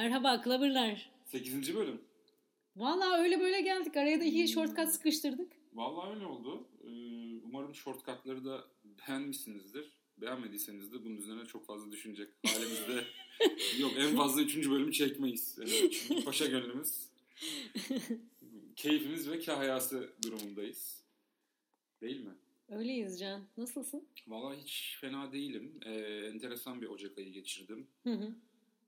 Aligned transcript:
Merhaba 0.00 0.42
Clover'lar. 0.44 1.10
8. 1.26 1.74
bölüm. 1.74 2.00
Valla 2.76 3.18
öyle 3.18 3.40
böyle 3.40 3.60
geldik. 3.60 3.96
Araya 3.96 4.20
da 4.20 4.24
iki 4.24 4.48
shortcut 4.48 4.88
sıkıştırdık. 4.88 5.52
Vallahi 5.74 6.14
öyle 6.14 6.26
oldu. 6.26 6.68
Ee, 6.84 6.88
umarım 7.44 7.74
shortcutları 7.74 8.44
da 8.44 8.64
beğenmişsinizdir. 8.84 9.92
Beğenmediyseniz 10.18 10.92
de 10.92 11.04
bunun 11.04 11.16
üzerine 11.16 11.46
çok 11.46 11.66
fazla 11.66 11.92
düşünecek 11.92 12.28
halimizde 12.46 13.04
yok. 13.82 13.92
En 13.98 14.16
fazla 14.16 14.42
3. 14.42 14.70
bölümü 14.70 14.92
çekmeyiz. 14.92 15.58
Yani 15.58 15.90
çünkü 15.90 16.24
paşa 16.24 16.46
gönlümüz. 16.46 17.08
Keyfimiz 18.76 19.30
ve 19.30 19.40
kahayası 19.40 20.12
durumundayız. 20.24 21.04
Değil 22.02 22.20
mi? 22.20 22.34
Öyleyiz 22.68 23.20
Can. 23.20 23.42
Nasılsın? 23.56 24.08
Vallahi 24.26 24.58
hiç 24.60 24.98
fena 25.00 25.32
değilim. 25.32 25.80
Ee, 25.86 25.92
enteresan 26.32 26.82
bir 26.82 26.86
Ocak 26.86 27.18
ayı 27.18 27.32
geçirdim. 27.32 27.86
Hı 28.04 28.12
hı. 28.12 28.34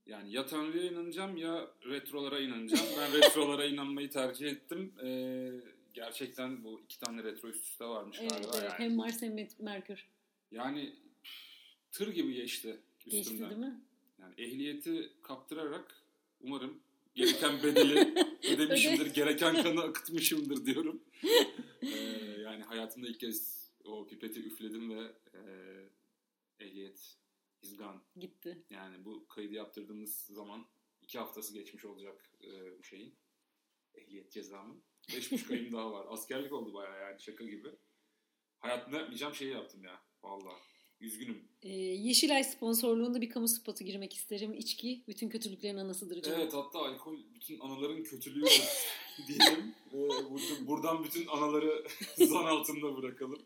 Yani 0.07 0.33
ya 0.33 0.47
Tanrı'ya 0.47 0.85
inanacağım 0.85 1.37
ya 1.37 1.71
retrolara 1.85 2.41
inanacağım. 2.41 2.87
Ben 2.99 3.13
retrolara 3.21 3.65
inanmayı 3.65 4.11
tercih 4.11 4.47
ettim. 4.51 4.93
Ee, 5.05 5.51
gerçekten 5.95 6.65
bu 6.65 6.81
iki 6.81 6.99
tane 6.99 7.25
retro 7.25 7.49
üst 7.49 7.65
üste 7.65 7.85
varmış 7.85 8.19
Evet, 8.21 8.31
galiba. 8.31 8.51
evet. 8.55 8.63
Yani. 8.63 8.73
Hem 8.79 8.95
Mars 8.97 9.23
hem 9.23 9.37
Merkür. 9.59 10.07
yani 10.51 10.93
tır 11.93 12.09
gibi 12.09 12.35
geçti 12.35 12.81
üstümden. 13.07 13.23
Geçti 13.23 13.41
değil 13.41 13.61
mi? 13.61 13.81
Yani 14.21 14.35
ehliyeti 14.39 15.13
kaptırarak 15.23 16.03
umarım 16.41 16.79
gereken 17.15 17.63
bedeli 17.63 18.15
ödemişimdir, 18.55 19.15
gereken 19.15 19.63
kanı 19.63 19.81
akıtmışımdır 19.83 20.67
diyorum. 20.67 21.03
Ee, 21.83 21.89
yani 22.43 22.63
hayatımda 22.63 23.09
ilk 23.09 23.21
kez 23.21 23.71
o 23.85 24.07
pipeti 24.07 24.41
üfledim 24.41 24.91
ve 24.99 25.01
e, 25.35 25.41
ehliyet 26.61 27.17
is 27.63 27.77
gone. 27.77 28.01
Gitti. 28.17 28.65
Yani 28.71 29.05
bu 29.05 29.29
kaydı 29.29 29.55
yaptırdığımız 29.55 30.17
zaman 30.17 30.67
iki 31.03 31.19
haftası 31.19 31.55
geçmiş 31.55 31.85
olacak 31.85 32.31
e, 32.45 32.79
bu 32.79 32.83
şeyin. 32.85 33.15
Ehliyet 33.95 34.33
cezamın. 34.33 34.83
Beş 35.17 35.33
buçuk 35.33 35.51
ayım 35.51 35.73
daha 35.73 35.93
var. 35.93 36.07
Askerlik 36.09 36.53
oldu 36.53 36.75
bayağı 36.75 37.01
yani 37.01 37.21
şaka 37.21 37.45
gibi. 37.45 37.69
Hayatımda 38.59 38.97
yapmayacağım 38.99 39.35
şeyi 39.35 39.51
yaptım 39.53 39.85
ya. 39.85 40.03
Vallahi. 40.23 40.61
Üzgünüm. 41.01 41.49
Ee, 41.63 41.69
Yeşilay 41.79 42.45
sponsorluğunda 42.45 43.21
bir 43.21 43.31
kamu 43.31 43.49
spotu 43.49 43.85
girmek 43.85 44.15
isterim. 44.15 44.55
İçki 44.55 45.05
bütün 45.09 45.29
kötülüklerin 45.29 45.77
anasıdır 45.77 46.23
Can. 46.23 46.41
Evet 46.41 46.55
hatta 46.55 46.79
alkol 46.79 47.19
bütün 47.35 47.61
anaların 47.61 48.03
kötülüğü 48.03 48.45
diyelim. 49.29 49.75
Ee, 49.93 49.93
burada- 50.31 50.67
buradan 50.67 51.05
bütün 51.05 51.27
anaları 51.27 51.87
zan 52.17 52.45
altında 52.45 52.97
bırakalım. 52.97 53.43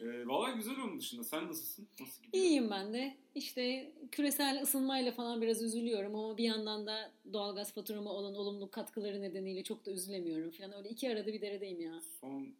Ee, 0.00 0.26
vallahi 0.26 0.56
güzel 0.56 0.74
onun 0.84 0.98
dışında. 0.98 1.24
Sen 1.24 1.48
nasılsın? 1.48 1.88
Nasıl 2.00 2.22
gidiyor? 2.22 2.44
İyiyim 2.44 2.70
ben 2.70 2.92
de. 2.92 3.16
İşte 3.34 3.92
küresel 4.12 4.62
ısınmayla 4.62 5.12
falan 5.12 5.42
biraz 5.42 5.62
üzülüyorum 5.62 6.14
ama 6.14 6.38
bir 6.38 6.44
yandan 6.44 6.86
da 6.86 7.12
doğalgaz 7.32 7.74
faturama 7.74 8.12
olan 8.12 8.34
olumlu 8.34 8.70
katkıları 8.70 9.22
nedeniyle 9.22 9.62
çok 9.64 9.86
da 9.86 9.90
üzülemiyorum 9.90 10.50
falan. 10.50 10.72
Öyle 10.72 10.88
iki 10.88 11.10
arada 11.12 11.32
bir 11.32 11.40
deredeyim 11.40 11.80
ya. 11.80 12.00
Son 12.20 12.54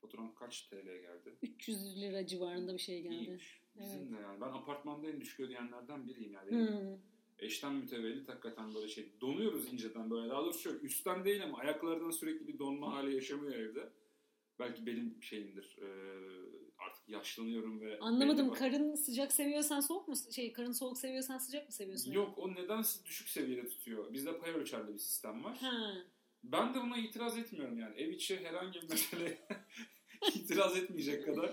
faturan 0.00 0.34
kaç 0.34 0.62
TL 0.62 0.84
geldi? 0.86 1.34
300 1.42 2.00
lira 2.00 2.26
civarında 2.26 2.74
bir 2.74 2.78
şey 2.78 3.02
geldi. 3.02 3.14
İyiymiş. 3.14 3.60
Bizim 3.80 4.00
Evet. 4.00 4.10
de 4.12 4.22
yani. 4.22 4.40
Ben 4.40 4.46
apartmanda 4.48 5.10
en 5.10 5.20
düşük 5.20 5.40
ödeyenlerden 5.40 6.08
biriyim 6.08 6.32
yani. 6.32 6.50
Hmm. 6.50 6.98
Eşten 7.38 7.74
mütevellit 7.74 8.28
hakikaten 8.28 8.74
böyle 8.74 8.88
şey. 8.88 9.12
Donuyoruz 9.20 9.72
inceden 9.72 10.10
böyle. 10.10 10.30
Daha 10.30 10.42
doğrusu 10.42 10.58
şöyle 10.60 10.78
üstten 10.78 11.24
değil 11.24 11.44
ama 11.44 11.58
ayaklardan 11.58 12.10
sürekli 12.10 12.48
bir 12.48 12.58
donma 12.58 12.92
hali 12.94 13.14
yaşamıyor 13.14 13.54
evde. 13.54 13.88
Belki 14.60 14.86
benim 14.86 15.22
şeyimdir. 15.22 15.78
Ee, 15.82 15.86
artık 16.78 17.08
yaşlanıyorum 17.08 17.80
ve... 17.80 17.98
Anlamadım. 17.98 18.52
Karın 18.52 18.94
sıcak 18.94 19.32
seviyorsan 19.32 19.80
soğuk 19.80 20.08
mu? 20.08 20.14
Şey, 20.34 20.52
karın 20.52 20.72
soğuk 20.72 20.98
seviyorsan 20.98 21.38
sıcak 21.38 21.66
mı 21.66 21.72
seviyorsun? 21.72 22.12
Yok 22.12 22.38
o 22.38 22.54
nedense 22.54 23.04
düşük 23.04 23.28
seviyede 23.28 23.68
tutuyor. 23.68 24.12
Bizde 24.12 24.38
pay 24.38 24.50
ölçerli 24.50 24.92
bir 24.94 24.98
sistem 24.98 25.44
var. 25.44 25.56
Ha. 25.60 25.94
Ben 26.44 26.74
de 26.74 26.80
buna 26.80 26.96
itiraz 26.98 27.38
etmiyorum 27.38 27.78
yani. 27.78 27.96
Ev 27.96 28.10
içi 28.10 28.44
herhangi 28.44 28.82
bir 28.82 28.88
mesele 28.90 29.38
itiraz 30.34 30.76
etmeyecek 30.76 31.26
kadar 31.26 31.50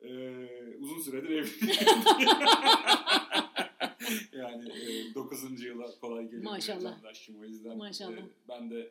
e, 0.00 0.10
uzun 0.78 0.98
süredir 0.98 1.30
evliyim. 1.30 1.76
yani 4.32 4.68
e, 4.72 5.14
9. 5.14 5.62
yıla 5.62 6.00
kolay 6.00 6.24
geliyor. 6.24 6.42
Maşallah. 6.42 6.98
O 7.40 7.44
yüzden 7.44 7.76
Maşallah. 7.76 8.18
e, 8.18 8.24
ben 8.48 8.70
de 8.70 8.90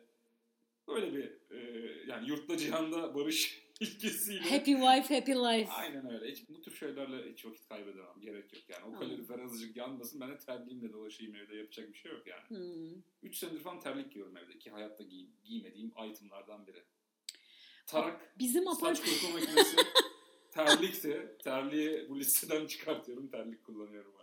böyle 0.90 1.14
bir 1.14 1.56
e, 1.56 1.58
yani 2.06 2.28
yurtla 2.28 2.56
cihanda 2.56 3.14
barış 3.14 3.62
ilkesiyle 3.80 4.40
Happy 4.40 4.72
wife, 4.72 5.14
happy 5.14 5.32
life. 5.32 5.72
Aynen 5.72 6.10
öyle. 6.10 6.32
Hiç, 6.32 6.48
bu 6.48 6.60
tür 6.60 6.76
şeylerle 6.76 7.32
hiç 7.32 7.46
vakit 7.46 7.68
kaybedemem. 7.68 8.20
Gerek 8.20 8.52
yok 8.52 8.62
yani. 8.68 8.84
O 8.84 8.98
kalorifer 8.98 9.38
azıcık 9.38 9.76
yanmasın. 9.76 10.20
Ben 10.20 10.30
de 10.30 10.38
terliğimle 10.38 10.92
dolaşayım 10.92 11.34
evde. 11.34 11.56
Yapacak 11.56 11.88
bir 11.88 11.98
şey 11.98 12.12
yok 12.12 12.26
yani. 12.26 12.48
Hmm. 12.48 13.02
3 13.22 13.36
senedir 13.36 13.60
falan 13.60 13.80
terlik 13.80 14.12
giyiyorum 14.12 14.36
evde 14.36 14.58
ki 14.58 14.70
hayatta 14.70 15.04
giy 15.04 15.26
giymediğim 15.44 15.92
itemlardan 16.10 16.66
biri. 16.66 16.82
Tarak, 17.86 18.38
Bizim 18.38 18.64
saç 18.64 18.76
apart 18.76 19.04
kurutma 19.04 19.30
makinesi, 19.30 19.76
terlik 20.50 21.04
de. 21.04 21.38
Terliği 21.38 22.08
bu 22.08 22.18
listeden 22.18 22.66
çıkartıyorum. 22.66 23.28
Terlik 23.28 23.64
kullanıyorum. 23.64 24.19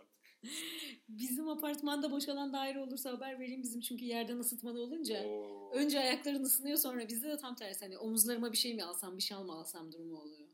Bizim 1.08 1.48
apartmanda 1.48 2.10
boşalan 2.10 2.52
daire 2.52 2.80
olursa 2.80 3.10
haber 3.12 3.40
vereyim 3.40 3.62
bizim 3.62 3.80
çünkü 3.80 4.04
yerden 4.04 4.38
ısıtmalı 4.38 4.80
olunca. 4.82 5.24
Oo. 5.24 5.70
Önce 5.74 6.00
ayakların 6.00 6.42
ısınıyor 6.44 6.76
sonra 6.76 7.08
bizde 7.08 7.28
de 7.28 7.36
tam 7.36 7.54
tersi 7.54 7.84
hani 7.84 7.98
omuzlarıma 7.98 8.52
bir 8.52 8.56
şey 8.56 8.74
mi 8.74 8.84
alsam 8.84 9.16
bir 9.16 9.22
şal 9.22 9.44
mı 9.44 9.52
alsam 9.52 9.92
durumu 9.92 10.20
oluyor. 10.20 10.48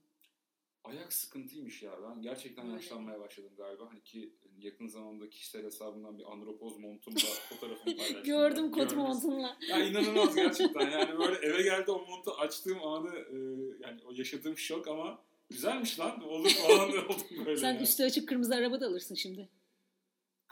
Ayak 0.85 1.13
sıkıntıymış 1.13 1.83
ya. 1.83 1.93
Ben 2.03 2.23
gerçekten 2.23 2.65
Öyle. 2.65 2.75
yaşlanmaya 2.75 3.21
başladım 3.21 3.51
galiba. 3.57 3.87
Hani 3.91 4.03
ki 4.03 4.35
yakın 4.59 4.87
zamanda 4.87 5.31
kişisel 5.31 5.65
hesabımdan 5.65 6.19
bir 6.19 6.33
andropoz 6.33 6.79
montumla 6.79 7.19
fotoğrafımı 7.49 7.97
paylaştım. 7.97 8.23
Gördüm 8.25 8.71
kot 8.71 8.91
Görmüş. 8.91 8.97
montunla. 9.09 9.57
Ya 9.69 9.85
inanılmaz 9.85 10.35
gerçekten. 10.35 10.91
Yani 10.91 11.19
böyle 11.19 11.47
eve 11.47 11.63
geldi 11.63 11.91
o 11.91 12.07
montu 12.07 12.31
açtığım 12.31 12.83
anı 12.83 13.15
e, 13.17 13.37
yani 13.81 14.01
o 14.07 14.13
yaşadığım 14.15 14.59
şok 14.59 14.89
ama 14.89 15.19
güzelmiş 15.51 16.01
lan 16.01 16.23
olur 16.25 16.51
falan 16.51 16.89
oldum 17.05 17.45
böyle. 17.47 17.57
Sen 17.61 17.73
yani. 17.75 17.83
üstü 17.83 18.05
açık 18.05 18.29
kırmızı 18.29 18.55
araba 18.55 18.81
da 18.81 18.87
alırsın 18.87 19.15
şimdi. 19.15 19.49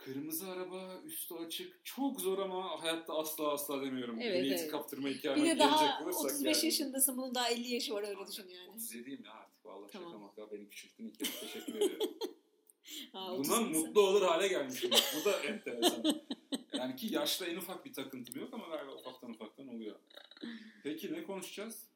Kırmızı 0.05 0.47
araba 0.49 1.01
üstü 1.05 1.33
açık 1.35 1.85
çok 1.85 2.21
zor 2.21 2.39
ama 2.39 2.81
hayatta 2.83 3.13
asla 3.17 3.51
asla 3.51 3.81
demiyorum. 3.81 4.21
Evet, 4.21 4.35
Ehliyeti 4.35 4.61
evet. 4.61 4.71
kaptırma 4.71 5.07
Bir 5.07 5.15
hikayeme 5.15 5.41
de 5.41 5.45
gelecek 5.45 5.59
daha 5.71 6.03
olursak 6.03 6.25
35 6.25 6.57
yani. 6.57 6.65
yaşındasın 6.65 7.17
bunun 7.17 7.35
daha 7.35 7.49
50 7.49 7.73
yaşı 7.73 7.93
var 7.93 8.03
öyle 8.03 8.27
düşün 8.31 8.47
yani. 8.49 8.69
37'yim 8.77 9.25
ya 9.25 9.31
artık 9.33 9.65
vallahi 9.65 9.91
Tamam. 9.91 10.09
şaka 10.11 10.19
maka 10.19 10.51
beni 10.51 10.69
küçülttün 10.69 11.05
ilk 11.05 11.19
kez 11.19 11.39
teşekkür. 11.39 11.91
Ha, 13.13 13.27
Bundan 13.37 13.39
30 13.39 13.47
sen. 13.47 13.63
mutlu 13.87 14.01
olur 14.01 14.21
hale 14.21 14.47
gelmişim. 14.47 14.91
Bu 14.91 15.25
da 15.25 15.39
enteresan. 15.43 16.21
Yani 16.73 16.95
ki 16.95 17.13
yaşta 17.13 17.45
en 17.45 17.55
ufak 17.57 17.85
bir 17.85 17.93
takıntım 17.93 18.41
yok 18.41 18.49
ama 18.53 18.67
galiba 18.67 18.93
ufaktan 18.95 19.31
ufaktan 19.31 19.67
oluyor. 19.67 19.95
Peki 20.83 21.13
ne 21.13 21.23
konuşacağız? 21.23 21.87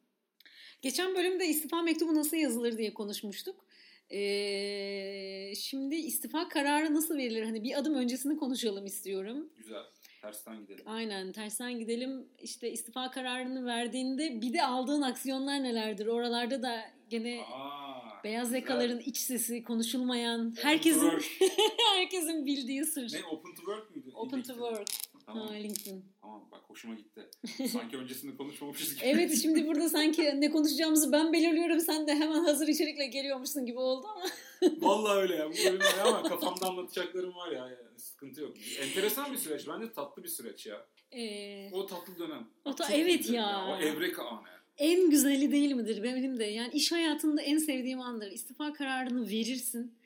Geçen 0.81 1.15
bölümde 1.15 1.45
istifa 1.45 1.81
mektubu 1.81 2.15
nasıl 2.15 2.37
yazılır 2.37 2.77
diye 2.77 2.93
konuşmuştuk. 2.93 3.65
Ee, 4.11 5.53
şimdi 5.55 5.95
istifa 5.95 6.49
kararı 6.49 6.93
nasıl 6.93 7.17
verilir? 7.17 7.43
Hani 7.43 7.63
bir 7.63 7.79
adım 7.79 7.95
öncesini 7.95 8.37
konuşalım 8.37 8.85
istiyorum. 8.85 9.49
Güzel. 9.57 9.83
Tersten 10.21 10.59
gidelim. 10.61 10.83
Aynen 10.85 11.31
tersten 11.31 11.79
gidelim. 11.79 12.27
İşte 12.41 12.71
istifa 12.71 13.11
kararını 13.11 13.65
verdiğinde 13.65 14.41
bir 14.41 14.53
de 14.53 14.63
aldığın 14.63 15.01
aksiyonlar 15.01 15.63
nelerdir? 15.63 16.07
Oralarda 16.07 16.63
da 16.63 16.81
gene 17.09 17.41
Aa, 17.53 18.23
beyaz 18.23 18.47
güzel. 18.47 18.59
yakaların 18.59 18.99
iç 18.99 19.17
sesi 19.17 19.63
konuşulmayan, 19.63 20.39
Open 20.41 20.55
to 20.55 20.61
herkesin 20.67 21.11
herkesin 21.95 22.45
bildiği 22.45 22.85
sır. 22.85 23.13
Ne 23.13 23.25
open 23.25 23.51
to 23.51 23.57
work 23.57 23.95
müydü? 23.95 24.11
Open 24.15 24.41
to 24.43 24.53
LinkedIn. 24.53 24.69
work. 24.69 24.87
Tamam. 25.27 25.47
Ha, 25.47 25.53
LinkedIn. 25.53 26.05
Tamam 26.21 26.47
bak 26.51 26.61
hoşuma 26.67 26.95
gitti. 26.95 27.29
Sanki 27.71 27.97
öncesinde 28.01 28.37
konuşmamışız 28.37 28.95
gibi. 28.95 29.05
Evet 29.05 29.37
şimdi 29.41 29.67
burada 29.67 29.89
sanki 29.97 30.41
ne 30.41 30.51
konuşacağımızı 30.51 31.11
ben 31.11 31.33
belirliyorum 31.33 31.79
sen 31.79 32.07
de 32.07 32.15
hemen 32.15 32.43
hazır 32.43 32.67
içerikle 32.67 33.05
geliyormuşsun 33.07 33.65
gibi 33.65 33.79
oldu 33.79 34.07
ama. 34.07 34.25
Vallahi 34.81 35.17
öyle 35.19 35.35
ya. 35.35 35.49
Bu 35.49 35.53
bölüm 35.53 35.81
öyle 35.81 36.01
ama 36.01 36.23
kafamda 36.23 36.67
anlatacaklarım 36.69 37.35
var 37.35 37.51
ya. 37.51 37.67
Yani 37.67 37.99
sıkıntı 37.99 38.41
yok. 38.41 38.55
Enteresan 38.81 39.31
bir 39.33 39.37
süreç. 39.37 39.67
Bence 39.67 39.93
tatlı 39.93 40.23
bir 40.23 40.27
süreç 40.29 40.65
ya. 40.65 40.85
Ee, 41.11 41.69
O 41.71 41.85
tatlı 41.85 42.19
dönem. 42.19 42.47
O 42.65 42.75
ta- 42.75 42.87
Çok 42.87 42.95
evet 42.99 43.17
güzel 43.17 43.33
ya. 43.33 43.65
O 43.67 43.81
evreka 43.81 44.23
anı. 44.23 44.47
en 44.77 45.09
güzeli 45.09 45.51
değil 45.51 45.71
midir 45.71 46.03
benim 46.03 46.39
de? 46.39 46.43
Yani 46.43 46.73
iş 46.73 46.91
hayatında 46.91 47.41
en 47.41 47.57
sevdiğim 47.57 48.01
andır. 48.01 48.31
İstifa 48.31 48.73
kararını 48.73 49.29
verirsin. 49.29 49.97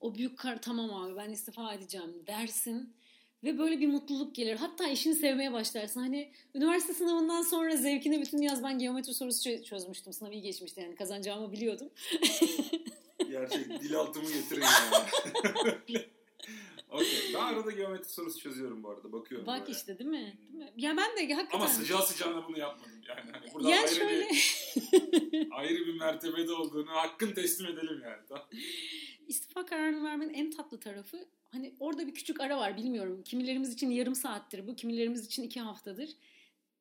O 0.00 0.14
büyük 0.14 0.38
kar 0.38 0.62
tamam 0.62 0.94
abi 0.94 1.16
ben 1.16 1.30
istifa 1.30 1.74
edeceğim 1.74 2.26
dersin. 2.26 2.94
Ve 3.44 3.58
böyle 3.58 3.80
bir 3.80 3.86
mutluluk 3.86 4.34
gelir. 4.34 4.56
Hatta 4.56 4.88
işini 4.88 5.14
sevmeye 5.14 5.52
başlarsın. 5.52 6.00
Hani 6.00 6.32
üniversite 6.54 6.94
sınavından 6.94 7.42
sonra 7.42 7.76
zevkine 7.76 8.20
bütün 8.20 8.42
yaz 8.42 8.62
ben 8.62 8.78
geometri 8.78 9.14
sorusu 9.14 9.48
çö- 9.48 9.64
çözmüştüm. 9.64 10.12
Sınav 10.12 10.32
iyi 10.32 10.42
geçmişti 10.42 10.80
yani 10.80 10.94
kazanacağımı 10.94 11.52
biliyordum. 11.52 11.90
Gerçek 13.30 13.80
dil 13.82 13.94
altımı 13.96 14.32
getirin 14.32 14.60
ya. 14.60 15.06
Okey. 16.90 17.34
Ben 17.34 17.40
arada 17.40 17.70
geometri 17.70 18.08
sorusu 18.08 18.38
çözüyorum 18.40 18.82
bu 18.82 18.90
arada. 18.90 19.12
Bakıyorum 19.12 19.46
Bak 19.46 19.60
böyle. 19.60 19.72
işte 19.72 19.98
değil 19.98 20.10
mi? 20.10 20.36
Değil 20.52 20.64
mi? 20.64 20.72
Ya 20.76 20.96
ben 20.96 21.16
de 21.16 21.34
hakikaten... 21.34 21.58
Ama 21.58 21.68
sıcağı 21.68 22.02
sıcağına 22.02 22.48
bunu 22.48 22.58
yapmadım. 22.58 22.92
Yani 23.08 23.30
hani 23.32 23.54
burada 23.54 23.70
Yani 23.70 23.80
ayrı, 23.80 23.94
şöyle... 23.94 24.28
bir, 24.30 25.48
ayrı 25.50 25.86
bir 25.86 25.98
mertebede 25.98 26.52
olduğunu 26.52 26.90
hakkın 26.90 27.32
teslim 27.32 27.66
edelim 27.66 28.00
yani. 28.04 28.22
Tamam. 28.28 28.44
İstifa 29.26 29.66
kararını 29.66 30.04
vermenin 30.04 30.34
en 30.34 30.50
tatlı 30.50 30.80
tarafı 30.80 31.26
hani 31.44 31.74
orada 31.80 32.06
bir 32.06 32.14
küçük 32.14 32.40
ara 32.40 32.58
var 32.58 32.76
bilmiyorum. 32.76 33.22
Kimilerimiz 33.24 33.74
için 33.74 33.90
yarım 33.90 34.14
saattir 34.14 34.66
bu, 34.66 34.76
kimilerimiz 34.76 35.26
için 35.26 35.42
iki 35.42 35.60
haftadır. 35.60 36.10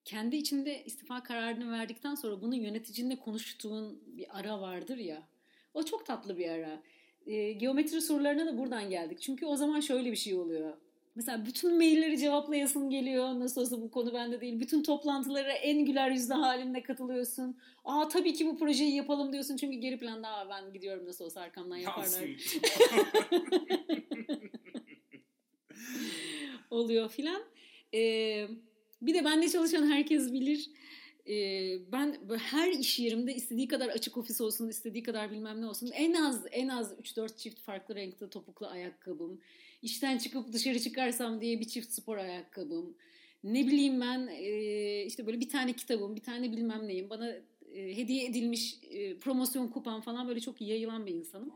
Kendi 0.05 0.35
içinde 0.35 0.83
istifa 0.85 1.23
kararını 1.23 1.71
verdikten 1.71 2.15
sonra 2.15 2.41
bunu 2.41 2.55
yöneticinle 2.55 3.15
konuştuğun 3.19 4.01
bir 4.17 4.39
ara 4.39 4.61
vardır 4.61 4.97
ya. 4.97 5.23
O 5.73 5.83
çok 5.83 6.05
tatlı 6.05 6.37
bir 6.37 6.49
ara. 6.49 6.81
E, 7.25 7.51
geometri 7.51 8.01
sorularına 8.01 8.45
da 8.45 8.57
buradan 8.57 8.89
geldik. 8.89 9.21
Çünkü 9.21 9.45
o 9.45 9.55
zaman 9.55 9.79
şöyle 9.79 10.11
bir 10.11 10.15
şey 10.15 10.35
oluyor. 10.35 10.77
Mesela 11.15 11.45
bütün 11.45 11.77
mailleri 11.77 12.17
cevaplayasın 12.17 12.89
geliyor. 12.89 13.39
Nasıl 13.39 13.61
olsa 13.61 13.81
bu 13.81 13.91
konu 13.91 14.13
bende 14.13 14.41
değil. 14.41 14.59
Bütün 14.59 14.83
toplantılara 14.83 15.51
en 15.51 15.85
güler 15.85 16.11
yüzlü 16.11 16.33
halinle 16.33 16.83
katılıyorsun. 16.83 17.57
Aa 17.85 18.07
tabii 18.07 18.33
ki 18.33 18.45
bu 18.47 18.57
projeyi 18.57 18.95
yapalım 18.95 19.33
diyorsun. 19.33 19.57
Çünkü 19.57 19.77
geri 19.77 19.99
planda 19.99 20.27
Aa, 20.27 20.49
ben 20.49 20.73
gidiyorum 20.73 21.05
nasıl 21.05 21.25
olsa 21.25 21.41
arkamdan 21.41 21.77
yaparlar. 21.77 22.21
Oluyor 26.69 27.09
filan. 27.09 27.43
Ee, 27.93 28.47
bir 29.01 29.13
de 29.13 29.25
benle 29.25 29.49
çalışan 29.49 29.91
herkes 29.91 30.33
bilir. 30.33 30.69
Ee, 31.27 31.91
ben 31.91 32.17
her 32.37 32.71
iş 32.71 32.99
yerimde 32.99 33.35
istediği 33.35 33.67
kadar 33.67 33.89
açık 33.89 34.17
ofis 34.17 34.41
olsun, 34.41 34.69
istediği 34.69 35.03
kadar 35.03 35.31
bilmem 35.31 35.61
ne 35.61 35.65
olsun. 35.67 35.91
En 35.93 36.13
az 36.13 36.45
en 36.51 36.67
az 36.67 36.93
3-4 36.93 37.37
çift 37.37 37.59
farklı 37.61 37.95
renkte 37.95 38.29
topuklu 38.29 38.67
ayakkabım. 38.67 39.41
İşten 39.85 40.17
çıkıp 40.17 40.53
dışarı 40.53 40.79
çıkarsam 40.79 41.41
diye 41.41 41.59
bir 41.59 41.67
çift 41.67 41.91
spor 41.91 42.17
ayakkabım. 42.17 42.97
Ne 43.43 43.67
bileyim 43.67 44.01
ben 44.01 44.27
e, 44.27 45.05
işte 45.05 45.27
böyle 45.27 45.39
bir 45.39 45.49
tane 45.49 45.73
kitabım, 45.73 46.15
bir 46.15 46.21
tane 46.21 46.51
bilmem 46.51 46.87
neyim. 46.87 47.09
Bana 47.09 47.29
e, 47.73 47.97
hediye 47.97 48.25
edilmiş 48.25 48.79
e, 48.83 49.19
promosyon 49.19 49.67
kupam 49.67 50.01
falan 50.01 50.27
böyle 50.27 50.39
çok 50.39 50.61
yayılan 50.61 51.05
bir 51.05 51.13
insanım. 51.13 51.53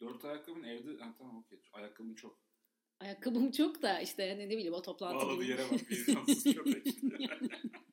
Dört 0.00 0.24
ayakkabın 0.24 0.62
evde... 0.62 1.02
Ha, 1.02 1.14
tamam 1.18 1.36
okey. 1.36 1.58
Ayakkabın 1.72 2.14
çok. 2.14 2.38
Ayakkabım 3.00 3.50
çok 3.50 3.82
da 3.82 4.00
işte 4.00 4.30
hani 4.30 4.48
ne 4.48 4.56
bileyim 4.56 4.74
o 4.74 4.82
toplantı 4.82 5.26
Bağladı 5.26 5.44
yere 5.44 5.62
bak. 5.70 5.90
Vizyonsuz 5.90 6.44
köpek. 6.54 6.86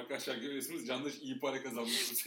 Arkadaşlar 0.00 0.36
görüyorsunuz 0.36 0.86
Candaş 0.86 1.12
iyi 1.22 1.38
para 1.38 1.62
kazanmış. 1.62 2.26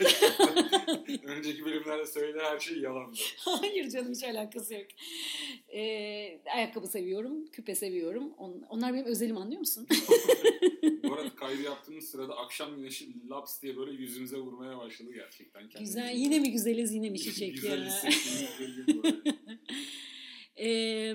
Önceki 1.24 1.64
bölümlerde 1.64 2.06
söylediği 2.06 2.44
her 2.44 2.60
şey 2.60 2.78
yalandı. 2.78 3.16
Hayır 3.38 3.90
canım 3.90 4.12
hiç 4.12 4.24
alakası 4.24 4.74
yok. 4.74 4.86
Ee, 5.74 6.40
ayakkabı 6.54 6.86
seviyorum, 6.86 7.46
küpe 7.46 7.74
seviyorum. 7.74 8.32
On- 8.38 8.66
onlar 8.68 8.94
benim 8.94 9.04
özelim 9.04 9.36
anlıyor 9.36 9.60
musun? 9.60 9.86
Bu 11.04 11.14
arada 11.14 11.34
kaydı 11.36 11.62
yaptığımız 11.62 12.04
sırada 12.04 12.36
akşam 12.36 12.76
güneşi 12.76 13.28
laps 13.30 13.62
diye 13.62 13.76
böyle 13.76 13.92
yüzümüze 13.92 14.36
vurmaya 14.36 14.78
başladı 14.78 15.12
gerçekten. 15.14 15.68
Kendimizi. 15.68 15.94
Güzel. 15.94 16.16
Yine 16.16 16.38
mi 16.38 16.52
güzeliz 16.52 16.94
yine 16.94 17.10
mi 17.10 17.20
çiçek 17.20 17.54
Güzel 17.54 17.86
ya? 17.86 17.92
Ee, 20.58 21.14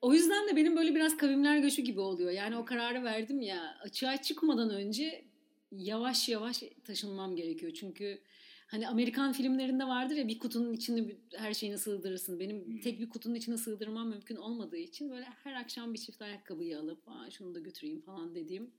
o 0.00 0.14
yüzden 0.14 0.48
de 0.48 0.56
benim 0.56 0.76
böyle 0.76 0.94
biraz 0.94 1.16
kavimler 1.16 1.58
göçü 1.58 1.82
gibi 1.82 2.00
oluyor. 2.00 2.30
Yani 2.30 2.56
o 2.56 2.64
kararı 2.64 3.04
verdim 3.04 3.40
ya 3.40 3.78
açığa 3.84 4.22
çıkmadan 4.22 4.70
önce 4.70 5.24
yavaş 5.72 6.28
yavaş 6.28 6.62
taşınmam 6.84 7.36
gerekiyor. 7.36 7.72
Çünkü 7.72 8.20
hani 8.66 8.88
Amerikan 8.88 9.32
filmlerinde 9.32 9.84
vardır 9.84 10.16
ya 10.16 10.28
bir 10.28 10.38
kutunun 10.38 10.72
içine 10.72 11.08
bir- 11.08 11.16
her 11.36 11.54
şeyini 11.54 11.78
sığdırırsın. 11.78 12.40
Benim 12.40 12.64
Hmm. 12.66 12.80
tek 12.80 13.00
bir 13.00 13.08
kutunun 13.10 13.34
içine 13.34 13.56
sığdırmam 13.56 14.08
mümkün 14.08 14.36
olmadığı 14.36 14.76
için 14.76 15.10
böyle 15.10 15.24
her 15.24 15.54
akşam 15.54 15.94
bir 15.94 15.98
çift 15.98 16.22
ayakkabıyı 16.22 16.78
alıp 16.78 17.08
Aa, 17.08 17.30
şunu 17.30 17.54
da 17.54 17.58
götüreyim 17.58 18.00
falan 18.00 18.34
dediğim. 18.34 18.70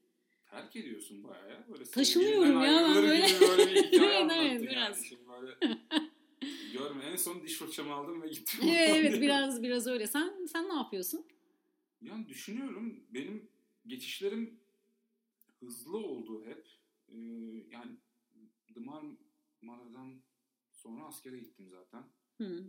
Terk 0.50 0.76
ediyorsun 0.76 1.24
bayağı 1.24 1.50
ya. 1.50 1.66
Böyle 1.72 1.84
Taşınıyorum 1.84 2.62
ya 2.62 2.62
ben 2.62 2.96
böyle. 2.96 3.24
böyle 3.42 3.72
bir 3.76 3.84
hikaye 3.92 4.20
Evet, 4.22 4.32
evet, 4.36 4.52
yani. 4.62 4.62
biraz. 4.68 5.06
Şimdi 5.06 5.22
böyle 5.30 5.52
görme 6.74 7.04
en 7.06 7.16
son 7.16 7.44
diş 7.44 7.54
fırçamı 7.58 7.94
aldım 7.94 8.22
ve 8.22 8.28
gittim. 8.28 8.60
evet 8.70 9.22
biraz 9.22 9.64
biraz 9.64 9.88
öyle. 9.88 10.08
Sen 10.08 10.46
sen 10.48 10.70
ne 10.70 10.74
yapıyorsun? 10.74 11.26
Yani 12.02 12.28
düşünüyorum 12.28 13.04
benim 13.14 13.50
geçişlerim 13.88 14.60
hızlı 15.60 15.98
oldu 15.98 16.44
hep. 16.46 16.68
Ee, 17.12 17.18
yani 17.70 17.92
Dımar 18.76 19.04
Mara'dan 19.62 20.22
sonra 20.74 21.06
askere 21.06 21.40
gittim 21.40 21.68
zaten. 21.70 22.04
Hı. 22.38 22.66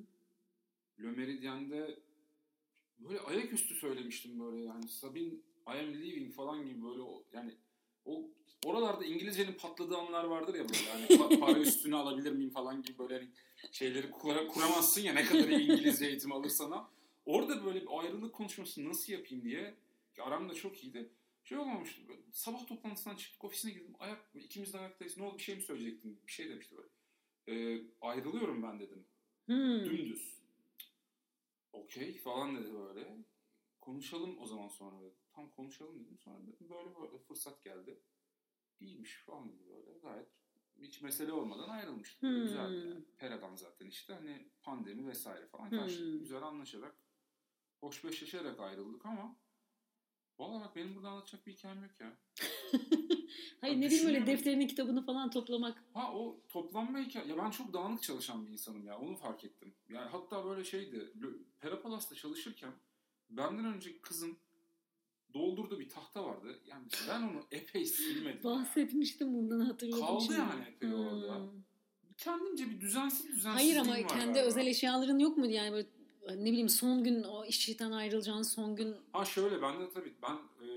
Le 1.01 1.97
böyle 2.99 3.21
ayaküstü 3.21 3.75
söylemiştim 3.75 4.41
böyle 4.41 4.65
yani 4.65 4.89
Sabin 4.89 5.45
I 5.67 5.71
am 5.71 5.95
leaving 5.95 6.35
falan 6.35 6.67
gibi 6.67 6.83
böyle 6.83 7.03
o, 7.03 7.25
yani 7.33 7.55
o 8.05 8.31
oralarda 8.65 9.05
İngilizcenin 9.05 9.53
patladığı 9.53 9.97
anlar 9.97 10.25
vardır 10.25 10.55
ya 10.55 10.65
böyle 10.69 10.91
hani 10.93 11.07
pa- 11.07 11.41
para 11.41 11.59
üstüne 11.59 11.97
alabilir 11.97 12.33
miyim 12.33 12.51
falan 12.51 12.83
gibi 12.83 12.99
böyle 12.99 13.15
hani 13.15 13.29
şeyleri 13.73 14.11
kura- 14.11 14.47
kuramazsın 14.47 15.01
ya 15.01 15.13
ne 15.13 15.25
kadar 15.25 15.49
iyi 15.49 15.73
İngilizce 15.73 16.07
eğitimi 16.07 16.35
alırsan 16.35 16.71
al. 16.71 16.85
Orada 17.27 17.65
böyle 17.65 17.83
bir 17.83 17.89
ayrılık 18.01 18.35
konuşması 18.35 18.85
nasıl 18.89 19.13
yapayım 19.13 19.45
diye 19.45 19.75
ki 20.15 20.23
aram 20.23 20.49
da 20.49 20.55
çok 20.55 20.85
iyiydi. 20.85 21.11
Şey 21.45 21.59
olmamıştı 21.59 22.09
böyle 22.09 22.23
sabah 22.33 22.67
toplantısından 22.67 23.17
çıktık 23.17 23.45
ofisine 23.45 23.73
girdim 23.73 23.95
ayak 23.99 24.31
ikimiz 24.35 24.73
de 24.73 24.79
ayaktayız 24.79 25.19
ne 25.19 25.25
oldu 25.25 25.39
bir 25.39 25.43
şey 25.43 25.57
mi 25.57 25.63
söyleyecektin 25.63 26.21
bir 26.27 26.33
şey 26.33 26.49
demişti 26.51 26.77
böyle. 26.77 26.89
Ee, 27.49 27.83
ayrılıyorum 28.01 28.63
ben 28.63 28.81
dedim. 28.81 29.07
Hı. 29.47 29.85
Dümdüz. 29.85 30.43
Okey 31.73 32.19
falan 32.19 32.57
dedi 32.57 32.75
böyle. 32.75 33.17
Konuşalım 33.81 34.39
o 34.39 34.47
zaman 34.47 34.69
sonra 34.69 35.01
dedi. 35.03 35.15
Tam 35.33 35.51
konuşalım 35.51 36.05
dedim. 36.05 36.19
Sonra 36.19 36.47
dedim 36.47 36.71
böyle 36.71 36.95
böyle 36.95 37.19
fırsat 37.19 37.65
geldi. 37.65 38.01
İyiymiş 38.81 39.17
falan 39.17 39.53
dedi 39.53 39.69
böyle. 39.69 39.99
Gayet 39.99 40.29
hiç 40.81 41.03
mesele 41.03 41.33
olmadan 41.33 41.69
ayrılmıştık. 41.69 42.23
Hmm. 42.23 42.43
Güzeldi 42.43 42.87
yani. 42.89 43.05
Pera'dan 43.19 43.55
zaten 43.55 43.87
işte 43.87 44.15
hani 44.15 44.49
pandemi 44.63 45.07
vesaire 45.09 45.47
falan 45.47 45.71
Hmm. 45.71 45.79
karşı 45.79 46.19
güzel 46.19 46.43
anlaşarak 46.43 46.97
hoşbeşleşerek 47.81 48.61
ayrıldık 48.61 49.07
ama 49.07 49.37
Valla 50.39 50.61
bak 50.61 50.77
benim 50.77 50.95
burada 50.97 51.09
anlatacak 51.09 51.47
bir 51.47 51.53
hikayem 51.53 51.83
yok 51.83 51.91
ya. 52.01 52.13
Hayır 53.61 53.81
ne 53.81 53.87
bileyim 53.87 54.07
öyle 54.07 54.27
defterini 54.27 54.67
kitabını 54.67 55.07
falan 55.07 55.31
toplamak. 55.31 55.85
Ha 55.95 56.13
o 56.15 56.41
toplanma 56.49 56.99
hikaye. 56.99 57.27
Ya 57.29 57.37
ben 57.39 57.51
çok 57.51 57.73
dağınık 57.73 58.03
çalışan 58.03 58.47
bir 58.47 58.53
insanım 58.53 58.87
ya. 58.87 58.99
Onu 58.99 59.17
fark 59.17 59.45
ettim. 59.45 59.75
Yani 59.89 60.09
hatta 60.09 60.45
böyle 60.45 60.65
şeydi. 60.65 61.13
Perapalas'ta 61.61 62.15
çalışırken 62.15 62.73
benden 63.31 63.65
önce 63.65 64.01
kızın 64.01 64.39
doldurduğu 65.35 65.81
bir 65.81 65.89
tahta 65.89 66.25
vardı. 66.25 66.61
Yani 66.67 66.87
ben 67.09 67.23
onu 67.23 67.47
epey 67.51 67.85
silmedim. 67.87 68.45
Bahsetmiştim 68.45 69.35
bundan 69.35 69.61
hatırladım 69.61 70.07
Kaldı 70.07 70.25
şimdi. 70.25 70.39
yani 70.39 70.65
epey 70.65 70.89
Hmm. 70.91 70.99
orada. 71.07 71.41
Kendimce 72.19 72.71
bir 72.71 72.81
düzensiz 72.81 73.29
düzensiz 73.29 73.61
Hayır 73.63 73.77
ama 73.77 73.91
var 73.93 74.09
kendi 74.09 74.25
galiba. 74.25 74.39
özel 74.39 74.67
eşyaların 74.67 75.19
yok 75.19 75.37
mu 75.39 75.47
yani 75.47 75.73
böyle 75.73 75.89
ne 76.29 76.45
bileyim 76.51 76.69
son 76.69 77.05
gün 77.05 77.23
o 77.23 77.45
işçiden 77.45 77.93
ayrılacağın 77.93 78.43
son 78.43 78.77
gün 78.77 78.97
Ha 79.13 79.25
şöyle 79.25 79.63
ben 79.63 79.81
de 79.81 79.91
tabii 79.91 80.15
ben 80.23 80.37
e, 80.67 80.69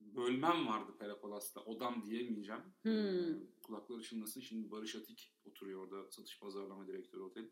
bölmem 0.00 0.66
vardı 0.66 0.92
Perapalas'ta. 0.98 1.60
Odam 1.60 2.04
diyemeyeceğim. 2.06 2.62
Hmm. 2.82 2.92
E, 2.92 3.60
kulakları 3.62 4.02
çınlasın. 4.02 4.40
Şimdi 4.40 4.70
Barış 4.70 4.96
Atik 4.96 5.32
oturuyor 5.44 5.80
orada 5.84 6.10
satış 6.10 6.38
pazarlama 6.40 6.86
direktörü 6.86 7.22
otel. 7.22 7.44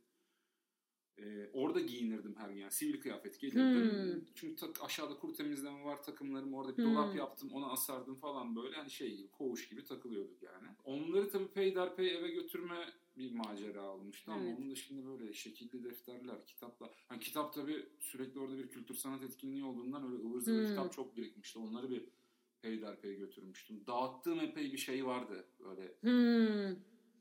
E, 1.19 1.51
orada 1.53 1.81
giyinirdim 1.81 2.35
her 2.39 2.51
gün. 2.51 2.61
Yani 2.61 2.73
sivil 2.73 3.01
kıyafet 3.01 3.41
gelirdim. 3.41 3.91
Hmm. 4.15 4.21
Çünkü 4.35 4.57
tak, 4.57 4.83
aşağıda 4.85 5.19
kuru 5.19 5.33
temizleme 5.33 5.85
var 5.85 6.03
takımlarım. 6.03 6.55
Orada 6.55 6.77
bir 6.77 6.85
Hmm. 6.85 6.95
dolap 6.95 7.17
yaptım. 7.17 7.51
Ona 7.53 7.67
asardım 7.67 8.15
falan 8.15 8.57
böyle. 8.57 8.77
Hani 8.77 8.91
şey 8.91 9.31
koğuş 9.33 9.69
gibi 9.69 9.85
takılıyorduk 9.85 10.43
yani. 10.43 10.69
Onları 10.85 11.31
tabii 11.31 11.49
peyderpey 11.49 12.17
eve 12.17 12.29
götürme 12.31 12.89
bir 13.19 13.33
macera 13.33 13.83
almıştı 13.83 14.33
ama 14.33 14.45
Evet. 14.45 14.59
onun 14.59 14.71
dışında 14.71 15.07
böyle 15.09 15.33
şekilli 15.33 15.85
defterler, 15.85 16.47
kitaplar. 16.47 16.91
Hani 17.09 17.21
kitap 17.21 17.55
tabii 17.55 17.87
sürekli 18.01 18.41
orada 18.41 18.59
bir 18.59 18.69
kültür 18.69 18.95
sanat 18.95 19.23
etkinliği 19.23 19.65
olduğundan 19.65 20.13
öyle 20.13 20.23
ıvır 20.23 20.41
zıvır 20.41 20.59
Hmm. 20.61 20.69
kitap 20.69 20.93
çok 20.93 21.17
birikmişti. 21.17 21.59
Onları 21.59 21.91
bir 21.91 22.05
peyderpey 22.63 23.17
götürmüştüm. 23.17 23.87
Dağıttığım 23.87 24.41
epey 24.41 24.73
bir 24.73 24.79
şey 24.79 25.07
vardı 25.07 25.45
böyle. 25.61 25.95
hmm, 26.01 26.77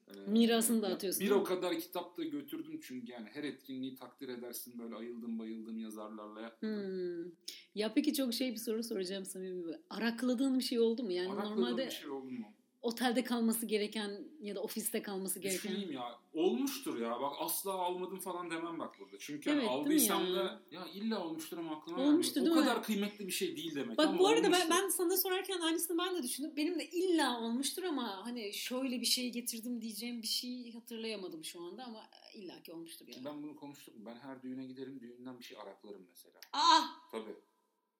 e, 0.07 0.27
Mirasını 0.27 0.75
ya 0.75 0.81
dağıtıyorsun, 0.91 1.25
Bir 1.25 1.31
o 1.31 1.43
kadar 1.43 1.79
kitap 1.79 2.17
da 2.17 2.23
götürdüm 2.23 2.79
çünkü 2.83 3.11
yani 3.11 3.29
her 3.33 3.43
etkinliği 3.43 3.95
takdir 3.95 4.29
edersin 4.29 4.79
böyle 4.79 4.95
ayıldım 4.95 5.39
bayıldım 5.39 5.77
yazarlarla 5.79 6.41
yaptım. 6.41 6.69
hmm. 6.69 7.31
Ya 7.75 7.93
peki 7.93 8.13
çok 8.13 8.33
şey 8.33 8.51
bir 8.51 8.57
soru 8.57 8.83
soracağım 8.83 9.25
samimi. 9.25 9.75
Arakladığın 9.89 10.59
bir 10.59 10.63
şey 10.63 10.79
oldu 10.79 11.03
mu? 11.03 11.11
Yani 11.11 11.29
Arakladığım 11.31 11.61
normalde 11.61 11.85
bir 11.85 11.91
şey 11.91 12.09
oldu 12.09 12.31
mu? 12.31 12.45
Otelde 12.87 13.23
kalması 13.23 13.65
gereken 13.65 14.11
ya 14.41 14.55
da 14.55 14.61
ofiste 14.61 15.01
kalması 15.01 15.39
gereken. 15.39 15.71
Düşüneyim 15.71 15.91
ya. 15.91 16.19
Olmuştur 16.33 16.99
ya. 17.01 17.21
Bak 17.21 17.33
asla 17.39 17.71
almadım 17.73 18.19
falan 18.19 18.51
demem 18.51 18.79
bak 18.79 18.99
burada. 18.99 19.15
Çünkü 19.19 19.49
Evet, 19.49 19.69
aldıysam 19.69 20.25
ya? 20.27 20.35
da 20.35 20.61
ya 20.71 20.85
illa 20.93 21.23
olmuştur 21.25 21.57
ama 21.57 21.75
aklıma 21.75 22.03
Olmuştur, 22.03 22.35
gelmiyor. 22.35 22.55
O 22.55 22.59
mi? 22.59 22.65
kadar 22.65 22.83
kıymetli 22.83 23.27
bir 23.27 23.31
şey 23.31 23.55
değil 23.55 23.75
demek. 23.75 23.97
Bak 23.97 24.07
ama 24.07 24.19
bu 24.19 24.27
arada 24.27 24.43
ben, 24.43 24.47
olmuştur. 24.47 24.69
ben 24.69 24.89
sana 24.89 25.17
sorarken 25.17 25.59
aynısını 25.59 25.97
ben 25.97 26.15
de 26.15 26.23
düşündüm. 26.23 26.53
Benim 26.57 26.79
de 26.79 26.89
illa 26.89 27.39
olmuştur 27.41 27.83
ama 27.83 28.25
hani 28.25 28.53
şöyle 28.53 29.01
bir 29.01 29.05
şey 29.05 29.29
getirdim 29.31 29.81
diyeceğim 29.81 30.21
bir 30.21 30.27
şey 30.27 30.71
hatırlayamadım 30.73 31.45
şu 31.45 31.61
anda 31.61 31.83
ama 31.85 32.03
illaki 32.33 32.73
olmuştur 32.73 33.07
yani. 33.07 33.25
ben 33.25 33.43
bunu 33.43 33.55
konuştuk. 33.55 33.93
Ben 33.97 34.15
her 34.15 34.41
düğüne 34.41 34.65
giderim. 34.65 34.99
Düğünden 34.99 35.39
bir 35.39 35.43
şey 35.43 35.57
araklarım 35.57 36.05
mesela. 36.09 36.39
Ah! 36.53 37.09
Tabii. 37.11 37.35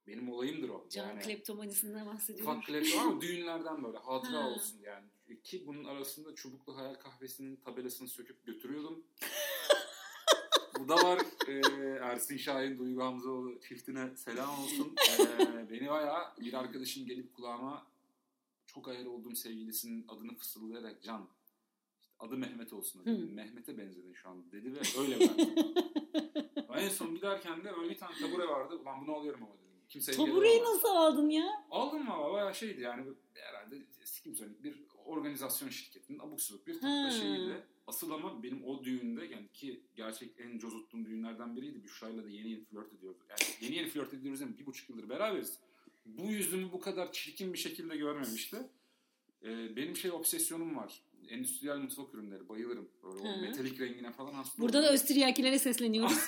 Benim 0.08 0.30
olayımdır 0.32 0.70
o. 0.70 0.86
Can 0.90 1.08
yani, 1.08 1.22
kleptomanisinden 1.22 2.06
bahsediyorum. 2.06 2.52
Ufak 2.52 2.66
klepto 2.66 3.00
ama 3.00 3.22
düğünlerden 3.22 3.84
böyle 3.84 3.98
hatıra 3.98 4.44
Ha. 4.44 4.50
olsun 4.50 4.80
yani. 4.84 5.06
Ki 5.44 5.64
bunun 5.68 5.84
arasında 5.84 6.36
Çubuklu 6.36 6.78
Hayal 6.78 6.96
Kahvesi'nin 6.96 7.56
tabelasını 7.56 8.08
söküp 8.08 8.46
götürüyordum. 8.46 9.04
Bu 10.80 10.88
da 10.88 10.96
var. 10.96 11.20
Ee, 11.48 11.62
Ersin 12.02 12.38
Şahin, 12.38 12.78
Duygu 12.78 13.04
Hamzoğlu 13.04 13.62
çiftine 13.62 14.16
selam 14.16 14.64
olsun. 14.64 14.96
Ee, 15.20 15.70
beni 15.70 15.90
bayağı 15.90 16.38
bir 16.40 16.54
arkadaşım 16.54 17.06
gelip 17.06 17.34
kulağıma 17.34 17.88
çok 18.68 18.88
ayar 18.88 19.06
olduğum 19.06 19.36
sevgilisinin 19.36 20.06
adını 20.08 20.36
fısıldayarak 20.36 21.02
Can 21.02 21.28
adı 22.20 22.38
Mehmet 22.38 22.74
olsun 22.74 23.06
dedi. 23.06 23.34
Mehmet'e 23.34 23.78
benzedin 23.78 24.14
şu 24.14 24.30
an 24.30 24.52
dedi 24.52 24.74
ve 24.74 24.80
öyle 25.02 25.20
verdi. 25.20 25.56
en 26.78 26.90
son 26.90 27.16
giderken 27.16 27.64
de 27.64 27.72
öyle 27.72 27.90
bir 27.90 27.98
tane 27.98 28.18
tabure 28.18 28.48
vardı. 28.48 28.76
Ulan 28.76 29.02
bunu 29.02 29.16
alıyorum 29.16 29.44
ama 29.44 29.54
dedim. 29.54 29.67
Kimse 29.90 30.12
Tabureyi 30.12 30.62
nasıl 30.62 30.88
aldın 30.88 31.30
ya? 31.30 31.66
Aldım 31.72 32.08
valla 32.08 32.34
bayağı 32.34 32.56
şeydi 32.56 32.82
yani 32.82 33.04
herhalde 33.34 33.76
söyleyeyim 34.36 34.64
bir 34.64 34.76
organizasyon 35.06 35.70
şirketinin 35.70 36.20
abuk 36.20 36.42
subuk 36.42 36.68
bir 36.68 36.74
tatlı 36.74 37.12
şeydi. 37.12 37.64
Asıl 37.88 38.12
ama 38.12 38.44
benim 38.44 38.64
o 38.66 38.84
düğünde 38.84 39.26
yani 39.26 39.48
ki 39.54 39.82
gerçek 39.96 40.32
en 40.40 40.58
cozuttuğum 40.58 41.06
düğünlerden 41.06 41.56
biriydi. 41.56 41.84
Büşra'yla 41.84 42.26
da 42.26 42.30
yeni 42.30 42.50
yeni 42.50 42.64
flört 42.66 42.94
ediyoruz. 42.94 43.22
Yani 43.30 43.40
yeni 43.62 43.76
yeni 43.76 43.88
flört 43.88 44.14
ediyoruz 44.14 44.42
ama 44.42 44.58
bir 44.58 44.66
buçuk 44.66 44.90
yıldır 44.90 45.10
beraberiz. 45.10 45.60
Bu 46.06 46.32
yüzümü 46.32 46.72
bu 46.72 46.80
kadar 46.80 47.12
çirkin 47.12 47.54
bir 47.54 47.58
şekilde 47.58 47.98
görmemişti. 47.98 48.58
Ee, 49.44 49.76
benim 49.76 49.96
şey 49.96 50.12
obsesyonum 50.12 50.76
var. 50.76 51.02
Endüstriyel 51.30 51.78
mutfak 51.78 52.14
ürünleri. 52.14 52.50
Bayılırım. 52.50 52.90
Böyle 53.04 53.20
o 53.20 53.42
metalik 53.42 53.80
rengine 53.80 54.12
falan 54.12 54.34
hasta 54.34 54.62
Burada 54.62 54.74
da 54.78 54.82
olurum. 54.82 54.94
Östriakilere 54.94 55.60
sesleniyoruz. 55.60 56.18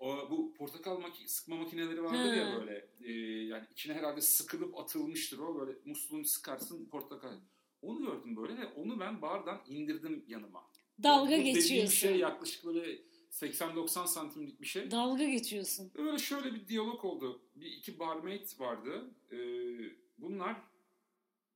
O, 0.00 0.30
bu 0.30 0.54
portakal 0.54 1.00
maki- 1.00 1.28
sıkma 1.28 1.56
makineleri 1.56 2.02
vardır 2.04 2.18
Ha. 2.18 2.34
ya 2.34 2.56
böyle 2.60 2.88
e, 3.04 3.12
yani 3.44 3.64
içine 3.72 3.94
herhalde 3.94 4.20
sıkılıp 4.20 4.78
atılmıştır 4.78 5.38
o 5.38 5.60
böyle 5.60 5.78
musluğunu 5.84 6.24
sıkarsın 6.24 6.86
portakal. 6.88 7.34
Onu 7.82 7.98
gördüm 8.06 8.36
böyle 8.36 8.56
ve 8.56 8.66
onu 8.66 9.00
ben 9.00 9.22
bardan 9.22 9.62
indirdim 9.68 10.24
yanıma. 10.28 10.62
Dalga 11.02 11.30
Dediğim 11.30 11.54
geçiyorsun. 11.54 11.92
şey 11.94 12.16
yaklaşık 12.16 12.64
böyle 12.64 12.98
80-90 13.30 14.06
santimlik 14.06 14.60
bir 14.60 14.66
şey. 14.66 14.90
Dalga 14.90 15.24
geçiyorsun. 15.24 15.90
Öyle 15.94 16.18
şöyle 16.18 16.54
bir 16.54 16.68
diyalog 16.68 17.04
oldu. 17.04 17.42
Bir 17.56 17.66
iki 17.66 17.98
barmaid 17.98 18.46
vardı. 18.60 19.10
Ee, 19.32 19.36
bunlar 20.18 20.56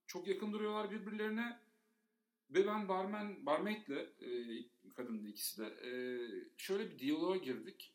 çok 0.07 0.27
yakın 0.29 0.53
duruyorlar 0.53 0.91
birbirlerine. 0.91 1.59
Ve 2.51 2.67
ben 2.67 2.89
barmen, 2.89 3.47
barmaid'le, 3.47 3.91
e, 4.21 4.29
kadındı 4.97 5.29
ikisi 5.29 5.59
de, 5.63 5.67
e, 5.67 5.93
şöyle 6.57 6.91
bir 6.91 6.99
diyaloğa 6.99 7.37
girdik. 7.37 7.95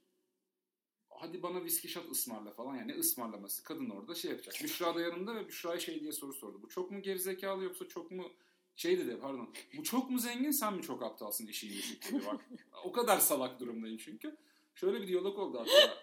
Hadi 1.10 1.44
bana 1.44 1.64
viski 1.64 1.88
shot 1.88 2.12
ısmarla 2.12 2.52
falan. 2.52 2.76
Yani 2.76 2.94
ısmarlaması? 2.94 3.64
Kadın 3.64 3.90
orada 3.90 4.16
şey 4.16 4.32
yapacak. 4.32 4.56
Büşra 4.64 4.96
da 4.96 5.02
yanımda 5.02 5.36
ve 5.36 5.48
Büşra'ya 5.48 5.80
şey 5.80 6.02
diye 6.02 6.12
soru 6.12 6.34
sordu. 6.34 6.62
Bu 6.62 6.68
çok 6.68 6.92
mu 6.92 7.02
gerizekalı 7.02 7.64
yoksa 7.64 7.88
çok 7.88 8.12
mu 8.12 8.32
şey 8.76 8.98
dedi 8.98 9.18
pardon. 9.22 9.54
Bu 9.78 9.84
çok 9.84 10.10
mu 10.10 10.20
zengin 10.20 10.52
sen 10.52 10.74
mi 10.74 10.82
çok 10.82 11.04
aptalsın 11.04 11.48
işin 11.48 11.68
yüzük 11.68 12.12
dedi 12.12 12.26
bak. 12.26 12.50
O 12.84 12.92
kadar 12.92 13.20
salak 13.20 13.60
durumdayım 13.60 13.98
çünkü. 13.98 14.38
Şöyle 14.76 15.02
bir 15.02 15.08
diyalog 15.08 15.40
oldu 15.40 15.60
hatta. 15.60 15.98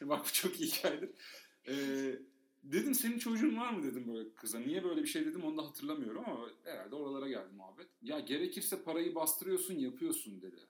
bak 0.08 0.24
bu 0.24 0.32
çok 0.32 0.60
iyi 0.60 0.70
hikayedir. 0.70 1.10
Ee, 1.68 2.18
dedim 2.72 2.94
senin 2.94 3.18
çocuğun 3.18 3.56
var 3.56 3.72
mı 3.72 3.82
dedim 3.82 4.14
böyle 4.14 4.34
kıza. 4.34 4.58
Niye 4.58 4.84
böyle 4.84 5.02
bir 5.02 5.06
şey 5.08 5.26
dedim 5.26 5.44
onu 5.44 5.56
da 5.56 5.62
hatırlamıyorum 5.66 6.22
ama 6.26 6.48
herhalde 6.64 6.94
oralara 6.94 7.28
geldi 7.28 7.52
muhabbet. 7.56 7.86
Ya 8.02 8.20
gerekirse 8.20 8.82
parayı 8.82 9.14
bastırıyorsun 9.14 9.74
yapıyorsun 9.74 10.42
dedi. 10.42 10.60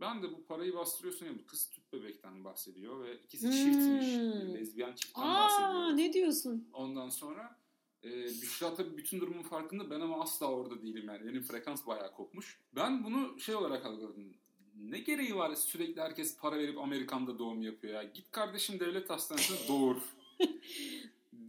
Ben 0.00 0.22
de 0.22 0.32
bu 0.32 0.44
parayı 0.44 0.74
bastırıyorsun 0.74 1.26
ya 1.26 1.32
bu 1.38 1.46
kız 1.46 1.70
tüp 1.70 1.92
bebekten 1.92 2.44
bahsediyor 2.44 3.04
ve 3.04 3.16
ikisi 3.16 3.46
Hmm. 3.46 3.52
çiftmiş. 3.52 4.06
Bir 4.06 4.54
lezbiyen 4.60 4.94
çiftten 4.94 5.22
Aa 5.22 5.34
bahsediyor. 5.44 5.96
ne 5.96 6.12
diyorsun? 6.12 6.68
Ondan 6.72 7.08
sonra 7.08 7.56
e, 8.04 8.24
Büşra 8.24 8.74
tabii 8.74 8.96
bütün 8.96 9.20
durumun 9.20 9.42
farkında. 9.42 9.90
Ben 9.90 10.00
ama 10.00 10.22
asla 10.22 10.46
orada 10.46 10.82
değilim 10.82 11.04
yani. 11.06 11.26
Benim 11.26 11.42
frekans 11.42 11.86
bayağı 11.86 12.12
kopmuş. 12.14 12.60
Ben 12.76 13.04
bunu 13.04 13.40
şey 13.40 13.54
olarak 13.54 13.86
algıladım. 13.86 14.34
Ne 14.80 14.98
gereği 14.98 15.36
var 15.36 15.54
sürekli 15.54 16.00
herkes 16.00 16.36
para 16.38 16.58
verip 16.58 16.78
Amerikan'da 16.78 17.38
doğum 17.38 17.62
yapıyor 17.62 17.94
ya. 17.94 18.02
Git 18.02 18.30
kardeşim 18.30 18.80
devlet 18.80 19.10
hastanesine 19.10 19.68
doğur. 19.68 19.96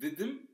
Dedim. 0.04 0.48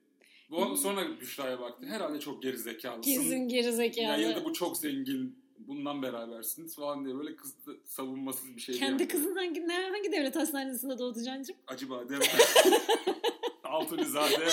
Bu 0.52 0.78
sonra 0.78 1.20
Büşra'ya 1.22 1.60
baktı. 1.60 1.86
Herhalde 1.86 2.20
çok 2.20 2.44
gerizekalısın. 2.44 3.12
Kesin 3.12 3.48
gerizekalı. 3.48 4.06
Ya, 4.06 4.18
ya 4.18 4.36
da 4.36 4.46
bu 4.46 4.54
çok 4.54 4.78
zengin. 4.78 5.40
Bundan 5.58 6.02
berabersiniz 6.02 6.76
falan 6.76 7.06
diye 7.06 7.16
böyle 7.16 7.36
kız 7.36 7.66
da 7.68 7.72
savunmasız 7.86 8.56
bir 8.56 8.62
şey. 8.62 8.76
Kendi 8.76 9.08
kızın 9.08 9.36
hangi, 9.36 9.68
ne, 9.68 9.90
hangi 9.90 10.12
devlet 10.12 10.36
hastanesinde 10.36 10.98
doğdu 10.98 11.24
Cancım? 11.24 11.56
Acıbadem. 11.68 12.20
Altunizade. 13.64 14.48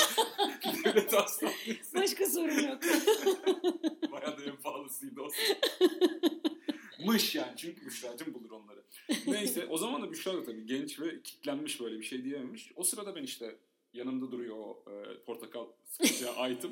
devlet 0.84 1.12
hastanesi. 1.12 1.94
Başka 1.94 2.26
sorun 2.26 2.68
yok. 2.68 2.78
Bayağı 4.12 4.38
da 4.38 4.44
en 4.44 4.56
pahalısıydı 4.56 5.20
o. 5.20 5.28
Mış 7.06 7.34
yani 7.34 7.52
çünkü 7.56 7.86
Büşra'cım 7.86 8.34
bulur 8.34 8.50
onları. 8.50 8.82
Neyse 9.26 9.66
o 9.70 9.78
zaman 9.78 10.02
da 10.02 10.10
Büşra 10.10 10.34
da 10.34 10.44
tabii 10.44 10.66
genç 10.66 11.00
ve 11.00 11.22
kitlenmiş 11.22 11.80
böyle 11.80 11.98
bir 11.98 12.04
şey 12.04 12.24
diyememiş. 12.24 12.72
O 12.76 12.82
sırada 12.82 13.16
ben 13.16 13.22
işte 13.22 13.56
yanımda 13.96 14.32
duruyor 14.32 14.56
o 14.56 14.84
e, 14.90 15.24
portakal 15.24 15.66
sıkacağı 15.84 16.50
item. 16.52 16.70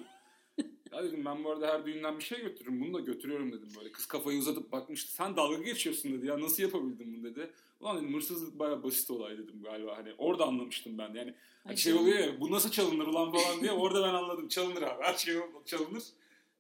Ya 0.93 1.05
dedim 1.05 1.25
ben 1.25 1.45
bu 1.45 1.51
arada 1.51 1.67
her 1.67 1.87
düğünden 1.87 2.19
bir 2.19 2.25
şey 2.25 2.41
götürürüm. 2.41 2.81
Bunu 2.81 2.95
da 2.95 3.01
götürüyorum 3.01 3.53
dedim 3.53 3.69
böyle. 3.79 3.93
Kız 3.93 4.07
kafayı 4.07 4.39
uzatıp 4.39 4.73
bakmıştı. 4.73 5.13
Sen 5.13 5.37
dalga 5.37 5.63
geçiyorsun 5.63 6.13
dedi 6.13 6.27
ya 6.27 6.41
nasıl 6.41 6.63
yapabildin 6.63 7.15
bunu 7.15 7.25
dedi. 7.25 7.51
Ulan 7.81 7.97
dedim 7.97 8.15
hırsızlık 8.15 8.59
bayağı 8.59 8.83
basit 8.83 9.11
olay 9.11 9.39
dedim 9.39 9.63
galiba. 9.63 9.97
Hani 9.97 10.15
orada 10.19 10.45
anlamıştım 10.45 10.99
ben. 10.99 11.15
Yani 11.15 11.35
hani 11.65 11.77
şey 11.77 11.95
oluyor 11.95 12.19
ya 12.19 12.41
bu 12.41 12.51
nasıl 12.51 12.71
çalınır 12.71 13.07
ulan 13.07 13.33
falan 13.33 13.61
diye 13.61 13.73
orada 13.73 14.03
ben 14.03 14.15
anladım. 14.15 14.49
Çalınır 14.49 14.83
abi 14.83 15.03
her 15.03 15.15
şey 15.15 15.35
çalınır. 15.65 16.03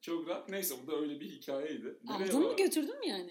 Çok 0.00 0.28
rahat. 0.28 0.48
Neyse 0.48 0.74
bu 0.82 0.92
da 0.92 0.96
öyle 0.96 1.20
bir 1.20 1.26
hikayeydi. 1.30 1.98
Nereye 2.04 2.24
Aldın 2.30 2.42
mı 2.42 2.56
götürdün 2.56 2.98
mü 2.98 3.06
yani? 3.06 3.30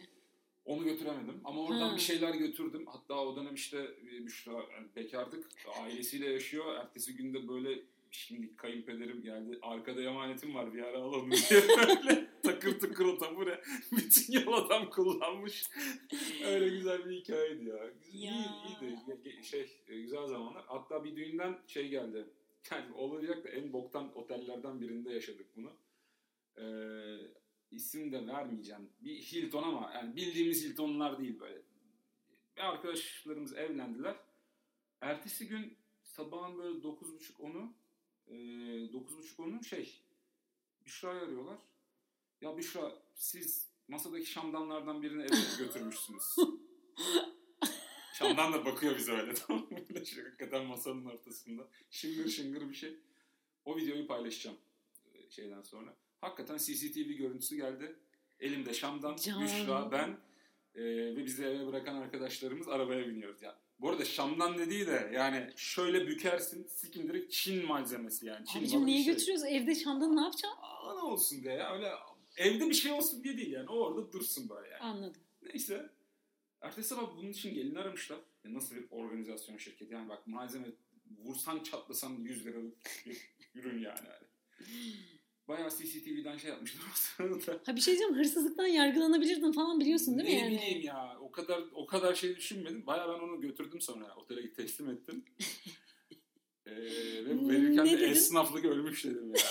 Onu 0.65 0.83
götüremedim 0.83 1.41
ama 1.43 1.61
oradan 1.63 1.89
Ha. 1.89 1.95
bir 1.95 2.01
şeyler 2.01 2.33
götürdüm. 2.35 2.85
Hatta 2.87 3.25
o 3.25 3.35
dönem 3.35 3.55
işte 3.55 3.77
e, 4.13 4.25
Büşra 4.25 4.51
yani 4.51 4.87
bekardık. 4.95 5.47
Ailesiyle 5.81 6.29
yaşıyor. 6.31 6.75
Ertesi 6.75 7.15
günde 7.15 7.47
böyle 7.47 7.79
şimdi 8.11 8.55
kayınpederim 8.55 9.21
geldi. 9.23 9.59
Arkada 9.61 10.01
emanetim 10.03 10.55
var 10.55 10.73
bir 10.73 10.83
ara 10.83 10.97
alalım 10.97 11.31
diye 11.49 11.61
böyle 11.67 12.27
takır 12.43 12.79
tıkır 12.79 13.05
o 13.05 13.17
tabure. 13.17 13.61
Bütün 13.91 14.33
yol 14.33 14.53
adam 14.53 14.89
kullanmış. 14.89 15.63
Öyle 16.45 16.69
güzel 16.69 17.05
bir 17.09 17.15
hikayeydi 17.15 17.69
ya. 17.69 17.91
İyi, 18.13 18.25
Ya. 18.25 18.33
iyiydi. 18.81 18.99
Ge- 19.07 19.43
Şey, 19.43 19.71
e, 19.87 20.01
güzel 20.01 20.27
zamanlar. 20.27 20.63
Hatta 20.67 21.03
bir 21.03 21.15
düğünden 21.15 21.59
şey 21.67 21.87
geldi. 21.89 22.25
Yani 22.71 22.93
olacak 22.95 23.43
da 23.43 23.49
en 23.49 23.73
boktan 23.73 24.17
otellerden 24.17 24.81
birinde 24.81 25.13
yaşadık 25.13 25.45
bunu. 25.55 25.71
Ee, 26.57 26.63
isim 27.75 28.11
de 28.11 28.27
vermeyeceğim. 28.27 28.89
Bir 29.01 29.15
Hilton 29.15 29.63
ama 29.63 29.91
yani 29.93 30.15
bildiğimiz 30.15 30.65
Hilton'lar 30.65 31.19
değil 31.19 31.39
böyle. 31.39 31.61
Bir 32.57 32.61
arkadaşlarımız 32.61 33.53
evlendiler. 33.53 34.15
Ertesi 35.01 35.47
gün 35.47 35.77
sabahın 36.03 36.57
böyle 36.57 36.79
9.30-10'u 36.79 37.73
e, 38.27 38.33
9.30-10'u 38.33 39.63
şey 39.63 40.01
Büşra'yı 40.85 41.21
arıyorlar. 41.21 41.57
Ya 42.41 42.57
Büşra 42.57 42.95
siz 43.15 43.67
masadaki 43.87 44.25
şamdanlardan 44.25 45.01
birini 45.01 45.21
eve 45.23 45.35
götürmüşsünüz. 45.65 46.35
Şamdan 48.13 48.53
da 48.53 48.65
bakıyor 48.65 48.97
bize 48.97 49.11
öyle 49.11 49.33
tamam 49.47 49.67
mı? 49.71 50.05
Şey, 50.05 50.23
hakikaten 50.23 50.65
masanın 50.65 51.05
ortasında. 51.05 51.67
Şıngır 51.89 52.29
şıngır 52.29 52.69
bir 52.69 52.75
şey. 52.75 52.99
O 53.65 53.77
videoyu 53.77 54.07
paylaşacağım 54.07 54.57
e, 55.13 55.29
şeyden 55.29 55.61
sonra. 55.61 55.95
Hakikaten 56.23 56.57
CCTV 56.57 57.09
görüntüsü 57.17 57.55
geldi. 57.55 57.95
Elimde 58.39 58.73
Şam'dan 58.73 59.15
Can. 59.15 59.43
Büşra, 59.43 59.91
ben 59.91 60.17
e, 60.75 60.83
ve 61.15 61.25
bizi 61.25 61.43
eve 61.43 61.67
bırakan 61.67 61.95
arkadaşlarımız 61.95 62.67
arabaya 62.67 63.07
biniyoruz. 63.07 63.41
Ya, 63.41 63.59
bu 63.79 63.89
arada 63.89 64.05
Şam'dan 64.05 64.57
dediği 64.57 64.87
de 64.87 65.11
yani 65.13 65.49
şöyle 65.55 66.07
bükersin 66.07 66.67
sikin 66.67 67.07
direkt 67.07 67.31
Çin 67.33 67.65
malzemesi 67.65 68.25
yani. 68.25 68.45
Çin 68.45 68.59
Abicim 68.59 68.85
niye 68.85 69.03
şey. 69.03 69.13
götürüyoruz? 69.13 69.45
Evde 69.45 69.75
Şam'da 69.75 70.07
ne 70.07 70.21
yapacaksın? 70.21 70.59
Aa, 70.61 70.93
ne 70.95 71.01
olsun 71.01 71.43
diye 71.43 71.53
ya 71.53 71.73
öyle 71.75 71.91
evde 72.37 72.69
bir 72.69 72.73
şey 72.73 72.91
olsun 72.91 73.23
diye 73.23 73.37
değil 73.37 73.51
yani. 73.51 73.69
O 73.69 73.75
orada 73.75 74.11
dursun 74.11 74.49
böyle 74.49 74.67
yani. 74.69 74.81
Anladım. 74.81 75.21
Neyse. 75.41 75.89
Ertesi 76.61 76.87
sabah 76.89 77.17
bunun 77.17 77.29
için 77.31 77.53
gelin 77.53 77.75
aramışlar. 77.75 78.19
Ya 78.43 78.53
nasıl 78.53 78.75
bir 78.75 78.85
organizasyon 78.91 79.57
şirketi 79.57 79.93
yani 79.93 80.09
bak 80.09 80.27
malzeme 80.27 80.67
vursan 81.17 81.63
çatlasan 81.63 82.11
100 82.11 82.45
liralık 82.45 82.77
bir 83.05 83.29
ürün 83.55 83.79
yani. 83.79 83.99
yani. 84.07 84.27
Bayağı 85.47 85.69
CCTV'den 85.69 86.37
şey 86.37 86.49
yapmışlar 86.49 86.81
o 87.35 87.39
sırada. 87.39 87.61
Ha 87.65 87.75
bir 87.75 87.81
şey 87.81 87.91
diyeceğim 87.93 88.15
hırsızlıktan 88.15 88.65
yargılanabilirdin 88.67 89.51
falan 89.51 89.79
biliyorsun 89.79 90.19
değil 90.19 90.29
mi 90.29 90.35
ne 90.35 90.39
yani? 90.39 90.55
bileyim 90.57 90.81
ya 90.81 91.17
o 91.21 91.31
kadar 91.31 91.63
o 91.73 91.85
kadar 91.85 92.15
şey 92.15 92.35
düşünmedim. 92.35 92.87
Bayağı 92.87 93.07
ben 93.13 93.23
onu 93.23 93.41
götürdüm 93.41 93.81
sonra 93.81 94.15
otele 94.15 94.53
teslim 94.53 94.89
ettim. 94.89 95.25
ee, 96.65 96.71
ve 97.25 97.49
verirken 97.49 97.85
Ne 97.85 97.91
de 97.91 97.99
dedin? 97.99 98.11
esnaflık 98.11 98.65
ölmüş 98.65 99.05
dedim 99.05 99.33
ya. 99.35 99.41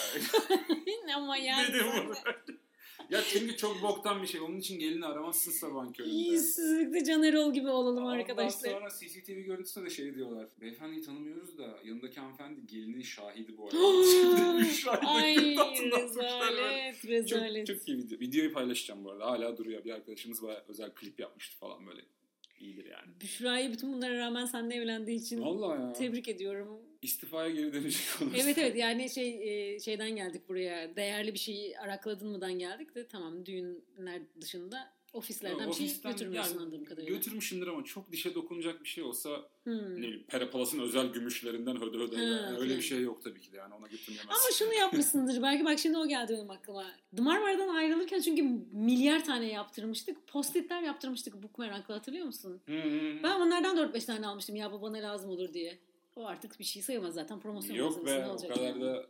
Ama 1.16 1.36
yani. 1.36 1.72
dedim 1.72 1.86
bunu. 1.96 2.14
Ya 3.10 3.20
çünkü 3.28 3.56
çok 3.56 3.82
boktan 3.82 4.22
bir 4.22 4.26
şey. 4.26 4.40
Onun 4.40 4.56
için 4.56 4.78
gelini 4.78 5.06
aramazsın 5.06 5.52
sabahın 5.52 5.92
köründe. 5.92 6.14
Yüzsüzlükte 6.14 7.04
Can 7.04 7.22
Erol 7.22 7.52
gibi 7.52 7.68
olalım 7.68 8.04
Ondan 8.04 8.18
arkadaşlar. 8.18 8.70
sonra 8.70 8.88
CCTV 8.90 9.40
görüntüsünde 9.40 9.86
de 9.86 9.90
şey 9.90 10.14
diyorlar. 10.14 10.48
Beyefendiyi 10.60 11.02
tanımıyoruz 11.02 11.58
da 11.58 11.78
yanındaki 11.84 12.20
hanımefendi 12.20 12.66
gelinin 12.66 13.02
şahidi 13.02 13.58
bu 13.58 13.64
arada. 13.66 13.76
Ay 15.06 15.36
rezalet 15.36 17.04
rezalet. 17.04 17.66
Çok, 17.66 17.76
çok 17.76 17.88
iyi 17.88 17.98
video. 17.98 18.20
Videoyu 18.20 18.52
paylaşacağım 18.52 19.04
bu 19.04 19.10
arada. 19.10 19.26
Hala 19.26 19.56
duruyor. 19.56 19.84
Bir 19.84 19.90
arkadaşımız 19.90 20.42
bayağı 20.42 20.62
özel 20.68 20.90
klip 20.90 21.20
yapmıştı 21.20 21.56
falan 21.58 21.86
böyle. 21.86 22.00
İyidir 22.60 22.84
yani. 22.84 23.20
Büşra'yı 23.20 23.72
bütün 23.72 23.92
bunlara 23.92 24.18
rağmen 24.18 24.44
seninle 24.46 24.74
evlendiği 24.74 25.18
için 25.20 25.42
Vallahi 25.42 25.82
ya. 25.82 25.92
tebrik 25.92 26.28
ediyorum. 26.28 26.68
İstifaya 27.02 27.50
geri 27.50 27.72
dönecek 27.72 28.02
olursa. 28.22 28.36
Evet 28.38 28.58
evet 28.58 28.76
yani 28.76 29.10
şey 29.10 29.74
e, 29.74 29.80
şeyden 29.80 30.10
geldik 30.16 30.48
buraya. 30.48 30.96
Değerli 30.96 31.34
bir 31.34 31.38
şeyi 31.38 31.78
arakladın 31.78 32.28
mıdan 32.28 32.58
geldik 32.58 32.94
de 32.94 33.06
tamam 33.08 33.46
düğünler 33.46 34.22
dışında 34.40 34.92
ofislerden 35.12 35.68
bir 35.68 35.74
şey 35.74 35.86
Ofisten- 35.86 36.10
götürmüyorsun 36.10 36.52
yani 36.54 36.62
anladığım 36.62 36.84
kadarıyla. 36.84 37.16
Götürmüşümdür 37.16 37.66
ama 37.66 37.84
çok 37.84 38.12
dişe 38.12 38.34
dokunacak 38.34 38.82
bir 38.84 38.88
şey 38.88 39.04
olsa 39.04 39.30
Hmm. 39.64 39.92
ne 39.94 39.96
bileyim 39.96 40.24
Perapalas'ın 40.28 40.78
özel 40.78 41.06
gümüşlerinden 41.06 41.76
hödö 41.80 41.98
hödö. 41.98 42.16
Ha, 42.16 42.22
yani 42.22 42.46
öyle 42.56 42.64
okey. 42.64 42.76
bir 42.76 42.82
şey 42.82 43.00
yok 43.02 43.22
tabii 43.24 43.40
ki 43.40 43.52
de 43.52 43.56
yani 43.56 43.74
ona 43.74 43.86
götürmemez. 43.86 44.26
Ama 44.28 44.50
şunu 44.58 44.74
yapmışsındır. 44.74 45.42
Belki 45.42 45.64
bak 45.64 45.78
şimdi 45.78 45.98
o 45.98 46.08
geldi 46.08 46.32
benim 46.36 46.50
aklıma. 46.50 46.84
The 47.16 47.22
Marmara'dan 47.22 47.68
ayrılırken 47.74 48.20
çünkü 48.20 48.42
milyar 48.72 49.24
tane 49.24 49.46
yaptırmıştık. 49.52 50.26
Postitler 50.26 50.82
yaptırmıştık 50.82 51.34
meraklı 51.58 51.94
hatırlıyor 51.94 52.26
musun? 52.26 52.60
Hı 52.66 52.72
hı. 52.82 53.22
Ben 53.22 53.40
onlardan 53.40 53.76
4-5 53.76 54.06
tane 54.06 54.26
almıştım 54.26 54.56
ya 54.56 54.72
bu 54.72 54.82
bana 54.82 54.96
lazım 54.98 55.30
olur 55.30 55.54
diye. 55.54 55.78
O 56.16 56.26
artık 56.26 56.58
bir 56.58 56.64
şey 56.64 56.82
sayılmaz 56.82 57.14
zaten 57.14 57.40
promosyon 57.40 57.76
Yok 57.76 58.06
be 58.06 58.20
ne 58.20 58.30
o 58.30 58.36
kadar 58.36 58.60
yani? 58.60 58.80
da 58.80 59.06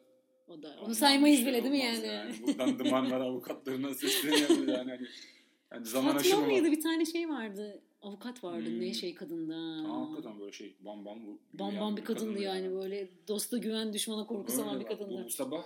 O 0.48 0.62
da. 0.62 0.68
Onu 0.68 0.80
ondan 0.80 0.92
saymayız 0.92 1.38
şey 1.40 1.46
bile 1.48 1.62
değil 1.62 1.72
mi 1.72 1.78
yani? 1.78 2.34
Buradan 2.46 2.88
Marmara 2.90 3.24
avukatlarına 3.28 3.94
sesleniyoruz 3.94 4.68
yani. 4.68 4.90
Hani, 4.90 5.06
yani 5.72 5.86
zaman 5.86 6.12
Fatma 6.12 6.20
aşımı 6.20 6.46
mıydı? 6.46 6.64
var. 6.64 6.72
Bir 6.72 6.80
tane 6.80 7.04
şey 7.04 7.28
vardı. 7.28 7.82
Avukat 8.02 8.44
vardı. 8.44 8.66
Hmm. 8.66 8.80
Ne 8.80 8.94
şey 8.94 9.14
kadında. 9.14 9.54
Aa, 9.92 10.00
hakikaten 10.00 10.40
böyle 10.40 10.52
şey 10.52 10.76
bam 10.80 11.04
bam. 11.04 11.18
Bam 11.52 11.80
bam 11.80 11.96
bir 11.96 12.04
kadındı 12.04 12.40
yani 12.40 12.64
yani. 12.64 12.74
böyle 12.74 13.08
dosta 13.28 13.58
güven 13.58 13.92
düşmana 13.92 14.26
korku 14.26 14.52
Öyle 14.52 14.80
bir 14.80 14.86
kadındı. 14.86 15.24
Bu 15.24 15.30
sabah 15.30 15.64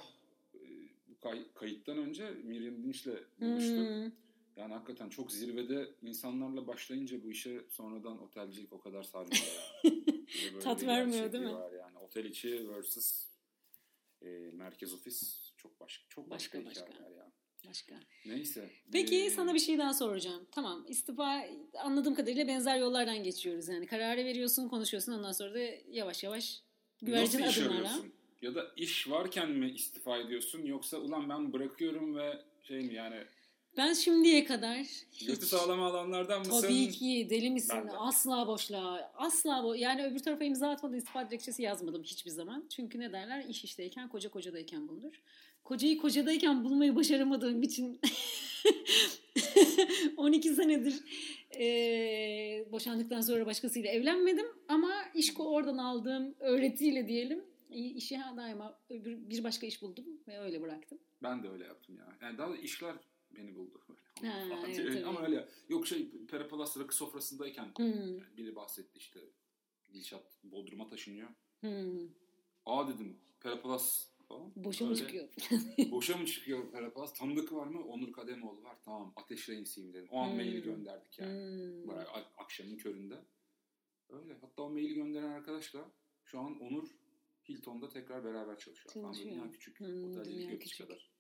e, 0.55 0.59
bu 1.09 1.21
kay- 1.21 1.53
kayıttan 1.55 1.99
önce 1.99 2.31
Miriam 2.31 2.83
Dinç'le 2.83 3.07
buluştuk. 3.41 3.89
Hmm. 3.89 4.11
Yani 4.57 4.73
hakikaten 4.73 5.09
çok 5.09 5.33
zirvede 5.33 5.89
insanlarla 6.03 6.67
başlayınca 6.67 7.23
bu 7.23 7.31
işe 7.31 7.65
sonradan 7.71 8.23
otelcilik 8.23 8.73
o 8.73 8.81
kadar 8.81 9.03
sarmıyor 9.03 9.43
ya. 9.43 9.91
Bir 9.91 10.51
de 10.51 10.53
böyle 10.53 10.59
Tat 10.65 10.83
vermiyor, 10.87 11.33
değil 11.33 11.45
mi? 11.45 11.55
Var 11.55 11.73
yani. 11.73 11.99
Otel 11.99 12.25
içi 12.25 12.69
versus 12.69 13.27
e, 14.23 14.27
merkez 14.53 14.95
ofis 14.95 15.53
çok 15.57 15.81
başka 15.81 16.05
çok 16.09 16.31
başka, 16.31 16.59
Başka, 16.59 16.71
başka. 16.71 16.95
hikayeler 16.95 17.17
ya. 17.17 17.33
Başka. 17.69 17.95
Neyse. 18.27 18.71
Peki 18.93 19.17
Ee, 19.25 19.31
sana 19.31 19.55
bir 19.55 19.59
şey 19.59 19.79
daha 19.79 19.95
soracağım. 19.95 20.47
Tamam 20.51 20.85
istifa 20.89 21.45
anladığım 21.79 22.15
kadarıyla 22.15 22.49
benzer 22.49 22.79
yollardan 22.79 23.23
geçiyoruz. 23.23 23.69
Yani 23.69 23.87
kararı 23.87 24.25
veriyorsun, 24.25 24.69
konuşuyorsun 24.69 25.13
ondan 25.13 25.33
sonra 25.33 25.55
da 25.55 25.59
yavaş 25.89 26.25
yavaş 26.25 26.63
güvercin 27.03 27.41
Nasıl 27.41 27.63
adımlarla. 27.63 28.03
Ya 28.43 28.55
da 28.55 28.73
iş 28.77 29.11
varken 29.11 29.51
mi 29.51 29.71
istifa 29.71 30.19
ediyorsun 30.19 30.63
yoksa 30.63 30.97
ulan 30.99 31.29
ben 31.29 31.53
bırakıyorum 31.53 32.17
ve 32.17 32.43
şey 32.63 32.81
mi 32.83 32.95
yani 32.95 33.25
Ben 33.77 33.93
şimdiye 33.93 34.45
kadar 34.45 34.77
hiç 35.13 35.27
götü 35.27 35.47
sağlama 35.47 35.87
alanlardan 35.87 36.39
mısın? 36.39 36.63
tabii 36.63 36.91
ki 36.91 37.27
deli 37.31 37.51
misin? 37.51 37.75
Ben 37.79 37.89
de. 37.89 37.93
Asla 37.97 38.47
boşluğa. 38.47 39.13
Asla 39.17 39.65
bo 39.65 39.75
yani 39.75 40.05
öbür 40.05 40.19
tarafa 40.19 40.45
imza 40.45 40.71
atmadan 40.71 40.97
istifa 40.97 41.29
dilekçesi 41.29 41.63
yazmadım 41.63 42.03
hiçbir 42.03 42.31
zaman. 42.31 42.65
Çünkü 42.69 42.99
ne 43.01 43.13
derler? 43.13 43.45
İş 43.49 43.65
işteyken, 43.65 44.09
koca 44.09 44.31
kocadayken 44.31 44.89
bulunur. 44.89 45.23
Kocayı 45.65 45.99
kocadayken 45.99 46.65
bulmayı 46.65 46.97
başaramadığım 46.97 47.63
için 47.63 48.01
12 50.17 50.49
senedir 50.55 50.95
eee, 51.59 52.69
boşandıktan 52.73 53.21
sonra 53.21 53.47
başkasıyla 53.47 53.91
evlenmedim. 53.91 54.47
Ama 54.69 54.93
iş 55.15 55.33
oradan 55.39 55.79
aldığım 55.79 56.35
öğretiyle 56.41 57.09
diyelim 57.09 57.45
i- 57.71 57.93
işe 57.93 58.21
daima 58.37 58.79
bir 58.91 59.45
başka 59.45 59.67
iş 59.67 59.83
buldum 59.83 60.05
ve 60.29 60.39
öyle 60.41 60.63
bıraktım. 60.63 60.99
Ben 61.23 61.43
de 61.43 61.49
öyle 61.49 61.65
yaptım 61.65 61.97
ya. 61.99 62.07
Yani 62.23 62.39
daha 62.39 62.51
da 62.51 62.57
işler 62.57 62.95
beni 63.31 63.55
buldu. 63.55 63.83
Böyle. 63.89 64.29
Ha, 64.33 64.59
evet, 64.67 64.77
tabii. 64.95 65.05
Ama 65.05 65.23
öyle. 65.27 65.49
Yok 65.69 65.87
şey 65.87 66.27
Perapalas 66.27 66.77
rakı 66.79 66.97
sofrasındayken 66.97 67.73
Hmm, 67.77 67.87
yani 67.87 68.23
biri 68.37 68.57
bahsetti 68.57 68.99
işte 68.99 69.21
Dilşat 69.93 70.39
Bodrum'a 70.45 70.87
taşınıyor. 70.87 71.29
hmm. 71.61 72.09
Aa 72.67 72.89
dedim 72.89 73.17
Perapalas 73.41 74.09
falan. 74.29 74.53
Boşa 74.57 74.85
mı 74.85 74.91
Öyle. 74.91 75.01
çıkıyor? 75.01 75.29
Boşa 75.91 76.17
mı 76.17 76.27
çıkıyor 76.27 76.71
Perapalas? 76.73 77.15
Tanıdık 77.15 77.53
var 77.53 77.67
mı? 77.67 77.85
Onur 77.85 78.13
Kademoğlu 78.13 78.63
var. 78.63 78.77
Tamam 78.85 79.13
ateşleyin 79.17 79.65
CV'mi 79.65 79.95
dedim. 79.95 80.09
O 80.11 80.19
an 80.21 80.29
Hmm. 80.29 80.37
maili 80.37 80.63
gönderdik 80.63 81.19
yani. 81.19 81.33
Hmm. 81.33 81.89
Bayağı 81.89 82.07
akşamın 82.37 82.77
köründe. 82.77 83.25
Öyle. 84.09 84.35
Hatta 84.41 84.63
o 84.63 84.71
maili 84.71 84.95
gönderen 84.95 85.31
arkadaşla 85.31 85.91
şu 86.25 86.39
an 86.41 86.61
Onur 86.61 86.89
Hilton'da 87.49 87.89
tekrar 87.89 88.25
beraber 88.25 88.59
çalışıyor. 88.59 88.93
Çalışıyor. 88.95 89.35
dünya 89.35 89.51
küçük. 89.51 89.81
Hmm, 89.81 90.11
Otelcilik 90.11 90.47
dünya 90.49 90.59
küçük. 90.59 90.79
kadar. 90.89 91.11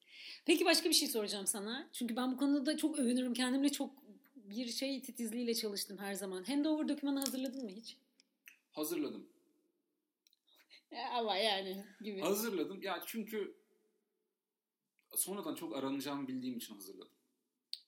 Peki 0.46 0.64
başka 0.64 0.88
bir 0.88 0.94
şey 0.94 1.08
soracağım 1.08 1.46
sana. 1.46 1.88
Çünkü 1.92 2.16
ben 2.16 2.32
bu 2.32 2.36
konuda 2.36 2.76
çok 2.76 2.98
övünürüm. 2.98 3.34
Kendimle 3.34 3.68
çok 3.68 3.90
bir 4.34 4.66
şey 4.66 5.02
titizliğiyle 5.02 5.54
çalıştım 5.54 5.98
her 5.98 6.14
zaman. 6.14 6.44
Handover 6.44 6.88
dokümanı 6.88 7.18
hazırladın 7.18 7.64
mı 7.64 7.70
hiç? 7.70 7.96
Hazırladım. 8.72 9.28
Ya 10.90 11.10
ama 11.10 11.36
yani 11.36 11.84
gibi. 12.00 12.20
Hazırladım. 12.20 12.82
Ya 12.82 13.02
çünkü 13.06 13.56
sonradan 15.14 15.54
çok 15.54 15.76
aranacağımı 15.76 16.28
bildiğim 16.28 16.56
için 16.56 16.74
hazırladım. 16.74 17.12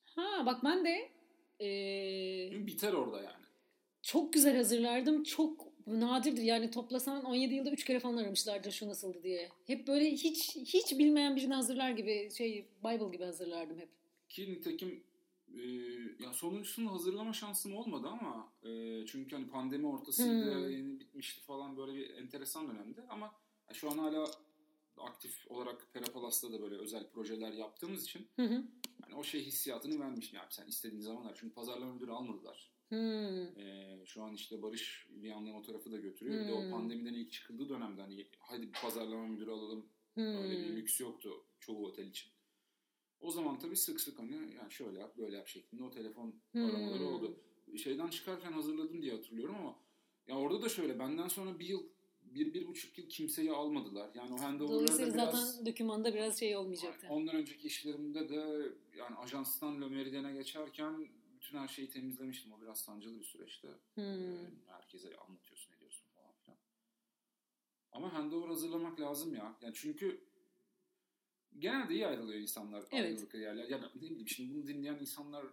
Ha 0.04 0.46
bak 0.46 0.64
ben 0.64 0.84
de 0.84 1.10
Çünkü 2.52 2.66
biter 2.66 2.92
orada 2.92 3.22
yani. 3.22 3.44
çok 4.02 4.32
güzel 4.32 4.56
hazırlardım. 4.56 5.22
Çok 5.22 5.67
nadirdir 5.88 6.42
yani 6.42 6.70
toplasan 6.70 7.24
17 7.24 7.54
yılda 7.54 7.70
3 7.70 7.84
kere 7.84 8.00
falan 8.00 8.16
aramışlardır 8.16 8.70
şu 8.70 8.88
nasıldı 8.88 9.22
diye. 9.22 9.48
Hep 9.66 9.86
böyle 9.88 10.10
hiç 10.10 10.56
hiç 10.56 10.98
bilmeyen 10.98 11.36
birini 11.36 11.54
hazırlar 11.54 11.90
gibi 11.90 12.30
şey 12.36 12.66
Bible 12.84 13.10
gibi 13.12 13.24
hazırlardım 13.24 13.78
hep. 13.78 13.88
Ki 14.28 14.52
nitekim 14.52 15.02
e, 15.54 15.60
ya 16.24 16.32
sonuncusunu 16.32 16.92
hazırlama 16.92 17.32
şansım 17.32 17.76
olmadı 17.76 18.08
ama 18.08 18.52
e, 18.62 19.06
çünkü 19.06 19.36
hani 19.36 19.48
pandemi 19.48 19.86
ortasıydı 19.86 20.54
Hmm. 20.54 20.70
yeni 20.70 21.00
bitmişti 21.00 21.40
falan 21.40 21.76
böyle 21.76 21.94
bir 21.94 22.10
enteresan 22.10 22.68
dönemdi 22.68 23.04
ama 23.08 23.34
ya 23.68 23.74
şu 23.74 23.90
an 23.90 23.98
hala 23.98 24.30
aktif 24.98 25.50
olarak 25.50 25.86
Perapalas'ta 25.92 26.52
da 26.52 26.62
böyle 26.62 26.74
özel 26.76 27.10
projeler 27.10 27.52
yaptığımız 27.52 28.04
için 28.04 28.26
Hı 28.36 28.42
hı. 28.42 28.62
hani 29.02 29.14
o 29.14 29.24
şey 29.24 29.44
hissiyatını 29.44 30.00
vermiş 30.00 30.32
yani 30.32 30.46
sen 30.50 30.66
istediğin 30.66 31.02
zamanlar 31.02 31.34
çünkü 31.40 31.54
pazarlama 31.54 31.94
müdürü 31.94 32.10
almadılar. 32.10 32.70
Hmm. 32.88 33.58
Ee, 33.58 34.02
şu 34.06 34.22
an 34.22 34.34
işte 34.34 34.62
Barış 34.62 35.06
bir 35.10 35.28
yandan 35.28 35.54
o 35.54 35.62
tarafı 35.62 35.92
da 35.92 35.96
götürüyor. 35.96 36.40
Bir 36.44 36.48
de 36.48 36.52
o 36.52 36.62
Hmm. 36.62 36.70
pandemiden 36.70 37.14
ilk 37.14 37.32
çıkıldığı 37.32 37.68
dönemde 37.68 38.00
hani 38.00 38.26
hadi 38.38 38.62
bir 38.62 38.72
pazarlama 38.72 39.26
müdürü 39.26 39.50
alalım 39.50 39.86
Hmm. 40.14 40.24
öyle 40.24 40.58
bir 40.58 40.76
lüks 40.76 41.00
yoktu 41.00 41.44
çoğu 41.60 41.86
otel 41.86 42.06
için. 42.06 42.30
O 43.20 43.30
zaman 43.30 43.58
tabii 43.58 43.76
sık 43.76 44.00
sık 44.00 44.18
hani 44.18 44.32
yani 44.32 44.70
şöyle 44.70 44.98
yap 44.98 45.16
böyle 45.18 45.36
yap 45.36 45.48
şeklinde 45.48 45.82
o 45.84 45.90
telefon 45.90 46.34
Hmm. 46.52 46.64
aramaları 46.64 47.04
oldu. 47.04 47.40
Şeyden 47.76 48.08
çıkarken 48.08 48.52
hazırladım 48.52 49.02
diye 49.02 49.12
hatırlıyorum 49.12 49.54
ama 49.56 49.78
ya 50.28 50.38
orada 50.38 50.62
da 50.62 50.68
şöyle 50.68 50.98
benden 50.98 51.28
sonra 51.28 51.58
bir 51.58 51.66
yıl 51.66 51.82
bir, 52.22 52.54
bir 52.54 52.66
buçuk 52.66 52.98
yıl 52.98 53.08
kimseyi 53.08 53.52
almadılar. 53.52 54.10
Yani 54.14 54.34
o 54.34 54.38
handover'larda 54.40 54.74
Dolayısıyla 54.74 55.14
biraz... 55.14 55.48
zaten 55.54 55.66
dokümanda 55.66 56.14
biraz 56.14 56.38
şey 56.40 56.56
olmayacaktı. 56.56 57.06
Yani 57.06 57.14
ondan 57.14 57.34
önceki 57.36 57.66
işlerimde 57.66 58.28
de 58.28 58.72
yani 58.98 59.16
ajanstan 59.16 59.82
Le 59.82 59.88
Meridian'e 59.88 60.32
geçerken 60.32 61.08
bütün 61.40 61.58
her 61.58 61.68
şeyi 61.68 61.90
temizlemiştim. 61.90 62.52
O 62.52 62.60
biraz 62.60 62.80
sancılı 62.80 63.18
bir 63.18 63.24
süreçti. 63.24 63.68
Hmm. 63.94 64.04
Ee, 64.04 64.50
herkese 64.66 65.16
anlatıyorsun, 65.16 65.72
ediyorsun 65.72 66.06
falan 66.16 66.32
filan. 66.44 66.58
Ama 67.92 68.12
handover 68.12 68.48
hazırlamak 68.48 69.00
lazım 69.00 69.34
ya. 69.34 69.56
Yani 69.60 69.74
çünkü 69.74 70.28
genelde 71.58 71.94
iyi 71.94 72.06
ayrılıyor 72.06 72.40
insanlar 72.40 72.84
Evet. 72.92 73.34
yerler. 73.34 73.68
Ya 73.68 73.78
ne 73.94 74.00
bileyim 74.00 74.28
şimdi 74.28 74.54
bunu 74.54 74.66
dinleyen 74.66 74.98
insanlar 74.98 75.46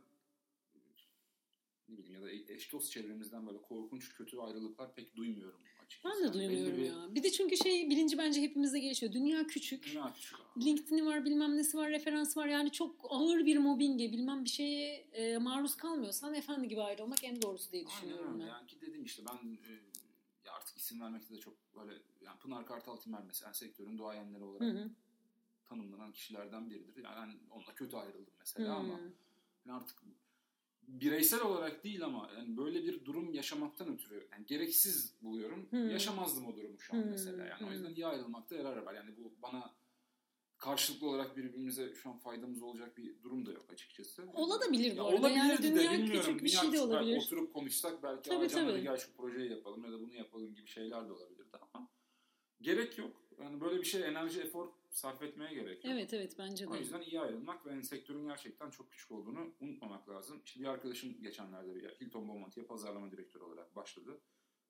ne 1.88 1.98
bileyim 1.98 2.14
ya 2.14 2.22
da 2.22 2.54
eş 2.54 2.72
dost 2.72 2.92
çevremizden 2.92 3.48
böyle 3.48 3.62
korkunç 3.62 4.14
kötü 4.14 4.38
ayrılıklar 4.38 4.96
pek 4.96 5.16
duymuyorum. 5.16 5.62
Ben 6.06 6.12
de 6.20 6.24
Yani 6.24 6.34
duymuyorum 6.34 6.78
bir- 6.78 6.86
ya. 6.86 7.16
Bir 7.16 7.24
de 7.24 7.32
çünkü 7.32 7.58
şey 7.58 7.90
bilinci 7.90 8.18
bence 8.18 8.42
hepimizde 8.42 8.80
gelişiyor. 8.80 9.14
Dünya 9.14 9.48
küçük. 9.48 9.86
Dünya 9.86 10.14
küçük. 10.14 10.38
LinkedIn'i 10.58 11.06
var, 11.06 11.26
bilmem 11.26 11.58
nesi 11.58 11.78
var, 11.78 11.90
referans 11.90 12.38
var. 12.38 12.48
Yani 12.48 12.72
çok 12.72 12.96
ağır 13.10 13.46
bir 13.46 13.58
mobbinge, 13.58 14.12
bilmem 14.12 14.44
bir 14.44 14.50
şeye 14.50 14.96
e, 15.14 15.38
maruz 15.38 15.76
kalmıyorsan 15.78 16.34
efendi 16.34 16.68
gibi 16.68 16.82
ayrılmak 16.82 17.24
en 17.24 17.42
doğrusu 17.42 17.72
diye 17.72 17.88
düşünüyorum 17.88 18.26
Aynen 18.28 18.40
ben. 18.40 18.46
Yani 18.48 18.68
ki 18.68 18.82
dedim 18.82 19.04
işte 19.06 19.24
ben 19.32 19.48
e, 19.48 19.72
ya 20.46 20.54
artık 20.54 20.78
isim 20.78 21.02
vermekte 21.02 21.36
de 21.36 21.40
çok 21.40 21.54
böyle 21.76 21.94
yani 22.22 22.40
Pınar 22.40 22.66
Kartal 22.66 22.96
Timer 22.98 23.22
mesela 23.28 23.54
sektörün 23.54 23.98
duayenleri 23.98 24.44
olarak 24.44 24.74
Hı 24.74 24.80
hı. 24.80 24.90
tanımlanan 25.66 26.12
kişilerden 26.12 26.70
biridir. 26.70 27.04
Yani 27.04 27.16
ben 27.18 27.56
onunla 27.56 27.76
kötü 27.76 27.96
ayrıldım 27.96 28.34
mesela 28.40 28.76
ama 28.76 28.98
Hmm. 28.98 29.12
yani 29.66 29.78
artık 29.78 29.98
bireysel 30.88 31.42
olarak 31.42 31.84
değil 31.84 32.06
ama 32.06 32.30
yani 32.38 32.58
böyle 32.58 32.84
bir 32.84 33.06
durum 33.06 33.34
yaşamaktan 33.34 33.94
ötürü 33.94 34.28
yani 34.32 34.46
gereksiz 34.46 35.16
buluyorum. 35.22 35.68
Hmm. 35.70 35.90
Yaşamazdım 35.90 36.46
o 36.48 36.56
durumu 36.56 36.80
şu 36.80 36.94
an 36.96 37.02
Hmm. 37.04 37.10
mesela. 37.10 37.46
Yani 37.46 37.68
o 37.70 37.72
yüzden 37.72 37.88
Hmm. 37.90 37.96
iyi 37.96 38.06
ayrılmakta 38.06 38.56
yarar 38.56 38.78
var. 38.78 38.94
Yani 38.94 39.18
bu 39.18 39.34
bana 39.42 39.74
karşılıklı 40.58 41.08
olarak 41.10 41.38
birbirimize 41.38 41.94
şu 41.94 42.10
an 42.10 42.18
faydamız 42.18 42.62
olacak 42.64 42.98
bir 42.98 43.24
durum 43.24 43.46
da 43.46 43.52
yok 43.52 43.66
açıkçası. 43.74 44.24
Olabilir 44.34 44.92
bu 44.92 44.96
Ya 44.98 45.04
arada. 45.04 45.30
Yani 45.30 45.52
olabilirdi 45.52 45.76
de 45.76 45.80
dünya 45.80 45.92
bilmiyorum. 45.92 46.22
küçük 46.22 46.44
bir 46.44 46.50
şey 46.50 46.72
de 46.72 46.80
olabilir. 46.82 47.18
Oturup 47.18 47.54
konuşsak 47.54 48.04
belki 48.04 48.30
Tabii, 48.30 48.46
"Aa 48.46 48.50
canım, 48.50 48.70
tabii. 48.70 48.82
gel 48.84 48.98
şu 48.98 49.12
projeyi 49.18 49.52
yapalım 49.52 49.86
ya 49.86 49.92
da 49.92 50.00
bunu 50.00 50.14
yapalım 50.14 50.56
gibi 50.56 50.68
şeyler 50.68 51.08
de 51.10 51.12
olabilirdi 51.14 51.58
ama 51.74 51.90
gerek 52.62 52.98
yok. 52.98 53.22
Yani 53.42 53.62
böyle 53.62 53.80
bir 53.80 53.86
şey 53.86 54.04
enerji, 54.04 54.42
efor 54.42 54.68
sarf 54.96 55.22
etmeye 55.24 55.54
gerek 55.54 55.86
yok. 55.86 55.94
Evet 55.94 56.14
evet 56.14 56.36
bence 56.40 56.66
de. 56.66 56.70
O 56.70 56.76
yüzden 56.76 57.02
iyi 57.02 57.20
ayrılmak 57.20 57.66
ve 57.66 57.70
yani 57.72 57.84
sektörün 57.84 58.28
gerçekten 58.28 58.70
çok 58.70 58.92
küçük 58.92 59.12
olduğunu 59.12 59.54
unutmamak 59.60 60.10
lazım. 60.10 60.42
İşte 60.46 60.60
bir 60.60 60.66
arkadaşım 60.66 61.22
geçenlerde 61.22 61.76
bir 61.76 61.90
Hilton 61.90 62.28
Bomonti'ye 62.28 62.66
pazarlama 62.66 63.12
direktörü 63.12 63.44
olarak 63.44 63.76
başladı. 63.76 64.22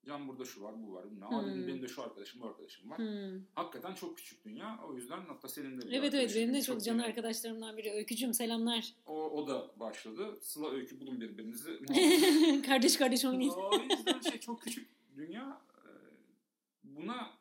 Can 0.06 0.28
burada 0.28 0.46
şu 0.46 0.62
var, 0.64 0.84
bu 0.84 0.94
var. 0.94 1.06
Ne 1.20 1.26
Hmm. 1.26 1.54
hmm. 1.54 1.68
benim 1.68 1.82
de 1.82 1.88
şu 1.88 2.04
arkadaşım, 2.04 2.42
bu 2.42 2.46
arkadaşım 2.48 2.90
var. 2.90 2.98
Hmm. 2.98 3.42
Hakikaten 3.56 3.94
çok 3.96 4.18
küçük 4.18 4.46
dünya. 4.46 4.80
O 4.88 4.96
yüzden 4.96 5.20
hatta 5.26 5.48
senin 5.48 5.82
de 5.82 5.86
bir 5.88 5.92
Evet 5.92 6.14
evet 6.14 6.36
benim 6.36 6.54
de 6.54 6.62
çok 6.62 6.84
can 6.84 7.00
iyi. 7.00 7.04
arkadaşlarımdan 7.04 7.78
biri. 7.78 7.92
Öykücüm 7.92 8.34
selamlar. 8.34 8.94
O, 9.06 9.30
o 9.30 9.48
da 9.48 9.80
başladı. 9.80 10.38
Sıla 10.42 10.70
öykü 10.72 11.00
bulun 11.00 11.22
birbirinizi. 11.22 11.80
kardeş 12.66 12.98
kardeş 12.98 13.26
oynayın. 13.26 13.50
o 13.52 13.72
yüzden 13.76 14.20
şey 14.20 14.40
çok 14.40 14.62
küçük 14.62 14.90
dünya. 15.18 15.62
e, 15.78 15.90
Buna 16.84 17.32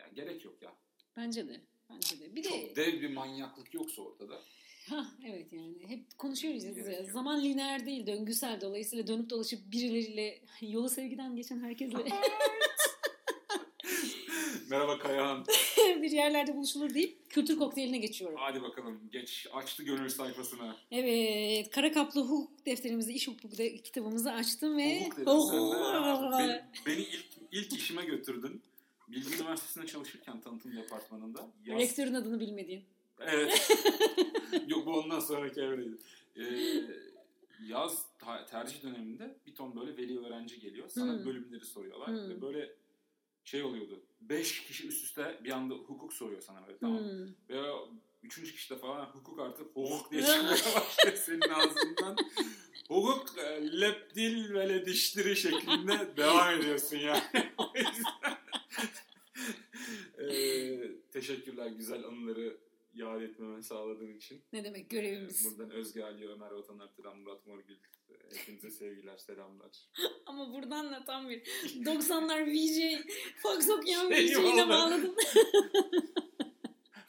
yani 0.00 0.14
gerek 0.14 0.44
yok 0.44 0.62
ya. 0.62 0.74
Bence 1.16 1.48
de. 1.48 1.60
Bence 1.98 2.20
de. 2.20 2.36
Bir 2.36 2.44
de 2.44 2.48
Çok 2.48 2.76
dev 2.76 3.00
bir 3.00 3.10
manyaklık 3.12 3.74
yoksa 3.74 4.02
ortada. 4.02 4.42
evet 5.26 5.52
yani 5.52 5.74
hep 5.86 6.18
konuşuyoruz 6.18 6.64
ya. 6.64 6.72
Gerek. 6.72 7.10
Zaman 7.10 7.44
lineer 7.44 7.86
değil, 7.86 8.06
döngüsel. 8.06 8.60
Dolayısıyla 8.60 9.06
dönüp 9.06 9.30
dolaşıp 9.30 9.60
birileriyle 9.72 10.38
yolu 10.60 10.88
sevgiden 10.88 11.36
geçen 11.36 11.60
herkesle 11.62 11.98
Merhaba 14.70 14.98
Kayahan. 14.98 15.44
bir 16.02 16.10
yerlerde 16.10 16.56
buluşulur 16.56 16.94
deyip 16.94 17.30
kültür 17.30 17.58
kokteyline 17.58 17.98
geçiyorum. 17.98 18.36
Hadi 18.40 18.62
bakalım 18.62 19.00
geç 19.12 19.46
açtı 19.52 19.82
gönül 19.82 20.08
sayfasına. 20.08 20.76
Evet, 20.90 21.70
kara 21.70 21.92
kaplı 21.92 22.20
hukuk 22.20 22.66
defterimizi, 22.66 23.12
iş 23.12 23.28
hukuku 23.28 23.58
de- 23.58 23.76
kitabımızı 23.76 24.32
açtım 24.32 24.76
ve 24.78 25.04
Hukuk 25.08 25.18
de. 25.18 25.24
Ha, 25.30 26.38
Beni, 26.38 26.62
beni 26.86 27.02
ilk, 27.04 27.26
ilk 27.52 27.72
işime 27.72 28.04
götürdün. 28.04 28.62
Bilgi 29.08 29.36
Üniversitesi'nde 29.36 29.86
çalışırken 29.86 30.40
tanıtım 30.40 30.76
departmanında. 30.76 31.48
Yaz, 31.64 31.80
rektörün 31.80 32.14
adını 32.14 32.40
bilmediğin. 32.40 32.84
Evet. 33.20 33.70
Yok 34.68 34.86
bu 34.86 34.98
ondan 34.98 35.20
sonraki 35.20 35.60
evreydi. 35.60 35.96
Ee, 36.36 36.44
yaz 37.66 38.06
ta- 38.18 38.46
tercih 38.46 38.82
döneminde 38.82 39.38
bir 39.46 39.54
ton 39.54 39.80
böyle 39.80 39.96
veli 39.96 40.18
öğrenci 40.26 40.60
geliyor. 40.60 40.88
Sana 40.88 41.12
Hmm. 41.18 41.24
bölümleri 41.26 41.64
soruyorlar. 41.64 42.08
Hmm. 42.08 42.28
Ve 42.30 42.42
böyle 42.42 42.72
şey 43.44 43.62
oluyordu. 43.62 44.02
Beş 44.20 44.64
kişi 44.64 44.88
üst 44.88 45.04
üste 45.04 45.40
bir 45.44 45.50
anda 45.50 45.74
hukuk 45.74 46.12
soruyor 46.12 46.40
sana 46.40 46.66
böyle 46.66 46.78
tamam. 46.78 46.98
Hmm. 46.98 47.26
Ve 47.48 47.62
üçüncü 48.22 48.52
kişide 48.54 48.78
falan 48.78 49.04
hukuk 49.06 49.40
artık 49.40 49.66
hukuk 49.76 50.10
diye 50.12 50.22
çıkmaya 50.22 50.50
başlıyor 50.52 51.16
senin 51.16 51.40
ağzından. 51.50 52.16
hukuk 52.88 53.38
e, 53.38 53.80
lep 53.80 54.14
dil 54.14 54.54
ve 54.54 54.68
le 54.68 54.86
diştiri 54.86 55.36
şeklinde 55.36 56.16
devam 56.16 56.60
ediyorsun 56.60 56.96
yani. 56.96 57.22
o 57.58 57.72
yüzden 57.76 58.38
Eee, 60.18 60.90
teşekkürler 61.20 61.66
güzel 61.66 62.04
anıları 62.04 62.56
yad 62.94 63.22
etmeme 63.22 63.62
sağladığın 63.62 64.14
için. 64.16 64.42
Ne 64.52 64.64
demek 64.64 64.90
görevimiz. 64.90 65.44
Buradan 65.44 65.70
Özge 65.70 66.02
Ali, 66.02 66.28
Ömer 66.28 66.50
Vatan 66.50 66.78
Artıran, 66.78 67.18
Murat 67.18 67.46
Morgül 67.46 67.76
hepinize 68.34 68.70
sevgiler, 68.70 69.16
selamlar. 69.16 69.70
Ama 70.26 70.52
buradan 70.52 70.92
da 70.92 71.04
tam 71.04 71.28
bir 71.28 71.40
90'lar 71.84 72.46
VJ, 72.46 73.06
Fox 73.36 73.70
okuyan 73.70 74.08
Şey 74.08 74.26
VJ 74.26 74.30
ile 74.30 74.38
oldu. 74.38 74.68
bağladım. 74.68 75.14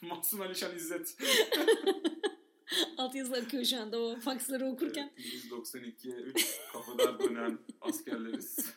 Mahsun 0.00 0.38
Alişan 0.40 0.76
İzzet. 0.76 1.16
Alt 2.96 3.14
yazı 3.14 3.34
akıyor 3.36 3.64
şu 3.64 3.80
anda 3.80 4.00
o 4.00 4.16
faksları 4.20 4.66
okurken. 4.66 5.12
Evet, 5.16 5.44
192'ye 5.44 6.14
3 6.16 6.60
kapıda 6.72 7.20
dönen 7.20 7.58
askerleriz. 7.80 8.74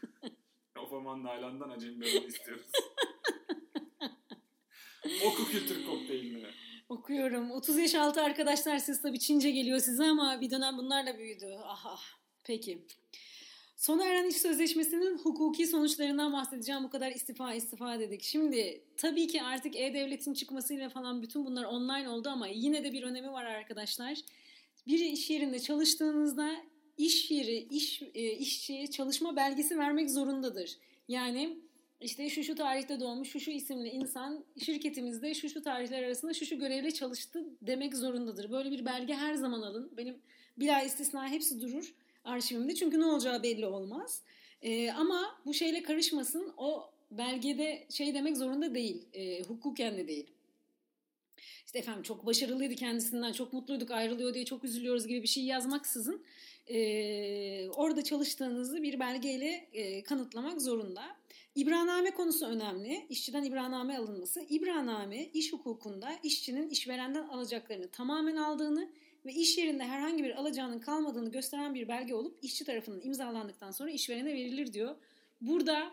Ofaman 0.79 1.23
Nalan'dan 1.23 1.69
acemi 1.69 2.01
bir 2.01 2.23
istiyoruz. 2.27 2.71
Oku 5.25 5.45
kültür 5.45 5.85
kokteylini. 5.85 6.45
Okuyorum. 6.89 7.51
30 7.51 7.77
yaş 7.77 7.95
altı 7.95 8.21
arkadaşlar 8.21 8.77
siz 8.77 9.01
tabii 9.01 9.19
Çince 9.19 9.51
geliyor 9.51 9.79
size 9.79 10.03
ama 10.03 10.41
bir 10.41 10.51
dönem 10.51 10.77
bunlarla 10.77 11.17
büyüdü. 11.17 11.57
Ah 11.63 11.85
ah. 11.85 12.01
Peki. 12.43 12.79
Sona 13.77 14.05
eren 14.05 14.29
iş 14.29 14.37
sözleşmesinin 14.37 15.17
hukuki 15.17 15.67
sonuçlarından 15.67 16.33
bahsedeceğim. 16.33 16.83
Bu 16.83 16.89
kadar 16.89 17.11
istifa 17.11 17.53
istifa 17.53 17.99
dedik. 17.99 18.23
Şimdi 18.23 18.83
tabii 18.97 19.27
ki 19.27 19.41
artık 19.41 19.75
e-devletin 19.75 20.33
çıkmasıyla 20.33 20.89
falan 20.89 21.21
bütün 21.21 21.45
bunlar 21.45 21.63
online 21.63 22.09
oldu 22.09 22.29
ama 22.29 22.47
yine 22.47 22.83
de 22.83 22.93
bir 22.93 23.03
önemi 23.03 23.31
var 23.31 23.45
arkadaşlar. 23.45 24.17
Bir 24.87 24.99
iş 24.99 25.29
yerinde 25.29 25.59
çalıştığınızda 25.59 26.55
iş 26.97 27.31
yeri, 27.31 27.57
iş 27.57 28.01
e, 28.01 28.31
işçi 28.31 28.91
çalışma 28.91 29.35
belgesi 29.35 29.77
vermek 29.77 30.11
zorundadır. 30.11 30.77
Yani 31.07 31.57
işte 32.03 32.29
şu 32.29 32.43
şu 32.43 32.55
tarihte 32.55 32.99
doğmuş 32.99 33.29
şu 33.29 33.39
şu 33.39 33.51
isimli 33.51 33.89
insan 33.89 34.45
şirketimizde 34.65 35.33
şu 35.33 35.49
şu 35.49 35.63
tarihler 35.63 36.03
arasında 36.03 36.33
şu 36.33 36.45
şu 36.45 36.59
görevle 36.59 36.91
çalıştı 36.91 37.45
demek 37.61 37.95
zorundadır. 37.95 38.51
Böyle 38.51 38.71
bir 38.71 38.85
belge 38.85 39.13
her 39.13 39.33
zaman 39.33 39.61
alın. 39.61 39.91
Benim 39.97 40.17
bila 40.57 40.81
istisna 40.81 41.27
hepsi 41.27 41.61
durur 41.61 41.93
arşivimde 42.23 42.75
çünkü 42.75 42.99
ne 42.99 43.05
olacağı 43.05 43.43
belli 43.43 43.65
olmaz. 43.65 44.21
Ee, 44.61 44.91
ama 44.91 45.39
bu 45.45 45.53
şeyle 45.53 45.83
karışmasın 45.83 46.53
o 46.57 46.89
belgede 47.11 47.87
şey 47.89 48.13
demek 48.13 48.37
zorunda 48.37 48.75
değil. 48.75 49.07
E, 49.13 49.43
hukuken 49.43 49.97
de 49.97 50.07
değil. 50.07 50.27
İşte 51.65 51.79
efendim 51.79 52.03
çok 52.03 52.25
başarılıydı 52.25 52.75
kendisinden 52.75 53.31
çok 53.31 53.53
mutluyduk 53.53 53.91
ayrılıyor 53.91 54.33
diye 54.33 54.45
çok 54.45 54.63
üzülüyoruz 54.63 55.07
gibi 55.07 55.23
bir 55.23 55.27
şey 55.27 55.43
yazmaksızın 55.43 56.23
e, 56.67 57.69
orada 57.69 58.03
çalıştığınızı 58.03 58.83
bir 58.83 58.99
belgeyle 58.99 59.67
e, 59.73 60.03
kanıtlamak 60.03 60.61
zorunda. 60.61 61.22
İbranname 61.55 62.11
konusu 62.11 62.45
önemli. 62.45 63.05
İşçiden 63.09 63.43
ibraname 63.43 63.97
alınması. 63.97 64.41
İbranname 64.49 65.25
iş 65.25 65.53
hukukunda 65.53 66.11
işçinin 66.23 66.69
işverenden 66.69 67.27
alacaklarını 67.27 67.87
tamamen 67.87 68.35
aldığını 68.35 68.89
ve 69.25 69.33
iş 69.33 69.57
yerinde 69.57 69.83
herhangi 69.83 70.23
bir 70.23 70.35
alacağının 70.35 70.79
kalmadığını 70.79 71.31
gösteren 71.31 71.75
bir 71.75 71.87
belge 71.87 72.15
olup 72.15 72.37
işçi 72.41 72.65
tarafından 72.65 73.01
imzalandıktan 73.01 73.71
sonra 73.71 73.91
işverene 73.91 74.33
verilir 74.33 74.73
diyor. 74.73 74.95
Burada 75.41 75.91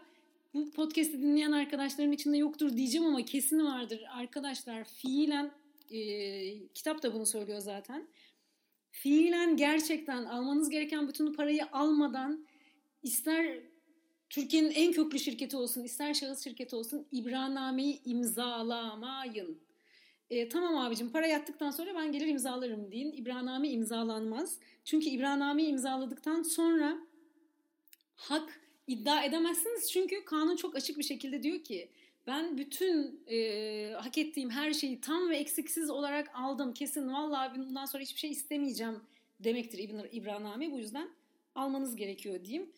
bu 0.54 0.70
podcast'i 0.70 1.22
dinleyen 1.22 1.52
arkadaşların 1.52 2.12
içinde 2.12 2.36
yoktur 2.36 2.76
diyeceğim 2.76 3.06
ama 3.06 3.24
kesin 3.24 3.66
vardır. 3.66 4.02
Arkadaşlar 4.12 4.84
fiilen 4.84 5.50
e, 5.90 6.68
kitap 6.68 7.02
da 7.02 7.14
bunu 7.14 7.26
söylüyor 7.26 7.60
zaten. 7.60 8.08
Fiilen 8.90 9.56
gerçekten 9.56 10.24
almanız 10.24 10.70
gereken 10.70 11.08
bütün 11.08 11.32
parayı 11.32 11.66
almadan 11.72 12.46
ister 13.02 13.69
Türkiye'nin 14.30 14.70
en 14.70 14.92
köklü 14.92 15.18
şirketi 15.18 15.56
olsun, 15.56 15.84
ister 15.84 16.14
şahıs 16.14 16.44
şirketi 16.44 16.76
olsun 16.76 17.06
ibranameyi 17.12 18.00
imzalamayın. 18.04 19.60
E, 20.30 20.48
tamam 20.48 20.76
abicim 20.76 21.12
para 21.12 21.26
yattıktan 21.26 21.70
sonra 21.70 21.94
ben 21.94 22.12
gelir 22.12 22.26
imzalarım 22.26 22.92
deyin. 22.92 23.12
İbraname 23.12 23.68
imzalanmaz. 23.68 24.58
Çünkü 24.84 25.06
İbranameyi 25.06 25.68
imzaladıktan 25.68 26.42
sonra 26.42 26.98
hak 28.16 28.60
iddia 28.86 29.24
edemezsiniz. 29.24 29.92
Çünkü 29.92 30.24
kanun 30.24 30.56
çok 30.56 30.76
açık 30.76 30.98
bir 30.98 31.02
şekilde 31.02 31.42
diyor 31.42 31.64
ki 31.64 31.90
ben 32.26 32.58
bütün 32.58 33.24
e, 33.26 33.92
hak 33.92 34.18
ettiğim 34.18 34.50
her 34.50 34.72
şeyi 34.72 35.00
tam 35.00 35.30
ve 35.30 35.36
eksiksiz 35.36 35.90
olarak 35.90 36.30
aldım. 36.34 36.74
Kesin 36.74 37.12
vallahi 37.12 37.58
bundan 37.58 37.84
sonra 37.84 38.02
hiçbir 38.02 38.20
şey 38.20 38.30
istemeyeceğim 38.30 39.00
demektir 39.40 39.78
İbn 39.78 40.00
İbranname. 40.12 40.70
Bu 40.70 40.78
yüzden 40.78 41.08
almanız 41.54 41.96
gerekiyor 41.96 42.44
diyeyim. 42.44 42.72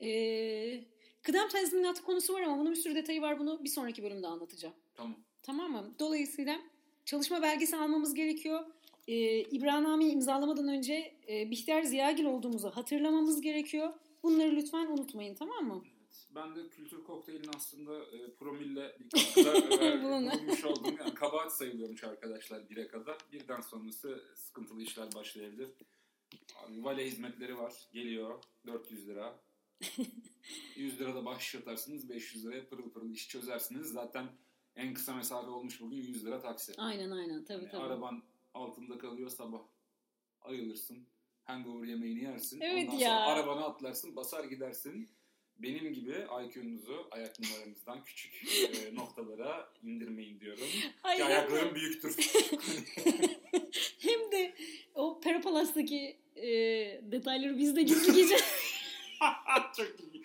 E, 0.00 0.93
kıdem 1.24 1.48
tazminatı 1.48 2.02
konusu 2.02 2.34
var 2.34 2.42
ama 2.42 2.58
bunun 2.58 2.72
bir 2.72 2.76
sürü 2.76 2.94
detayı 2.94 3.22
var. 3.22 3.38
Bunu 3.38 3.64
bir 3.64 3.68
sonraki 3.68 4.02
bölümde 4.02 4.26
anlatacağım. 4.26 4.74
Tamam. 4.94 5.16
Tamam 5.42 5.72
mı? 5.72 5.94
Dolayısıyla 5.98 6.60
çalışma 7.04 7.42
belgesi 7.42 7.76
almamız 7.76 8.14
gerekiyor. 8.14 8.60
Ee, 9.08 9.40
İbranameyi 9.40 10.12
imzalamadan 10.12 10.68
önce 10.68 11.14
e, 11.28 11.50
Bihter 11.50 11.82
Ziyagil 11.82 12.24
olduğumuzu 12.24 12.70
hatırlamamız 12.70 13.40
gerekiyor. 13.40 13.92
Bunları 14.22 14.56
lütfen 14.56 14.86
unutmayın 14.86 15.34
tamam 15.34 15.64
mı? 15.64 15.82
Evet. 15.84 16.26
Ben 16.34 16.56
de 16.56 16.68
kültür 16.68 17.04
kokteylini 17.04 17.50
aslında 17.56 17.98
e, 17.98 18.34
promille 18.38 18.96
bir 19.00 19.10
katkıda 19.10 19.86
e, 19.86 20.02
bulunmuş 20.02 20.64
oldum. 20.64 20.96
Yani 20.98 21.14
kabahat 21.14 21.56
sayılıyormuş 21.56 22.04
arkadaşlar 22.04 22.70
bire 22.70 22.88
kadar. 22.88 23.16
Birden 23.32 23.60
sonrası 23.60 24.24
sıkıntılı 24.34 24.82
işler 24.82 25.14
başlayabilir. 25.14 25.68
Abi, 26.56 26.84
vale 26.84 27.06
hizmetleri 27.06 27.58
var. 27.58 27.72
Geliyor. 27.92 28.42
400 28.66 29.08
lira. 29.08 29.34
100 30.76 31.00
lira 31.00 31.14
da 31.14 31.24
bahşiş 31.24 31.54
atarsınız. 31.54 32.08
500 32.08 32.46
liraya 32.46 32.68
pırıl 32.68 32.90
pırıl 32.90 33.10
iş 33.12 33.28
çözersiniz. 33.28 33.86
Zaten 33.86 34.26
en 34.76 34.94
kısa 34.94 35.14
mesafe 35.14 35.50
olmuş 35.50 35.80
bugün 35.80 35.96
100 35.96 36.26
lira 36.26 36.40
taksi. 36.40 36.72
Aynen 36.78 37.10
aynen 37.10 37.44
tabii 37.44 37.62
Yani 37.62 37.70
tabii. 37.72 37.82
araban 37.82 38.22
altında 38.54 38.98
kalıyor 38.98 39.30
sabah 39.30 39.60
ayılırsın. 40.40 41.06
Hangover 41.44 41.86
yemeğini 41.88 42.22
yersin. 42.22 42.60
Evet 42.60 42.88
Ondan 42.88 42.98
ya. 42.98 43.08
sonra 43.10 43.20
arabana 43.24 43.64
atlarsın 43.64 44.16
basar 44.16 44.44
gidersin. 44.44 45.08
benim 45.58 45.92
gibi 45.94 46.26
IQ'nuzu 46.46 47.08
ayak 47.10 47.40
numaranızdan 47.40 48.04
küçük 48.04 48.44
e, 48.58 48.94
noktalara 48.94 49.72
indirmeyin 49.82 50.40
diyorum. 50.40 50.64
Hayır, 51.02 51.20
Ki 51.22 51.28
de- 51.28 51.32
ayaklarım 51.34 51.74
büyüktür. 51.74 52.16
Hem 54.00 54.32
de 54.32 54.54
o 54.94 55.20
Perapalas'taki 55.20 56.16
e, 56.36 56.46
detayları 57.12 57.58
biz 57.58 57.76
de 57.76 57.82
gizli 57.82 58.14
gece 58.14 58.36
Çok 59.76 60.00
iyi. 60.00 60.22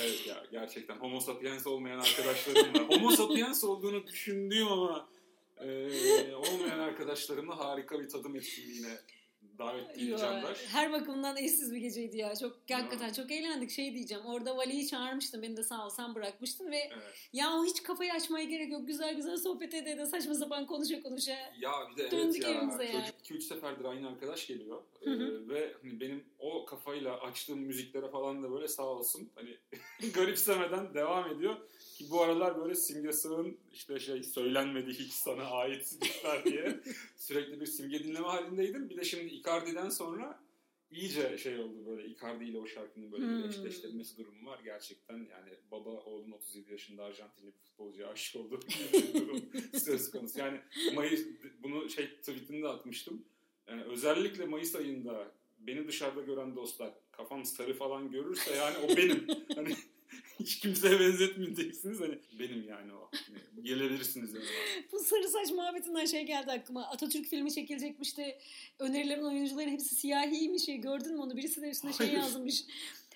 Evet 0.00 0.26
ya 0.26 0.42
gerçekten 0.52 0.96
homo 0.96 1.20
sapiens 1.20 1.66
olmayan 1.66 1.98
arkadaşlarımla 1.98 2.80
homo 2.88 3.10
sapiens 3.10 3.64
olduğunu 3.64 4.06
düşündüğüm 4.06 4.68
ama 4.68 5.08
e, 5.60 5.66
olmayan 6.34 6.78
arkadaşlarımla 6.78 7.58
harika 7.58 8.00
bir 8.00 8.08
tadım 8.08 8.36
etkinliğine 8.36 8.96
davet 9.58 9.90
edeceğim 9.90 10.16
Candaş. 10.18 10.58
Her 10.68 10.92
bakımdan 10.92 11.36
eşsiz 11.36 11.74
bir 11.74 11.78
geceydi 11.80 12.16
ya. 12.16 12.36
Çok 12.36 12.56
hakikaten 12.70 13.12
çok 13.12 13.30
eğlendik. 13.30 13.70
Şey 13.70 13.94
diyeceğim. 13.94 14.24
Orada 14.26 14.56
Vali'yi 14.56 14.86
çağırmıştım. 14.88 15.42
Beni 15.42 15.56
de 15.56 15.62
sağ 15.62 15.86
ol 15.86 15.90
sen 15.90 16.14
bırakmıştın 16.14 16.70
ve 16.70 16.76
Evet. 16.76 17.28
ya 17.32 17.52
o 17.52 17.64
hiç 17.64 17.82
kafayı 17.82 18.12
açmaya 18.12 18.44
gerek 18.44 18.72
yok. 18.72 18.86
Güzel 18.86 19.14
güzel 19.14 19.36
sohbet 19.36 19.74
ede 19.74 19.98
de 19.98 20.06
saçma 20.06 20.34
sapan 20.34 20.66
konuşa 20.66 21.02
konuşa. 21.02 21.36
Ya 21.60 21.72
bir 21.90 21.96
de 21.96 22.02
evet 22.02 22.12
Döndük 22.12 22.42
ya 22.42 22.50
evimize 22.50 22.84
yani. 22.84 23.04
çocuk 23.24 23.40
2-3 23.40 23.40
seferdir 23.40 23.84
aynı 23.84 24.08
arkadaş 24.08 24.46
geliyor 24.46 24.82
Hı 25.04 25.10
hı. 25.10 25.24
Ee, 25.24 25.48
ve 25.48 25.74
hani 25.82 26.00
benim 26.00 26.24
o 26.38 26.64
kafayla 26.64 27.20
açtığım 27.20 27.58
müziklere 27.60 28.08
falan 28.10 28.42
da 28.42 28.52
böyle 28.52 28.68
sağ 28.68 28.86
olsun 28.86 29.30
hani 29.34 29.56
garipsemeden 30.14 30.94
devam 30.94 31.32
ediyor 31.36 31.56
ki 31.94 32.06
bu 32.10 32.22
aralar 32.22 32.58
böyle 32.60 32.74
Simge 32.74 33.12
Sığ'ın 33.12 33.56
işte 33.72 33.98
şey 33.98 34.22
söylenmedi 34.22 34.90
hiç 34.90 35.12
sana 35.12 35.42
ait 35.44 35.96
diye 36.44 36.80
sürekli 37.16 37.60
bir 37.60 37.66
Simge 37.66 38.04
dinleme 38.04 38.26
halindeydim 38.26 38.90
bir 38.90 38.96
de 38.96 39.04
şimdi 39.04 39.34
Icardi'den 39.34 39.88
sonra 39.88 40.40
iyice 40.90 41.38
şey 41.38 41.58
oldu 41.60 41.86
böyle 41.86 42.08
Icardi 42.08 42.44
ile 42.44 42.58
o 42.58 42.66
şarkının 42.66 43.12
böyle 43.12 43.24
Hmm. 43.24 43.48
eşleştirilmesi 43.50 44.18
durumu 44.18 44.50
var 44.50 44.60
gerçekten 44.64 45.16
yani 45.18 45.50
baba 45.70 45.90
oğlun 45.90 46.30
37 46.32 46.72
yaşında 46.72 47.04
Arjantinli 47.04 47.46
bir 47.46 47.52
futbolcuya 47.52 48.08
aşık 48.08 48.34
durum 48.34 49.44
söz 49.78 50.10
konusu. 50.10 50.38
Yani 50.38 50.60
Mayıs 50.94 51.26
bunu 51.62 51.90
şey 51.90 52.06
tweetinde 52.06 52.68
atmıştım. 52.68 53.24
Yani 53.70 53.82
özellikle 53.82 54.44
Mayıs 54.44 54.76
ayında 54.76 55.32
beni 55.58 55.88
dışarıda 55.88 56.20
gören 56.20 56.56
dostlar 56.56 56.90
kafam 57.12 57.44
sarı 57.44 57.74
falan 57.74 58.10
görürse 58.10 58.54
yani 58.54 58.76
o 58.78 58.96
benim. 58.96 59.26
hani 59.54 59.74
hiç 60.40 60.58
kimseye 60.58 61.00
benzetmeyeceksiniz 61.00 62.00
hani 62.00 62.18
benim 62.38 62.68
yani 62.68 62.92
o. 62.92 63.10
Yani 63.28 63.66
gelebilirsiniz 63.66 64.34
yani. 64.34 64.44
Bu 64.92 64.98
sarı 64.98 65.28
saç 65.28 65.50
muhabbetinden 65.50 66.04
şey 66.04 66.26
geldi 66.26 66.52
aklıma. 66.52 66.86
Atatürk 66.86 67.26
filmi 67.26 67.54
çekilecekmiş 67.54 68.18
de 68.18 68.38
önerilen 68.78 69.22
oyuncuların 69.22 69.70
hepsi 69.70 69.94
siyahiymiş. 69.94 70.68
ya. 70.68 70.76
Gördün 70.76 71.12
mü 71.12 71.20
onu? 71.20 71.36
Birisi 71.36 71.62
de 71.62 71.70
üstüne 71.70 71.92
şey 71.92 72.06
Hayır. 72.06 72.18
yazmış. 72.18 72.64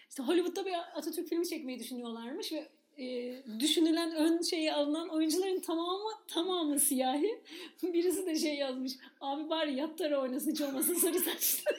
İşte 0.09 0.23
Hollywood'da 0.23 0.67
bir 0.67 0.73
Atatürk 0.99 1.29
filmi 1.29 1.49
çekmeyi 1.49 1.79
düşünüyorlarmış 1.79 2.53
ve 2.53 2.69
e, 2.99 3.43
düşünülen 3.61 4.17
ön 4.17 4.43
şeyi 4.43 4.73
alınan 4.73 5.09
oyuncuların 5.09 5.61
tamamı 5.61 6.11
tamamı 6.29 6.81
siyahi. 6.81 7.43
Birisi 7.83 8.27
de 8.27 8.39
şey 8.39 8.55
yazmış. 8.55 8.93
Abi 9.21 9.51
bari 9.51 9.75
yattara 9.75 10.21
oynasın 10.21 10.51
hiç 10.51 10.61
olmasın 10.61 10.95
sarı 10.95 11.19
saçlı. 11.19 11.71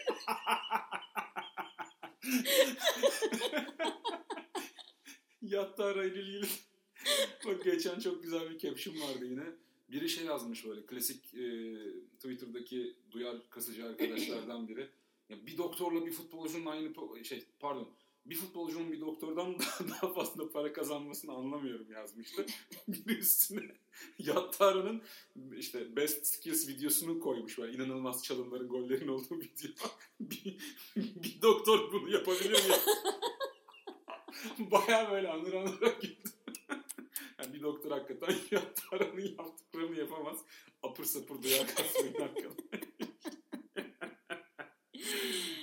Yattı 5.42 5.84
arayla 5.84 6.22
ilgili. 6.22 6.46
Bak 7.46 7.64
geçen 7.64 8.00
çok 8.00 8.24
güzel 8.24 8.50
bir 8.50 8.58
caption 8.58 8.96
vardı 8.96 9.26
yine. 9.26 9.44
Biri 9.90 10.10
şey 10.10 10.26
yazmış 10.26 10.66
böyle 10.66 10.86
klasik 10.86 11.34
e, 11.34 11.76
Twitter'daki 12.16 12.96
duyar 13.12 13.50
kasıcı 13.50 13.86
arkadaşlardan 13.86 14.68
biri. 14.68 14.90
Ya 15.30 15.48
bir 15.48 15.58
doktorla 15.58 16.06
bir 16.06 16.12
futbolcunun 16.12 16.66
aynı 16.66 16.94
şey 17.26 17.44
pardon 17.60 17.90
bir 18.26 18.36
futbolcunun 18.36 18.92
bir 18.92 19.02
doktordan 19.02 19.60
daha, 19.60 19.90
daha 19.90 20.14
fazla 20.14 20.52
para 20.52 20.74
kazanmasını 20.74 21.32
anlamıyorum 21.32 21.92
yazmıştı. 21.92 22.46
Bir 22.88 23.18
üstüne 23.18 23.76
Yattara'nın 24.20 25.02
işte 25.58 25.96
best 25.96 26.26
skills 26.28 26.68
videosunu 26.68 27.20
koymuş 27.20 27.58
böyle 27.58 27.78
inanılmaz 27.78 28.24
çalımların 28.24 28.68
gollerin 28.68 29.08
olduğu 29.08 29.40
video. 29.40 29.72
bir, 30.20 30.58
bir 30.96 31.42
doktor 31.42 31.92
bunu 31.92 32.10
yapabilir 32.10 32.52
mi? 32.52 32.76
Baya 34.72 35.12
böyle 35.12 35.30
anır 35.30 35.54
anıra 35.54 35.90
gitti. 35.90 36.30
yani 37.40 37.54
bir 37.54 37.62
doktor 37.62 37.92
hakikaten 37.92 38.36
Yattara'nın 38.52 39.36
yaptıklarını 39.38 40.00
yapamaz. 40.00 40.38
Apır 40.84 41.04
sapır 41.04 41.44
duyar 41.44 41.68
kasmayın 41.76 42.22
arkadaşlar. 42.22 42.52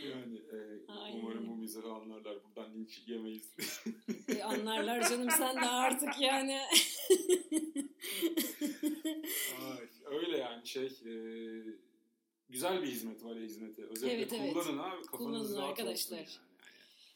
yani 0.05 0.38
e, 0.38 0.57
Aynen. 0.88 1.22
Mizahı 1.77 1.93
anlarlar. 1.93 2.39
Buradan 2.45 2.75
linç 2.75 3.03
yemeyiz. 3.07 3.55
E, 4.29 4.43
anlarlar 4.43 5.09
canım 5.09 5.31
sen 5.31 5.57
de 5.57 5.67
artık 5.67 6.21
yani. 6.21 6.61
Ay, 9.61 9.89
öyle 10.05 10.37
yani 10.37 10.67
şey 10.67 10.85
e, 10.87 11.15
güzel 12.49 12.83
bir 12.83 12.87
hizmet 12.87 13.25
vale 13.25 13.41
hizmeti. 13.41 13.85
Özellikle 13.85 14.17
Evet, 14.17 14.33
evet. 14.33 14.53
kullanın 14.53 14.79
abi. 14.79 15.03
Kafanız 15.07 15.49
Kullanın 15.49 15.69
arkadaşlar. 15.69 16.17
yani. 16.17 16.29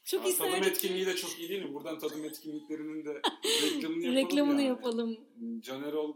Çok 0.05 0.25
Aa, 0.25 0.35
tadım 0.37 0.63
etkinliği 0.63 1.05
de 1.05 1.15
çok 1.15 1.39
iyi 1.39 1.49
değil 1.49 1.65
mi? 1.65 1.73
Buradan 1.73 1.99
tadım 1.99 2.25
etkinliklerinin 2.25 3.05
de 3.05 3.21
reklamını 3.63 4.03
yapalım. 4.03 4.15
Reklamını 4.15 4.61
yani. 4.61 4.67
yapalım. 4.67 5.17
Canerol 5.61 6.15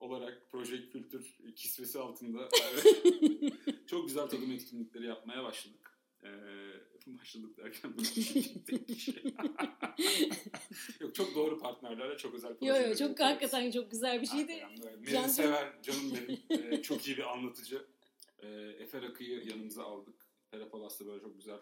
olarak 0.00 0.50
Project 0.50 0.92
Kültür 0.92 1.36
kisvesi 1.56 1.98
altında 1.98 2.48
çok 3.86 4.06
güzel 4.08 4.28
tadım 4.28 4.52
etkinlikleri 4.52 5.06
yapmaya 5.06 5.44
başladık. 5.44 5.86
Ee, 6.24 6.28
başladık 7.06 7.56
derken. 7.58 7.94
Yok 11.00 11.14
çok 11.14 11.34
doğru 11.34 11.58
partnerlerle 11.58 12.16
çok 12.16 12.34
özel 12.34 12.48
Yo 12.50 12.56
projeler 12.58 12.88
yo 12.88 12.94
çok 12.94 13.00
yapıyoruz. 13.00 13.20
hakikaten 13.34 13.70
çok 13.70 13.90
güzel 13.90 14.22
bir 14.22 14.26
şeydi. 14.26 14.52
Meri 15.00 15.10
Can- 15.12 15.28
Sever 15.28 15.82
canım 15.82 16.12
benim. 16.50 16.72
Ee, 16.72 16.82
çok 16.82 17.06
iyi 17.08 17.16
bir 17.16 17.32
anlatıcı. 17.32 17.86
Ee, 18.42 18.48
Efe 18.78 19.02
Rakı'yı 19.02 19.44
yanımıza 19.46 19.84
aldık. 19.84 20.14
Perapalas'ta 20.50 21.06
böyle 21.06 21.20
çok 21.20 21.36
güzel 21.36 21.58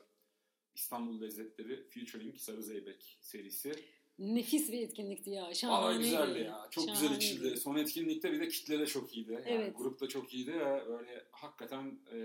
İstanbul 0.74 1.20
Lezzetleri 1.20 1.88
featuring 1.90 2.37
Sarı 2.38 2.62
Zeybek 2.62 3.18
serisi. 3.20 3.72
Nefis 4.18 4.72
bir 4.72 4.80
etkinlikti 4.80 5.30
ya. 5.30 5.42
Valla 5.42 5.54
Şahaneydi. 5.54 6.02
güzeldi 6.04 6.38
ya. 6.38 6.68
Çok 6.70 6.85
güzel 6.85 6.96
Şahaneydi. 7.00 7.24
içildi. 7.24 7.57
Son 7.57 7.76
etkinlikte 7.76 8.33
bir 8.33 8.40
de 8.40 8.48
kitle 8.48 8.78
de 8.78 8.87
çok 8.87 9.16
iyiydi. 9.16 9.33
Yani 9.33 9.44
Evet. 9.46 9.76
Grup 9.78 10.00
da 10.00 10.09
çok 10.09 10.35
iyiydi 10.35 10.52
ve 10.52 10.85
böyle 10.88 11.24
hakikaten 11.33 11.98
e, 12.12 12.18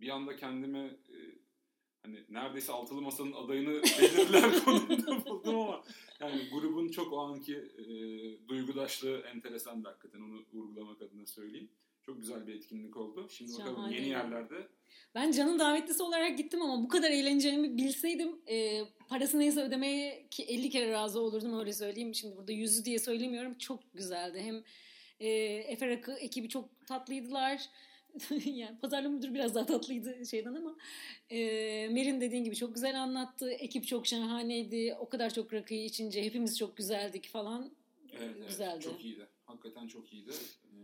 bir 0.00 0.08
anda 0.08 0.36
kendimi 0.36 0.78
e, 0.88 1.16
neredeyse 2.44 2.72
altılı 2.72 3.02
masanın 3.02 3.32
adayını 3.32 3.82
belirler 3.82 4.60
konumda 4.64 5.24
buldum 5.26 5.58
ama 5.58 5.84
yani 6.20 6.48
grubun 6.52 6.88
çok 6.88 7.12
o 7.12 7.18
anki 7.18 7.54
e, 7.56 7.84
duygudaşlığı 8.48 9.20
enteresan 9.20 9.82
hakikaten 9.84 10.20
onu 10.20 10.44
vurgulamak 10.52 11.02
adına 11.02 11.26
söyleyeyim. 11.26 11.70
Çok 12.02 12.20
güzel 12.20 12.46
bir 12.46 12.54
etkinlik 12.54 12.96
oldu. 12.96 13.28
Şimdi 13.30 13.52
bakalım 13.52 13.76
Şahaneydi. 13.76 14.00
yeni 14.00 14.08
yerlerde 14.08 14.68
Ben 15.14 15.32
Can'ın 15.32 15.58
davetlisi 15.58 16.02
olarak 16.02 16.38
gittim 16.38 16.62
ama 16.62 16.82
bu 16.82 16.88
kadar 16.88 17.10
eğleneceğimi 17.10 17.76
bilseydim 17.76 18.40
e, 18.48 18.84
parası 19.08 19.38
neyse 19.38 19.62
ödemeye 19.62 20.28
ki 20.30 20.44
50 20.44 20.70
kere 20.70 20.92
razı 20.92 21.20
olurdum 21.20 21.58
öyle 21.58 21.72
söyleyeyim. 21.72 22.14
Şimdi 22.14 22.36
burada 22.36 22.52
yüzü 22.52 22.84
diye 22.84 22.98
söylemiyorum. 22.98 23.58
Çok 23.58 23.94
güzeldi. 23.94 24.40
Hem 24.40 24.64
e, 25.20 25.28
Efe 25.72 25.88
Rakı 25.88 26.12
ekibi 26.12 26.48
çok 26.48 26.86
tatlıydılar. 26.86 27.62
yani 28.44 28.78
pazarlama 28.78 29.16
müdürü 29.16 29.34
biraz 29.34 29.54
daha 29.54 29.66
tatlıydı 29.66 30.26
şeyden 30.26 30.54
ama 30.54 30.76
e, 31.30 31.38
Merin 31.88 32.20
dediğin 32.20 32.44
gibi 32.44 32.56
çok 32.56 32.74
güzel 32.74 33.02
anlattı. 33.02 33.50
Ekip 33.50 33.86
çok 33.86 34.06
şahaneydi. 34.06 34.96
O 35.00 35.08
kadar 35.08 35.34
çok 35.34 35.52
rakıyı 35.52 35.84
içince 35.84 36.24
hepimiz 36.24 36.58
çok 36.58 36.76
güzeldik 36.76 37.28
falan. 37.28 37.70
evet, 38.12 38.34
evet, 38.38 38.48
güzeldi. 38.48 38.84
çok 38.84 39.04
iyiydi. 39.04 39.26
Hakikaten 39.46 39.88
çok 39.88 40.12
iyiydi. 40.12 40.30
Ee, 40.30 40.78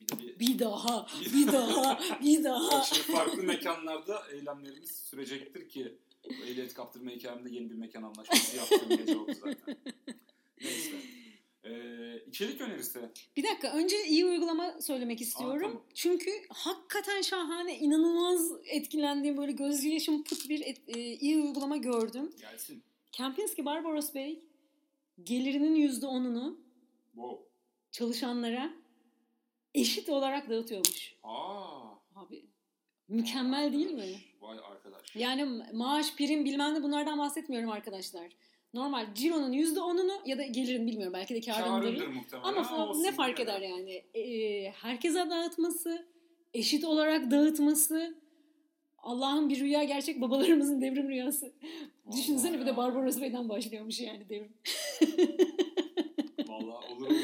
bir 0.00 0.08
de 0.08 0.40
bir 0.40 0.48
Bir 0.48 0.58
daha, 0.58 1.06
bir 1.34 1.46
daha, 1.46 2.00
bir 2.22 2.44
daha. 2.44 2.82
Şimdi 2.84 3.02
farklı 3.02 3.42
mekanlarda 3.42 4.22
eylemlerimiz 4.32 4.90
sürecektir 4.90 5.68
ki 5.68 5.94
ehliyet 6.24 6.74
kaptırma 6.74 7.10
hikayemde 7.10 7.50
yeni 7.50 7.70
bir 7.70 7.74
mekan 7.74 8.02
anlaşması 8.02 8.56
yaptığım 8.56 8.96
gece 8.96 9.16
oldu 9.16 9.32
zaten. 9.34 9.76
Neyse. 10.60 10.92
Ee, 11.68 12.22
içerik 12.26 12.60
önerisi. 12.60 13.00
Bir 13.36 13.42
dakika 13.42 13.72
önce 13.72 14.04
iyi 14.06 14.26
uygulama 14.26 14.80
söylemek 14.80 15.20
istiyorum. 15.20 15.60
tamam. 15.62 15.82
Çünkü 15.94 16.30
hakikaten 16.48 17.22
şahane, 17.22 17.78
inanılmaz 17.78 18.52
etkilendiğim 18.66 19.36
böyle 19.36 19.52
göz 19.52 19.84
yaşım 19.84 20.24
put 20.24 20.48
bir 20.48 20.60
et- 20.60 20.88
e, 20.96 21.00
iyi 21.00 21.36
uygulama 21.36 21.76
gördüm. 21.76 22.32
Gelsin. 22.40 22.82
Kempinski 23.12 23.64
Barbaros 23.64 24.14
Bey 24.14 24.42
gelirinin 25.22 25.74
yüzde 25.74 26.06
onunu 26.06 26.58
Wow. 27.14 27.44
çalışanlara 27.92 28.70
eşit 29.74 30.08
olarak 30.08 30.50
dağıtıyormuş. 30.50 31.14
Aa. 31.22 31.88
Abi 32.14 32.44
mükemmel 33.08 33.72
değil 33.72 33.90
mi? 33.90 34.18
Vay 34.40 34.58
arkadaş. 34.58 35.16
Yani 35.16 35.44
maaş, 35.72 36.14
prim 36.16 36.44
bilmem 36.44 36.74
ne 36.74 36.82
bunlardan 36.82 37.18
bahsetmiyorum 37.18 37.70
arkadaşlar. 37.70 38.28
Normal 38.74 39.14
cironun 39.14 39.52
yüzde 39.52 39.80
onunu 39.80 40.12
ya 40.26 40.38
da 40.38 40.42
gelirin 40.42 40.86
bilmiyorum 40.86 41.12
belki 41.12 41.34
de 41.34 41.40
karındır. 41.40 42.08
Ama 42.42 42.70
Ha, 42.70 42.92
ne 43.00 43.12
fark 43.12 43.40
eder 43.40 43.60
yani? 43.60 44.04
Ee, 44.14 44.70
herkese 44.70 45.30
dağıtması, 45.30 46.06
eşit 46.54 46.84
olarak 46.84 47.30
dağıtması 47.30 48.14
Allah'ın 48.98 49.48
bir 49.48 49.60
rüya 49.60 49.84
gerçek 49.84 50.20
babalarımızın 50.20 50.80
devrim 50.80 51.08
rüyası. 51.08 51.46
Vallahi 52.06 52.18
Düşünsene 52.18 52.60
bir 52.60 52.64
de 52.66 52.70
ya. 52.70 52.76
Barbaros 52.76 53.20
Bey'den 53.20 53.48
başlıyormuş 53.48 54.00
yani 54.00 54.28
devrim. 54.28 54.52
Vallahi 56.48 56.92
olur 56.92 57.06
olur. 57.06 57.16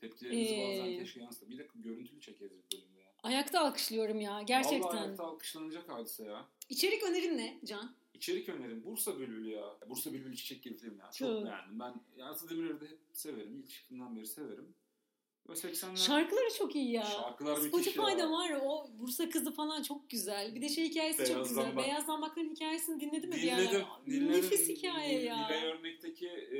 Tepkilerinizi 0.00 0.54
Ee, 0.54 0.78
bazen 0.80 0.98
keşke 0.98 1.20
yansıtın. 1.20 1.50
Bir 1.50 1.58
de 1.58 1.66
görüntülü 1.74 2.20
çekeriz 2.20 2.50
bölümde 2.72 2.98
ya. 3.00 3.06
Ayakta 3.22 3.60
alkışlıyorum 3.60 4.20
ya 4.20 4.42
gerçekten. 4.42 4.82
Vallahi 4.82 4.98
ayakta 5.06 5.24
alkışlanacak 5.24 5.88
hadise 5.88 6.24
ya. 6.24 6.44
İçerik 6.68 7.02
önerin 7.02 7.38
ne 7.38 7.54
Can? 7.64 7.94
İçerik 8.14 8.48
önerim. 8.48 8.84
Bursa 8.84 9.18
Bülbülü 9.18 9.50
ya. 9.50 9.64
Bursa 9.88 10.12
Bülbülü 10.12 10.36
Çiçek 10.36 10.62
gibi 10.62 10.76
film 10.76 10.98
ya. 10.98 11.10
Çok, 11.10 11.28
Çok. 11.28 11.44
beğendim. 11.44 11.80
Ben 11.80 11.94
Yansıt 12.16 12.50
Demirer'i 12.50 12.80
de 12.80 12.84
hep 12.88 12.98
severim. 13.12 13.56
İlk 13.56 13.70
çıktığından 13.70 14.16
beri 14.16 14.26
severim. 14.26 14.74
Ve 15.48 15.52
80'ler 15.52 15.96
Şarkıları 15.96 16.54
çok 16.58 16.76
iyi 16.76 16.90
ya. 16.92 17.02
Şarkılar 17.04 17.56
Spotify'da 17.56 18.10
ya. 18.10 18.30
var 18.30 18.60
o 18.62 18.86
Bursa 18.98 19.30
kızı 19.30 19.52
falan 19.52 19.82
çok 19.82 20.10
güzel. 20.10 20.54
Bir 20.54 20.62
de 20.62 20.68
şey 20.68 20.84
hikayesi 20.88 21.18
çok 21.18 21.28
Beyaz 21.36 21.48
güzel. 21.48 21.64
Zambak. 21.64 21.84
Beyaz 21.84 22.06
Zambakların 22.06 22.50
hikayesini 22.54 23.00
dinledin 23.00 23.28
mi? 23.30 23.34
ara? 23.52 23.60
Dinledim. 23.62 23.86
dinledim. 24.06 24.32
Nefis 24.32 24.68
hikaye 24.68 25.22
ya. 25.22 25.48
Nilay 25.48 25.66
Örnek'teki 25.66 26.28
e, 26.28 26.58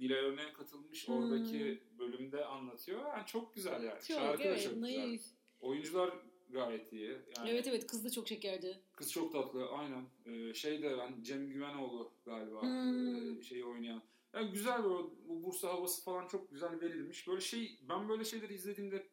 Nilay 0.00 0.18
Örnek'e 0.18 0.52
katılmış 0.52 1.08
Hmm. 1.08 1.14
oradaki 1.16 1.82
bölümde 1.98 2.44
anlatıyor. 2.44 3.00
Yani 3.16 3.26
çok 3.26 3.54
güzel 3.54 3.82
yani. 3.84 4.00
Çok 4.08 4.16
Şarkı 4.18 4.38
da 4.38 4.48
evet 4.48 4.62
çok 4.64 4.74
güzel. 4.74 4.98
naif. 5.08 5.22
Oyuncular 5.60 6.10
gayet 6.52 6.92
iyi. 6.92 7.16
Yani 7.36 7.50
Evet 7.50 7.66
evet 7.66 7.86
kız 7.86 8.04
da 8.04 8.10
çok 8.10 8.28
şekerdi. 8.28 8.78
Kız 8.96 9.12
çok 9.12 9.32
tatlı 9.32 9.68
aynen. 9.70 10.04
Ee, 10.26 10.54
şey 10.54 10.82
de 10.82 10.98
ben 10.98 11.22
Cem 11.22 11.48
Güvenoğlu 11.50 12.12
galiba 12.24 12.62
Hmm. 12.62 13.38
e, 13.38 13.42
şeyi 13.42 13.64
oynayan. 13.64 14.02
Yani 14.34 14.50
güzel 14.50 14.84
böyle 14.84 15.08
bu 15.28 15.42
Bursa 15.42 15.68
havası 15.68 16.02
falan 16.04 16.28
çok 16.28 16.50
güzel 16.50 16.80
verilmiş. 16.80 17.28
Böyle 17.28 17.40
şey 17.40 17.78
ben 17.88 18.08
böyle 18.08 18.24
şeyleri 18.24 18.54
izlediğimde 18.54 19.06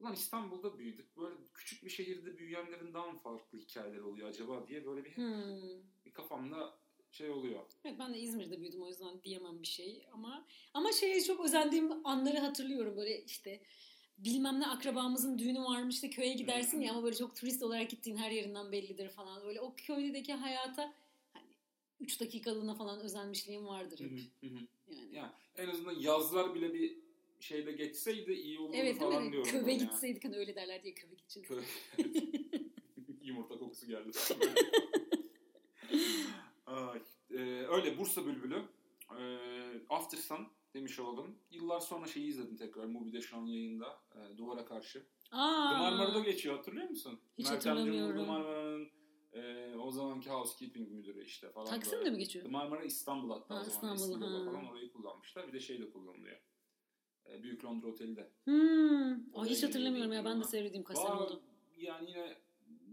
ulan 0.00 0.12
İstanbul'da 0.12 0.78
büyüdük. 0.78 1.16
Böyle 1.16 1.34
küçük 1.54 1.84
bir 1.84 1.90
şehirde 1.90 2.38
büyüyenlerin 2.38 2.94
daha 2.94 3.06
mı 3.12 3.18
farklı 3.18 3.58
hikayeler 3.58 3.98
oluyor 4.00 4.28
acaba 4.28 4.66
diye 4.68 4.86
böyle 4.86 5.04
bir, 5.04 5.16
Hmm. 5.16 5.82
bir 6.04 6.12
kafamda 6.12 6.74
şey 7.10 7.30
oluyor. 7.30 7.60
Evet 7.84 7.96
ben 7.98 8.14
de 8.14 8.18
İzmir'de 8.18 8.60
büyüdüm 8.60 8.82
o 8.82 8.88
yüzden 8.88 9.22
diyemem 9.22 9.62
bir 9.62 9.66
şey 9.66 10.06
ama 10.12 10.46
ama 10.74 10.92
şeye 10.92 11.22
çok 11.22 11.44
özendiğim 11.44 12.06
anları 12.06 12.38
hatırlıyorum 12.38 12.96
böyle 12.96 13.22
işte 13.24 13.62
bilmem 14.24 14.60
ne 14.60 14.66
akrabamızın 14.66 15.38
düğünü 15.38 15.60
varmış 15.60 16.02
da 16.02 16.10
köye 16.10 16.34
gidersin 16.34 16.80
ya 16.80 16.92
ama 16.92 17.02
böyle 17.02 17.16
çok 17.16 17.36
turist 17.36 17.62
olarak 17.62 17.90
gittiğin 17.90 18.16
her 18.16 18.30
yerinden 18.30 18.72
bellidir 18.72 19.08
falan 19.08 19.42
böyle 19.44 19.60
o 19.60 19.74
köydeki 19.76 20.32
hayata 20.34 20.94
hani 21.32 21.46
3 22.00 22.20
dakikalığına 22.20 22.74
falan 22.74 23.00
özenmişliğim 23.00 23.66
vardır 23.66 24.00
hep 24.00 24.10
yani. 24.42 24.68
Yani 25.12 25.30
en 25.56 25.68
azından 25.68 26.00
yazlar 26.00 26.54
bile 26.54 26.74
bir 26.74 26.96
şeyde 27.40 27.72
geçseydi 27.72 28.32
iyi 28.32 28.58
olurdu 28.58 28.76
Evet 28.76 28.98
falan 28.98 29.24
mi? 29.24 29.32
diyorum. 29.32 29.50
Köve 29.50 29.72
ya. 29.72 29.78
gitseydik 29.78 30.24
hani 30.24 30.36
öyle 30.36 30.54
derler 30.54 30.82
diye 30.82 30.94
köve 30.94 31.14
gideceğiz. 31.14 31.48
Köy. 31.48 31.62
Yumurta 33.22 33.58
kokusu 33.58 33.86
geldi. 33.86 34.10
Ay, 36.66 36.98
e, 37.30 37.36
öyle 37.66 37.98
Bursa 37.98 38.26
Bülbülü. 38.26 38.62
E, 39.18 39.22
After 39.88 40.18
Sun 40.18 40.48
demiş 40.74 40.98
oldum. 40.98 41.38
Yıllar 41.50 41.80
sonra 41.80 42.06
şeyi 42.06 42.26
izledim 42.26 42.56
tekrar. 42.56 42.84
Mubi'de 42.84 43.20
şu 43.20 43.36
an 43.36 43.46
yayında. 43.46 44.00
E, 44.14 44.38
Duvara 44.38 44.64
Karşı. 44.64 45.06
Aa, 45.32 45.70
The 45.72 45.78
Marmara'da 45.78 46.20
geçiyor 46.20 46.56
hatırlıyor 46.56 46.88
musun? 46.88 47.20
Hiç 47.38 47.46
Cumhur 47.46 47.56
hatırlamıyorum. 47.56 48.16
The 48.20 48.26
Marmara'nın 48.26 48.88
e, 49.32 49.74
o 49.76 49.90
zamanki 49.90 50.30
housekeeping 50.30 50.90
müdürü 50.90 51.24
işte 51.24 51.50
falan. 51.52 51.66
Taksim'de 51.66 52.10
mi 52.10 52.18
geçiyor? 52.18 52.44
The 52.44 52.50
Marmara 52.50 52.84
İstanbul 52.84 53.30
hatta 53.30 53.54
Ha, 53.54 53.60
o 53.60 53.64
zaman. 53.64 53.94
İstanbul, 53.96 54.14
İstanbul'da 54.14 54.50
ha. 54.50 54.52
falan 54.52 54.66
orayı 54.70 54.92
kullanmışlar. 54.92 55.48
Bir 55.48 55.52
de 55.52 55.60
şey 55.60 55.80
de 55.80 55.90
kullanılıyor. 55.90 56.36
E, 57.30 57.42
Büyük 57.42 57.64
Londra 57.64 57.86
Oteli'de. 57.88 58.30
Hmm. 58.44 59.32
Oraya 59.34 59.50
hiç 59.50 59.62
hatırlamıyorum 59.62 60.12
ya 60.12 60.24
ben 60.24 60.40
de 60.40 60.44
sevdiğim 60.44 60.84
kaç 60.84 60.98
sene 60.98 61.12
oldu. 61.12 61.42
Yani 61.78 62.10
yine 62.10 62.36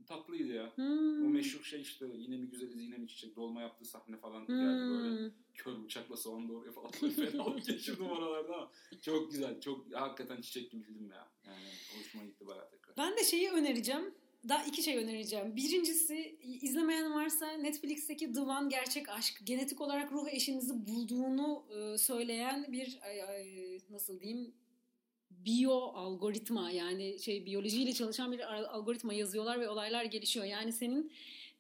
tatlıydı 0.08 0.54
ya. 0.54 0.72
Hmm. 0.76 1.26
O 1.26 1.30
meşhur 1.30 1.64
şey 1.64 1.82
işte 1.82 2.06
yine 2.16 2.42
bir 2.42 2.48
güzeliz 2.48 2.82
yine 2.82 3.02
bir 3.02 3.08
çiçek 3.08 3.36
dolma 3.36 3.62
yaptığı 3.62 3.86
sahne 3.86 4.18
falan 4.18 4.46
geldi 4.48 4.60
böyle 4.60 5.22
Hmm. 5.24 5.32
Kör 5.58 5.84
bıçakla 5.84 6.18
soğan 6.18 6.50
doğruyor 6.50 6.74
falan. 6.74 6.92
Fenalık 6.92 7.66
geçirdim 7.68 8.10
oralarda 8.10 8.56
ama 8.56 8.72
çok 9.02 9.32
güzel. 9.32 9.62
Çok 9.62 9.94
hakikaten 9.94 10.42
çiçek 10.42 10.72
gibi 10.72 10.84
film 10.84 11.12
ya. 11.12 11.28
Yani 11.46 11.66
hoşuma 11.98 12.24
gitti 12.26 12.48
bayağı 12.48 12.70
tekrar. 12.70 12.98
Ben 12.98 13.18
de 13.18 13.24
şeyi 13.24 13.50
önereceğim. 13.50 14.14
Daha 14.50 14.64
iki 14.66 14.84
şey 14.84 14.98
önereceğim. 14.98 15.56
Birincisi 15.56 16.40
izlemeyen 16.62 17.14
varsa 17.14 17.52
Netflix'teki 17.52 18.34
The 18.34 18.40
One 18.40 18.70
Gerçek 18.70 19.10
Aşk. 19.10 19.42
Genetik 19.44 19.82
olarak 19.82 20.12
ruh 20.12 20.28
eşinizi 20.28 20.88
bulduğunu 20.88 21.64
e, 21.78 21.98
söyleyen 21.98 22.66
bir 22.72 23.00
ay, 23.02 23.24
ay, 23.24 23.80
nasıl 23.90 24.20
diyeyim 24.20 24.54
biyo 25.32 25.72
algoritma 25.74 26.72
yani 26.72 27.20
şey 27.20 27.46
biyolojiyle 27.46 27.94
çalışan 27.94 28.32
bir 28.32 28.54
al- 28.56 28.66
algoritma 28.80 29.14
yazıyorlar 29.14 29.60
ve 29.60 29.70
olaylar 29.70 30.06
gelişiyor. 30.06 30.46
Yani 30.46 30.74
senin 30.74 31.12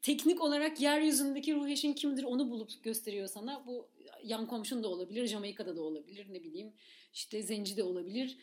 teknik 0.02 0.42
olarak 0.42 0.82
yeryüzündeki 0.82 1.56
ruh 1.56 1.68
eşin 1.68 1.94
kimdir 1.94 2.24
onu 2.24 2.50
bulup 2.50 2.84
gösteriyor 2.84 3.28
sana. 3.28 3.64
Bu 3.68 3.88
yan 4.24 4.48
komşun 4.48 4.84
da 4.84 4.88
olabilir, 4.88 5.28
Jamaika'da 5.28 5.76
da 5.76 5.82
olabilir, 5.82 6.28
ne 6.30 6.44
bileyim 6.44 6.74
işte 7.14 7.44
zenci 7.44 7.78
de 7.78 7.84
olabilir. 7.84 8.38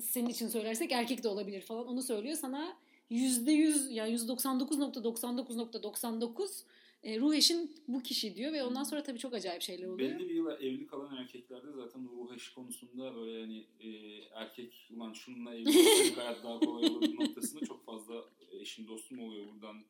Senin 0.00 0.28
için 0.28 0.48
söylersek 0.48 0.92
erkek 0.92 1.22
de 1.22 1.28
olabilir 1.28 1.60
falan 1.60 1.86
onu 1.86 2.02
söylüyor. 2.02 2.36
Sana 2.36 2.76
%100 3.10 3.92
yani 3.92 4.14
%99.99.99 4.14 6.62
e, 7.02 7.20
ruh 7.20 7.34
eşin 7.34 7.76
bu 7.88 8.02
kişi 8.02 8.36
diyor 8.36 8.52
ve 8.52 8.62
ondan 8.62 8.82
sonra 8.82 9.02
tabii 9.02 9.18
çok 9.18 9.34
acayip 9.34 9.62
şeyler 9.62 9.86
oluyor. 9.86 10.10
Belli 10.10 10.28
bir 10.28 10.34
yıl 10.34 10.46
evli 10.46 10.86
kalan 10.86 11.16
erkeklerde 11.16 11.72
zaten 11.72 12.08
ruh 12.08 12.34
eşi 12.34 12.54
konusunda 12.54 13.14
böyle 13.14 13.38
yani 13.38 13.66
e, 13.80 13.88
erkek 14.34 14.88
ulan 14.96 15.12
şununla 15.12 15.54
evli 15.54 15.72
hayat 16.16 16.44
daha 16.44 16.60
kolay 16.60 16.90
olur 16.90 17.14
noktasında 17.14 17.66
çok 17.66 17.84
fazla 17.84 18.24
eşim 18.60 18.88
dostum 18.88 19.18
oluyor 19.18 19.46
buradan 19.52 19.84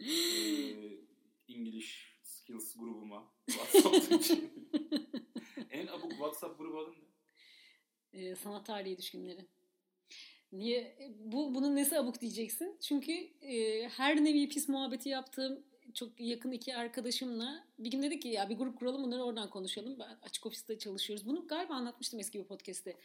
e, 0.00 0.06
English 1.48 2.18
Skills 2.22 2.76
grubuma 2.76 3.32
WhatsApp'taki. 3.46 4.50
en 5.70 5.86
abuk 5.86 6.10
WhatsApp 6.10 6.58
grubu 6.58 6.78
adın 6.78 6.94
ne? 8.12 8.20
E, 8.20 8.34
sanat 8.36 8.66
tarihi 8.66 8.98
düşkünleri. 8.98 9.46
Niye? 10.52 10.78
E, 10.80 11.14
Bu, 11.18 11.54
bunun 11.54 11.76
nesi 11.76 11.98
abuk 11.98 12.20
diyeceksin? 12.20 12.76
Çünkü 12.80 13.12
e, 13.42 13.88
her 13.88 14.24
nevi 14.24 14.48
pis 14.48 14.68
muhabbeti 14.68 15.08
yaptığım 15.08 15.64
çok 15.94 16.20
yakın 16.20 16.52
iki 16.52 16.76
arkadaşımla 16.76 17.64
bir 17.78 17.90
gün 17.90 18.02
dedik 18.02 18.22
ki 18.22 18.28
ya 18.28 18.48
bir 18.50 18.56
grup 18.56 18.78
kuralım 18.78 19.02
bunları 19.02 19.22
oradan 19.24 19.50
konuşalım. 19.50 19.98
Ben 19.98 20.18
açık 20.22 20.46
ofiste 20.46 20.78
çalışıyoruz. 20.78 21.26
Bunu 21.26 21.46
galiba 21.46 21.74
anlatmıştım 21.74 22.20
eski 22.20 22.38
bir 22.38 22.44
podcast'te. 22.44 22.96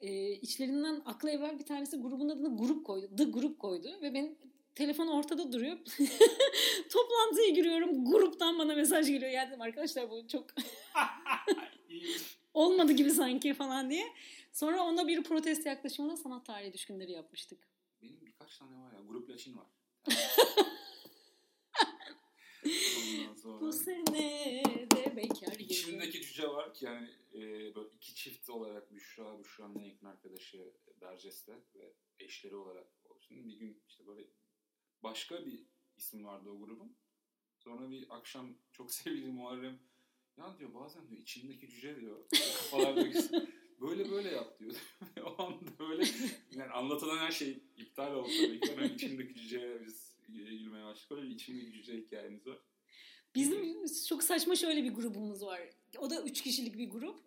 E, 0.00 0.32
içlerinden 0.32 1.02
akla 1.04 1.30
evvel 1.30 1.58
bir 1.58 1.64
tanesi 1.64 1.96
grubun 1.96 2.28
adını 2.28 2.56
grup 2.58 2.86
koydu. 2.86 3.16
The 3.16 3.24
Grup 3.24 3.58
koydu 3.58 3.98
ve 4.02 4.14
benim 4.14 4.38
telefon 4.78 5.06
ortada 5.06 5.52
duruyor. 5.52 5.78
Toplantıya 6.90 7.48
giriyorum. 7.48 8.04
Gruptan 8.04 8.58
bana 8.58 8.74
mesaj 8.74 9.06
geliyor. 9.06 9.30
Ya 9.30 9.48
dedim 9.48 9.60
arkadaşlar 9.60 10.10
bu 10.10 10.28
çok 10.28 10.46
olmadı 12.54 12.92
gibi 12.92 13.10
sanki 13.10 13.54
falan 13.54 13.90
diye. 13.90 14.14
Sonra 14.52 14.84
ona 14.84 15.08
bir 15.08 15.22
protest 15.22 15.66
yaklaşımla 15.66 16.16
sanat 16.16 16.46
tarihi 16.46 16.72
düşkünleri 16.72 17.12
yapmıştık. 17.12 17.68
Benim 18.02 18.26
birkaç 18.26 18.58
tane 18.58 18.78
var 18.78 18.92
ya. 18.92 18.98
Grup 19.08 19.30
Laçin 19.30 19.56
var. 19.56 19.66
Sonra... 23.42 23.60
Bu 23.60 23.72
sene 23.72 24.62
de 24.94 25.16
bekar 25.16 25.52
gibi. 25.52 25.62
İçimdeki 25.62 26.22
cüce 26.22 26.48
var 26.48 26.74
ki 26.74 26.84
yani 26.84 27.08
e, 27.34 27.40
böyle 27.74 27.88
iki 27.96 28.14
çift 28.14 28.50
olarak 28.50 28.94
Büşra, 28.94 29.38
Büşra'nın 29.38 29.78
en 29.78 29.84
yakın 29.84 30.06
arkadaşı 30.06 30.72
Berces'te 31.00 31.52
ve 31.74 31.92
eşleri 32.18 32.56
olarak. 32.56 32.86
Şimdi 33.20 33.48
bir 33.48 33.56
gün 33.56 33.82
işte 33.88 34.06
böyle 34.06 34.24
başka 35.02 35.46
bir 35.46 35.66
isim 35.96 36.24
vardı 36.24 36.50
o 36.50 36.58
grubun. 36.58 36.96
Sonra 37.58 37.90
bir 37.90 38.16
akşam 38.16 38.54
çok 38.72 38.92
sevgili 38.92 39.32
Muharrem 39.32 39.78
ya 40.36 40.58
diyor 40.58 40.74
bazen 40.74 41.08
diyor 41.08 41.20
içimdeki 41.20 41.68
cüce 41.68 42.00
diyor 42.00 42.24
kafalardaki 42.30 43.18
böyle 43.80 44.10
böyle 44.10 44.30
yap 44.30 44.58
diyor. 44.58 44.74
o 45.24 45.42
anda 45.42 45.78
böyle 45.78 46.04
yani 46.56 46.70
anlatılan 46.70 47.18
her 47.18 47.30
şey 47.30 47.62
iptal 47.76 48.14
oldu 48.14 48.28
tabii 48.40 48.60
ki. 48.60 48.74
Yani 48.76 48.94
içimdeki 48.94 49.34
cüceye 49.34 49.86
biz 49.86 50.16
gülmeye 50.28 50.84
başladık. 50.84 51.10
Böyle 51.10 51.28
bir 51.28 51.34
içimdeki 51.34 51.72
cüce 51.72 51.96
hikayemiz 51.96 52.46
var. 52.46 52.58
Bizim 53.34 53.86
çok 54.08 54.22
saçma 54.22 54.56
şöyle 54.56 54.84
bir 54.84 54.94
grubumuz 54.94 55.42
var. 55.42 55.60
O 55.98 56.10
da 56.10 56.22
üç 56.22 56.42
kişilik 56.42 56.78
bir 56.78 56.90
grup. 56.90 57.20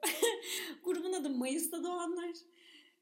Grubun 0.84 1.14
adı 1.14 1.30
Mayıs'ta 1.30 1.84
doğanlar. 1.84 2.32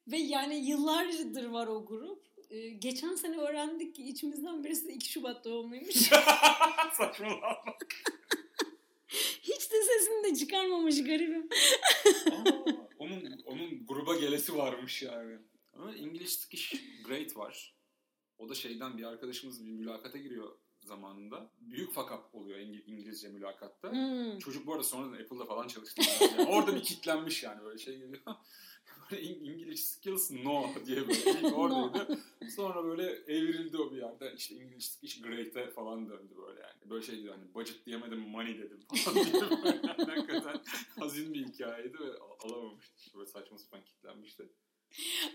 Ve 0.08 0.18
yani 0.18 0.70
yıllardır 0.70 1.46
var 1.46 1.68
o 1.68 1.86
grup. 1.86 2.29
Ee, 2.50 2.70
geçen 2.70 3.16
sene 3.16 3.38
öğrendik 3.38 3.96
ki 3.96 4.04
içimizden 4.04 4.64
birisi 4.64 4.88
de 4.88 4.94
2 4.94 5.10
Şubat 5.12 5.46
doğumluymuş. 5.46 5.96
Saçmalama. 6.94 7.78
Hiç 9.42 9.72
de 9.72 9.84
sesini 9.84 10.24
de 10.24 10.36
çıkarmamış 10.36 11.04
garibim. 11.04 11.50
Aa, 12.32 12.52
onun 13.00 13.44
onun 13.46 13.86
gruba 13.88 14.16
gelesi 14.16 14.58
varmış 14.58 15.02
yani. 15.02 15.38
Ama 15.74 15.96
English 15.96 16.32
Skish 16.32 16.74
Great 17.06 17.38
var. 17.38 17.76
O 18.38 18.50
da 18.50 18.56
şeyden 18.56 18.98
bir 18.98 19.04
arkadaşımız 19.04 19.66
bir 19.66 19.72
mülakata 19.72 20.18
giriyor 20.18 20.58
zamanında. 20.90 21.52
Büyük 21.62 21.92
fakap 21.94 22.36
oluyor 22.36 22.60
İngil- 22.60 22.84
İngilizce 22.86 23.30
mülakatta. 23.30 23.92
Hmm. 23.92 24.40
Çocuk 24.40 24.68
bu 24.68 24.72
arada 24.74 24.84
sonradan 24.84 25.24
Apple'da 25.24 25.46
falan 25.46 25.68
çalıştı. 25.68 26.02
Yani 26.22 26.50
orada 26.50 26.76
bir 26.76 26.84
kitlenmiş 26.90 27.44
yani 27.44 27.64
böyle 27.64 27.78
şey 27.78 27.98
geliyor. 27.98 28.22
Böyle 29.12 29.22
İng- 29.24 29.52
English 29.54 29.80
skills 29.84 30.32
no 30.32 30.66
diye 30.86 31.08
böyle 31.08 31.32
ilk 31.42 31.58
oradaydı. 31.58 32.20
Sonra 32.56 32.84
böyle 32.84 33.04
evrildi 33.12 33.78
o 33.78 33.92
bir 33.92 33.98
yerde. 33.98 34.34
İşte 34.38 34.56
English 34.56 34.86
skills 34.86 35.22
great'e 35.22 35.70
falan 35.72 36.10
döndü 36.10 36.34
böyle 36.38 36.60
yani. 36.62 36.90
Böyle 36.90 37.06
şey 37.06 37.24
diyor 37.24 37.36
hani 37.36 37.54
budget 37.54 37.86
diyemedim 37.86 38.20
money 38.20 38.58
dedim 38.60 38.80
falan 38.96 39.16
diye 39.26 39.34
böyle. 39.42 39.80
Yani 39.88 40.04
hakikaten 40.12 40.62
hazin 41.00 41.34
bir 41.34 41.46
hikayeydi 41.48 42.00
ve 42.00 42.18
al- 42.18 42.50
alamamıştı. 42.50 43.18
Böyle 43.18 43.26
saçma 43.30 43.58
sapan 43.58 43.84
kitlenmişti. 43.84 44.50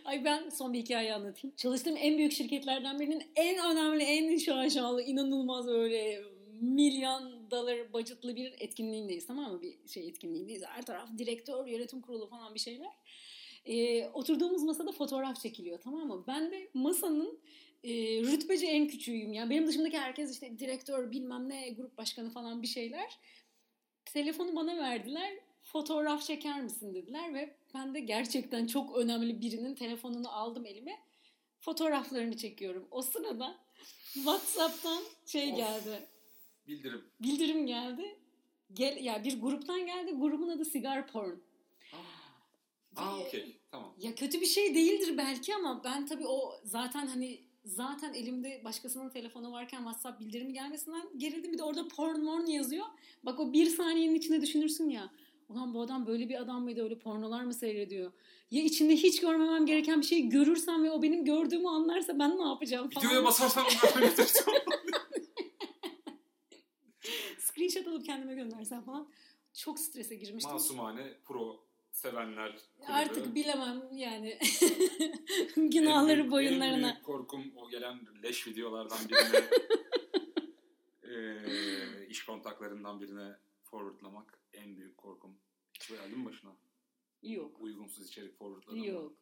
Ay 0.04 0.24
ben 0.24 0.48
son 0.48 0.72
bir 0.72 0.78
hikaye 0.78 1.14
anlatayım. 1.14 1.56
Çalıştığım 1.56 1.96
en 1.96 2.18
büyük 2.18 2.32
şirketlerden 2.32 3.00
birinin 3.00 3.22
en 3.36 3.70
önemli, 3.70 4.02
en 4.04 4.38
şaşalı, 4.38 5.02
inanılmaz 5.02 5.66
böyle 5.66 6.22
milyon 6.60 7.50
dolar 7.50 7.92
budgetlı 7.92 8.36
bir 8.36 8.54
etkinliğindeyiz 8.58 9.26
tamam 9.26 9.52
mı? 9.52 9.62
Bir 9.62 9.88
şey 9.88 10.08
etkinliğindeyiz. 10.08 10.62
Her 10.66 10.86
taraf 10.86 11.08
direktör, 11.18 11.66
yönetim 11.66 12.00
kurulu 12.00 12.26
falan 12.26 12.54
bir 12.54 12.60
şeyler. 12.60 12.92
Ee, 13.66 14.08
oturduğumuz 14.08 14.62
masada 14.62 14.92
fotoğraf 14.92 15.40
çekiliyor 15.40 15.80
tamam 15.80 16.06
mı? 16.08 16.24
Ben 16.26 16.50
de 16.50 16.68
masanın 16.74 17.38
e, 17.84 17.90
rütbeci 18.22 18.66
en 18.66 18.88
küçüğüyüm. 18.88 19.32
Yani 19.32 19.50
benim 19.50 19.66
dışımdaki 19.66 19.98
herkes 19.98 20.32
işte 20.32 20.58
direktör 20.58 21.10
bilmem 21.10 21.48
ne 21.48 21.68
grup 21.68 21.98
başkanı 21.98 22.30
falan 22.30 22.62
bir 22.62 22.66
şeyler. 22.66 23.18
Telefonu 24.04 24.56
bana 24.56 24.76
verdiler. 24.76 25.32
Fotoğraf 25.62 26.22
çeker 26.22 26.62
misin 26.62 26.94
dediler 26.94 27.34
ve 27.34 27.56
ben 27.74 27.94
de 27.94 28.00
gerçekten 28.00 28.66
çok 28.66 28.96
önemli 28.96 29.40
birinin 29.40 29.74
telefonunu 29.74 30.32
aldım 30.32 30.66
elime. 30.66 31.00
Fotoğraflarını 31.60 32.36
çekiyorum. 32.36 32.88
O 32.90 33.02
sırada 33.02 33.56
WhatsApp'tan 34.14 35.02
şey 35.26 35.52
Of. 35.52 35.56
geldi. 35.56 36.08
Bildirim. 36.68 37.04
Bildirim 37.22 37.66
geldi. 37.66 38.18
Gel 38.72 39.04
ya 39.04 39.24
bir 39.24 39.40
gruptan 39.40 39.86
geldi. 39.86 40.12
Grubun 40.12 40.48
adı 40.48 40.64
Sigar 40.64 41.06
Porn. 41.06 41.36
Aa 42.96 43.18
okey 43.18 43.56
tamam. 43.70 43.94
Ya 43.98 44.14
kötü 44.14 44.40
bir 44.40 44.46
şey 44.46 44.74
değildir 44.74 45.16
belki 45.16 45.54
ama 45.54 45.84
ben 45.84 46.06
tabii 46.06 46.26
o 46.26 46.60
zaten 46.64 47.06
hani 47.06 47.40
zaten 47.64 48.14
elimde 48.14 48.60
başkasının 48.64 49.10
telefonu 49.10 49.52
varken 49.52 49.78
WhatsApp 49.78 50.20
bildirimi 50.20 50.52
gelmesinden 50.52 51.18
gerildim. 51.18 51.52
Bir 51.52 51.58
de 51.58 51.62
orada 51.62 51.88
porn 51.88 52.20
morn 52.20 52.46
yazıyor. 52.46 52.86
Bak 53.22 53.40
o 53.40 53.52
bir 53.52 53.66
saniyenin 53.66 54.14
içinde 54.14 54.40
düşünürsün 54.42 54.88
ya. 54.88 55.10
Ulan 55.54 55.74
bu 55.74 55.82
adam 55.82 56.06
böyle 56.06 56.28
bir 56.28 56.40
adam 56.42 56.62
mıydı 56.62 56.82
öyle 56.84 56.98
pornolar 56.98 57.44
mı 57.44 57.54
seyrediyor? 57.54 58.12
Ya 58.50 58.62
içinde 58.62 58.92
hiç 58.96 59.20
görmemem 59.20 59.66
gereken 59.66 60.00
bir 60.00 60.06
şeyi 60.06 60.28
görürsem 60.28 60.84
ve 60.84 60.90
o 60.90 61.02
benim 61.02 61.24
gördüğümü 61.24 61.68
anlarsa 61.68 62.18
ben 62.18 62.38
ne 62.38 62.44
yapacağım 62.48 62.90
falan. 62.90 63.06
Videoya 63.06 63.24
basarsan 63.24 63.64
böyle 63.94 64.10
Screenshot 67.38 67.86
alıp 67.88 68.04
kendime 68.04 68.34
göndersem 68.34 68.82
falan. 68.82 69.08
Çok 69.54 69.78
strese 69.78 70.14
girmiştim. 70.14 70.52
Masumane 70.52 71.14
pro 71.24 71.64
sevenler 71.90 72.58
kulübü. 72.78 72.92
Artık 72.92 73.34
bilemem 73.34 73.82
yani. 73.92 74.38
En 75.56 75.70
Günahları 75.70 76.20
En 76.20 76.30
boyunlarına. 76.30 76.92
büyük 76.92 77.04
korkum 77.04 77.44
o 77.56 77.70
gelen 77.70 78.00
leş 78.22 78.46
videolardan 78.46 78.98
birine 79.08 79.44
eee, 81.04 82.06
iş 82.08 82.24
kontaklarından 82.24 83.00
birine 83.00 83.36
forwardlamak 83.74 84.38
en 84.52 84.76
büyük 84.76 84.96
korkum. 84.96 85.38
Hiç 85.74 85.88
geldi 85.88 86.16
mi 86.16 86.24
başına? 86.24 86.56
Yok. 87.22 87.60
Uygunsuz 87.60 88.06
içerik 88.08 88.38
forwardladın 88.38 88.78
mı? 88.78 88.86
Yok. 88.86 89.18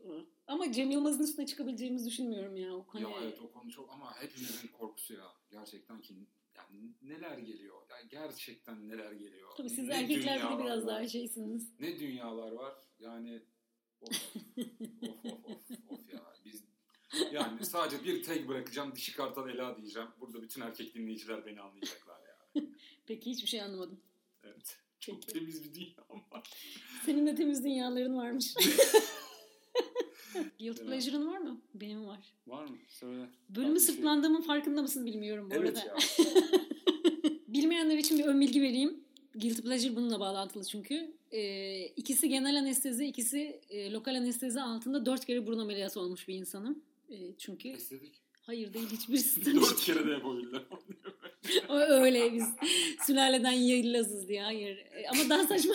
Ama 0.46 0.72
Cem 0.72 0.90
Yılmaz'ın 0.90 1.24
üstüne 1.24 1.46
çıkabileceğimizi 1.46 2.06
düşünmüyorum 2.10 2.56
ya. 2.56 2.76
O 2.76 2.86
hani 2.88 3.02
Ya 3.02 3.10
evet 3.22 3.40
o 3.40 3.52
konu 3.52 3.70
çok 3.70 3.90
ama 3.92 4.20
hepimizin 4.20 4.68
korkusu 4.68 5.14
ya. 5.14 5.32
Gerçekten 5.50 6.00
ki 6.00 6.14
yani 6.56 6.92
neler 7.02 7.38
geliyor. 7.38 7.76
Ya 7.90 7.96
gerçekten 8.10 8.88
neler 8.88 9.12
geliyor. 9.12 9.50
Tabii 9.56 9.70
siz 9.70 9.88
Ne 9.88 9.94
erkekler 9.94 10.38
de 10.58 10.62
biraz 10.64 10.86
var. 10.86 10.94
daha 10.94 11.08
şeysiniz. 11.08 11.80
Ne 11.80 11.98
dünyalar 11.98 12.52
var. 12.52 12.74
Yani 12.98 13.42
of 14.00 14.36
of 14.36 15.24
of 15.24 15.44
of, 15.44 15.70
of 15.90 16.12
ya. 16.12 16.32
Biz 16.44 16.64
yani 17.32 17.66
sadece 17.66 18.04
bir 18.04 18.22
tek 18.22 18.48
bırakacağım. 18.48 18.94
Dişi 18.94 19.16
kartal 19.16 19.48
Ela 19.48 19.76
diyeceğim. 19.76 20.08
Burada 20.20 20.42
bütün 20.42 20.60
erkek 20.60 20.94
dinleyiciler 20.94 21.46
beni 21.46 21.60
anlayacaklar 21.60 22.20
ya. 22.26 22.62
Peki 23.06 23.30
hiçbir 23.30 23.48
şey 23.48 23.62
anlamadım. 23.62 24.00
Çok 25.02 25.22
temiz 25.28 25.64
bir 25.64 25.74
dünya 25.74 25.88
var. 26.32 26.50
Senin 27.06 27.26
de 27.26 27.34
temiz 27.34 27.64
dünyaların 27.64 28.16
varmış. 28.16 28.54
Guilty 30.34 30.68
Evet. 30.82 30.86
pleasure'ın 30.86 31.26
var 31.26 31.38
mı? 31.38 31.60
Benim 31.74 32.06
var. 32.06 32.18
Var 32.46 32.64
mı? 32.64 32.76
Söyle. 32.88 33.26
Bölümü 33.48 33.80
şey. 33.80 33.86
sırtlandığımın 33.94 34.40
farkında 34.40 34.82
mısın 34.82 35.06
bilmiyorum 35.06 35.48
bu 35.50 35.54
Evet 35.54 35.78
arada. 35.78 35.88
ya. 35.88 35.96
Bilmeyenler 37.48 37.98
için 37.98 38.18
bir 38.18 38.24
ön 38.24 38.40
bilgi 38.40 38.62
vereyim. 38.62 39.04
Guilty 39.34 39.62
pleasure 39.62 39.96
bununla 39.96 40.20
bağlantılı 40.20 40.64
çünkü. 40.64 41.14
Ee, 41.32 41.86
ikisi 41.86 42.28
genel 42.28 42.58
anestezi, 42.58 43.04
ikisi 43.06 43.60
e, 43.70 43.92
lokal 43.92 44.14
anestezi 44.14 44.60
altında 44.60 45.06
dört 45.06 45.24
kere 45.24 45.46
burun 45.46 45.58
ameliyatı 45.58 46.00
olmuş 46.00 46.28
bir 46.28 46.34
insanım. 46.34 46.82
E, 47.10 47.16
çünkü 47.38 47.68
İstedik. 47.68 48.20
hayır 48.42 48.74
değil 48.74 48.88
hiçbirisi. 48.92 49.54
Dört 49.54 49.80
kere 49.80 50.06
de 50.06 50.10
yapabildim. 50.10 50.62
O 51.68 51.74
Öyle 51.74 52.32
biz 52.32 52.46
sülaleden 53.06 53.52
yayılazız 53.52 54.28
diye. 54.28 54.42
Hayır. 54.42 54.76
E, 54.76 55.08
Ama 55.08 55.30
daha 55.30 55.46
saçma. 55.46 55.74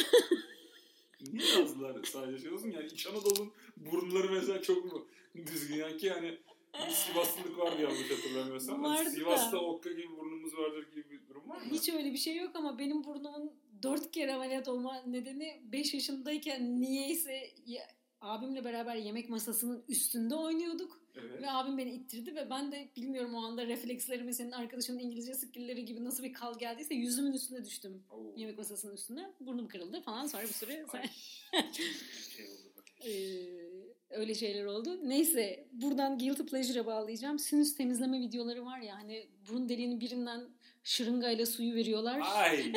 Niye 1.34 1.50
yazdılar 1.60 2.04
sadece 2.04 2.42
şey 2.44 2.52
olsun 2.52 2.72
yani 2.72 2.86
İç 2.86 3.08
Anadolu'nun 3.08 3.52
burunları 3.78 4.32
mesela 4.32 4.62
çok 4.62 4.86
mu 4.86 5.08
düzgün 5.36 5.76
yani 5.76 5.98
ki 5.98 6.06
yani 6.06 6.38
bir 6.88 6.92
Sivaslılık 6.94 7.58
vardı 7.58 7.82
yanlış 7.82 8.12
hatırlamıyorsam. 8.12 8.84
Hani 8.84 8.96
Vardı 8.96 9.06
da. 9.06 9.10
Sivas'ta 9.10 9.58
okka 9.58 9.90
gibi 9.92 10.18
burnumuz 10.18 10.58
vardır 10.58 10.86
gibi 10.92 11.10
bir 11.10 11.28
durum 11.30 11.50
var 11.50 11.56
mı? 11.62 11.68
Hiç 11.72 11.90
öyle 11.90 12.14
bir 12.14 12.18
şey 12.18 12.36
yok 12.36 12.52
ama 12.56 12.80
benim 12.80 13.04
burnumun 13.04 13.52
dört 13.84 14.12
kere 14.12 14.34
ameliyat 14.34 14.68
olma 14.68 15.02
nedeni 15.08 15.62
5 15.64 15.94
yaşındayken 15.94 16.82
niyeyse 16.82 17.50
abimle 18.22 18.64
beraber 18.64 18.96
yemek 18.96 19.30
masasının 19.30 19.84
üstünde 19.88 20.36
oynuyorduk. 20.36 21.02
Evet. 21.16 21.42
Ve 21.42 21.52
abim 21.52 21.78
beni 21.78 21.92
ittirdi 21.92 22.36
ve 22.36 22.50
ben 22.50 22.72
de 22.72 22.90
bilmiyorum 22.96 23.36
o 23.36 23.38
anda 23.38 23.68
reflekslerime 23.68 24.34
senin 24.34 24.52
arkadaşının 24.52 25.00
İngilizce 25.00 25.34
skillleri 25.34 25.86
gibi 25.86 26.06
nasıl 26.06 26.24
bir 26.24 26.34
kal 26.34 26.60
geldiyse 26.60 26.96
yüzümün 26.96 27.34
üstüne 27.34 27.66
düştüm. 27.66 28.04
Oo. 28.12 28.34
Yemek 28.36 28.58
masasının 28.58 28.94
üstüne. 28.94 29.32
Burnum 29.40 29.68
kırıldı 29.68 30.02
falan 30.02 30.26
sonra 30.26 30.44
bir 30.44 30.48
süre 30.48 30.72
şey 32.36 32.46
oldu. 32.46 32.68
Ee, 33.06 33.10
öyle 34.10 34.36
şeyler 34.36 34.66
oldu. 34.66 35.10
Neyse 35.10 35.68
buradan 35.72 36.18
guilty 36.18 36.44
pleasure'a 36.44 36.86
bağlayacağım. 36.86 37.40
Sinüs 37.40 37.76
temizleme 37.76 38.20
videoları 38.20 38.66
var 38.66 38.80
ya 38.80 38.96
hani 38.96 39.30
burun 39.50 39.70
deliğinin 39.70 40.00
birinden 40.00 40.50
şırıngayla 40.84 41.46
suyu 41.46 41.76
veriyorlar. 41.76 42.22
Ay. 42.24 42.60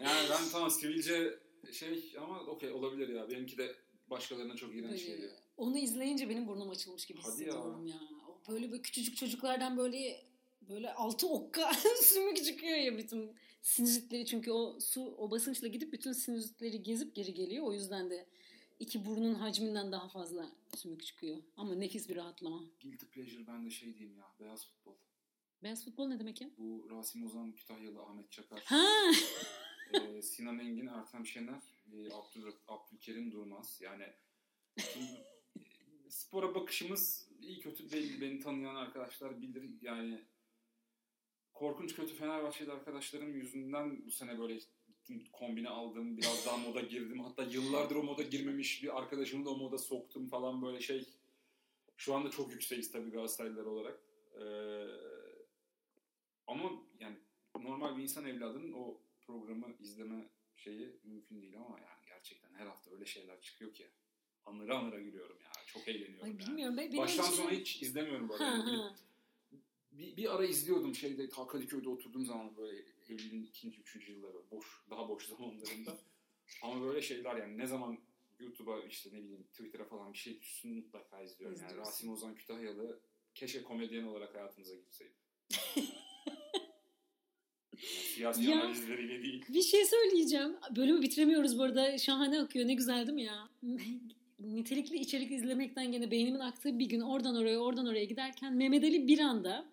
yani 0.00 0.28
ben 0.30 0.48
tamam 0.52 0.70
sivilce 0.70 1.38
şey 1.72 2.12
ama 2.20 2.40
okey 2.40 2.72
olabilir 2.72 3.08
ya. 3.08 3.30
Benimki 3.30 3.58
de 3.58 3.74
başkalarına 4.10 4.56
çok 4.56 4.74
iğrenç 4.74 5.06
geliyor. 5.06 5.32
onu 5.56 5.78
izleyince 5.78 6.28
benim 6.28 6.46
burnum 6.46 6.70
açılmış 6.70 7.06
gibi 7.06 7.18
Hadi 7.22 7.32
hissediyorum 7.32 7.86
ya. 7.86 8.00
O 8.48 8.52
Böyle 8.52 8.70
böyle 8.72 8.82
küçücük 8.82 9.16
çocuklardan 9.16 9.76
böyle 9.76 10.24
böyle 10.68 10.94
altı 10.94 11.28
okka 11.28 11.72
sümük 12.02 12.44
çıkıyor 12.44 12.76
ya 12.76 12.98
bütün 12.98 13.32
sinüzitleri 13.62 14.26
çünkü 14.26 14.50
o 14.50 14.80
su 14.80 15.14
o 15.18 15.30
basınçla 15.30 15.68
gidip 15.68 15.92
bütün 15.92 16.12
sinüzitleri 16.12 16.82
gezip 16.82 17.14
geri 17.14 17.34
geliyor. 17.34 17.64
O 17.66 17.72
yüzden 17.72 18.10
de 18.10 18.26
iki 18.78 19.04
burnun 19.04 19.34
hacminden 19.34 19.92
daha 19.92 20.08
fazla 20.08 20.50
sümük 20.76 21.04
çıkıyor. 21.04 21.36
Ama 21.56 21.74
nefis 21.74 22.08
bir 22.08 22.16
rahatlama. 22.16 22.64
Guilty 22.82 23.06
pleasure 23.06 23.46
ben 23.46 23.66
de 23.66 23.70
şey 23.70 23.98
diyeyim 23.98 24.18
ya. 24.18 24.24
Beyaz 24.40 24.66
futbol. 24.66 24.94
Beyaz 25.62 25.84
futbol 25.84 26.08
ne 26.08 26.18
demek 26.18 26.40
ya? 26.40 26.50
Bu 26.58 26.86
Rasim 26.90 27.26
Ozan, 27.26 27.52
Kütahyalı, 27.52 28.02
Ahmet 28.02 28.30
Çakar. 28.32 28.62
Ha! 28.64 28.86
Ee, 29.92 30.22
Sinan 30.22 30.58
Engin, 30.58 30.86
Ertem 30.86 31.26
Şener, 31.26 31.62
e, 31.92 32.12
Abdül, 32.12 32.52
Abdülkerim 32.68 33.32
Durmaz. 33.32 33.80
Yani 33.80 34.06
e, 34.78 34.84
spora 36.08 36.54
bakışımız 36.54 37.28
iyi 37.40 37.60
kötü 37.60 37.90
değil. 37.90 38.20
Beni 38.20 38.40
tanıyan 38.40 38.74
arkadaşlar 38.74 39.42
bilir. 39.42 39.70
Yani 39.82 40.24
korkunç 41.52 41.94
kötü 41.94 42.14
Fenerbahçeli 42.14 42.72
arkadaşlarım 42.72 43.34
yüzünden 43.34 44.06
bu 44.06 44.10
sene 44.10 44.38
böyle 44.38 44.58
gittim 44.86 45.24
kombine 45.32 45.68
aldım. 45.68 46.16
Biraz 46.16 46.46
daha 46.46 46.56
moda 46.56 46.80
girdim. 46.80 47.20
Hatta 47.20 47.42
yıllardır 47.42 47.96
o 47.96 48.02
moda 48.02 48.22
girmemiş 48.22 48.82
bir 48.82 48.98
arkadaşımı 48.98 49.44
da 49.44 49.50
o 49.50 49.56
moda 49.56 49.78
soktum 49.78 50.28
falan 50.28 50.62
böyle 50.62 50.80
şey. 50.80 51.08
Şu 51.96 52.14
anda 52.14 52.30
çok 52.30 52.52
yükseğiz 52.52 52.92
tabii 52.92 53.10
Galatasaraylılar 53.10 53.64
olarak. 53.64 54.00
Ee, 54.34 54.86
ama 56.46 56.70
yani 57.00 57.16
normal 57.58 57.96
bir 57.96 58.02
insan 58.02 58.26
evladının 58.26 58.72
o 58.72 59.00
programı 59.30 59.74
izleme 59.80 60.28
şeyi 60.56 60.96
mümkün 61.04 61.42
değil 61.42 61.56
ama 61.56 61.78
yani 61.80 62.06
gerçekten 62.08 62.54
her 62.54 62.66
hafta 62.66 62.90
öyle 62.90 63.06
şeyler 63.06 63.40
çıkıyor 63.40 63.74
ki 63.74 63.86
anıra 64.46 64.78
anıra 64.78 65.00
gülüyorum 65.00 65.38
ya. 65.44 65.52
Çok 65.66 65.88
eğleniyorum 65.88 66.24
Ay 66.24 66.30
yani. 66.30 66.38
bilmiyorum. 66.40 66.76
Ben, 66.76 66.86
benim 66.88 66.98
Baştan 66.98 67.24
için- 67.24 67.34
sona 67.36 67.50
hiç 67.50 67.82
izlemiyorum 67.82 68.28
bu 68.28 68.34
arada. 68.34 68.46
Ha, 68.46 68.50
Yani 68.50 68.76
ha. 68.76 68.94
bir, 69.92 70.16
bir 70.16 70.34
ara 70.34 70.44
izliyordum 70.44 70.94
şeyde 70.94 71.28
Kadıköy'de 71.28 71.88
oturduğum 71.88 72.24
zaman 72.24 72.56
böyle 72.56 72.84
evliliğin 73.08 73.42
ikinci, 73.44 73.80
üçüncü 73.80 74.12
yılları 74.12 74.50
boş, 74.50 74.66
daha 74.90 75.08
boş 75.08 75.26
zamanlarında. 75.28 75.98
Ama 76.62 76.82
böyle 76.86 77.02
şeyler 77.02 77.36
yani 77.36 77.58
ne 77.58 77.66
zaman 77.66 77.98
YouTube'a 78.38 78.80
işte 78.84 79.10
ne 79.12 79.22
bileyim 79.24 79.42
Twitter'a 79.42 79.84
falan 79.84 80.12
bir 80.12 80.18
şey 80.18 80.40
düşsün 80.40 80.74
mutlaka 80.76 81.22
izliyorum. 81.22 81.58
Yani. 81.60 81.76
Rasim 81.76 82.12
Ozan 82.12 82.34
Kütahyalı 82.34 83.00
keşke 83.34 83.62
komedyen 83.62 84.04
olarak 84.04 84.34
hayatınıza 84.34 84.74
girseydi. 84.74 85.12
Siyasi 88.14 88.44
Ya. 88.50 88.60
analizleriyle 88.62 89.22
değil. 89.22 89.44
Bir 89.48 89.62
şey 89.62 89.84
söyleyeceğim. 89.84 90.56
Bölümü 90.76 91.02
bitiremiyoruz 91.02 91.58
bu 91.58 91.62
arada. 91.62 91.98
Şahane 91.98 92.40
akıyor. 92.40 92.66
Ne 92.68 92.74
güzel 92.74 93.06
değil 93.06 93.14
mi 93.14 93.22
ya? 93.22 93.48
nitelikli 94.40 94.96
içerik 94.96 95.30
izlemekten 95.30 95.92
gene 95.92 96.10
beynimin 96.10 96.40
aktığı 96.40 96.78
bir 96.78 96.86
gün 96.86 97.00
oradan 97.00 97.36
oraya 97.36 97.58
oradan 97.58 97.86
oraya 97.86 98.04
giderken 98.04 98.54
Mehmet 98.54 98.84
Ali 98.84 99.06
bir 99.08 99.18
anda 99.18 99.64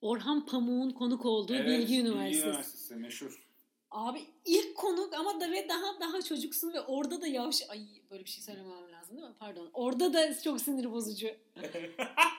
Orhan 0.00 0.46
Pamuk'un 0.46 0.90
konuk 0.90 1.24
olduğu 1.26 1.54
Evet, 1.54 1.66
Bilgi 1.80 2.00
Üniversitesi. 2.00 2.46
Üniversitesi 2.48 2.96
meşhur. 2.96 3.46
Abi 3.90 4.20
ilk 4.44 4.74
konuk 4.76 5.14
ama 5.14 5.40
da 5.40 5.50
ve 5.50 5.68
daha 5.68 6.00
daha 6.00 6.22
çocuksun 6.22 6.72
ve 6.72 6.80
orada 6.80 7.20
da 7.20 7.26
yavaş 7.26 7.62
ay 7.70 7.80
böyle 8.10 8.24
bir 8.24 8.30
şey 8.30 8.42
söylemem 8.44 8.92
lazım 8.92 9.16
değil 9.16 9.28
mi? 9.28 9.34
Pardon. 9.38 9.70
Orada 9.72 10.12
da 10.12 10.40
çok 10.40 10.60
sinir 10.60 10.92
bozucu. 10.92 11.26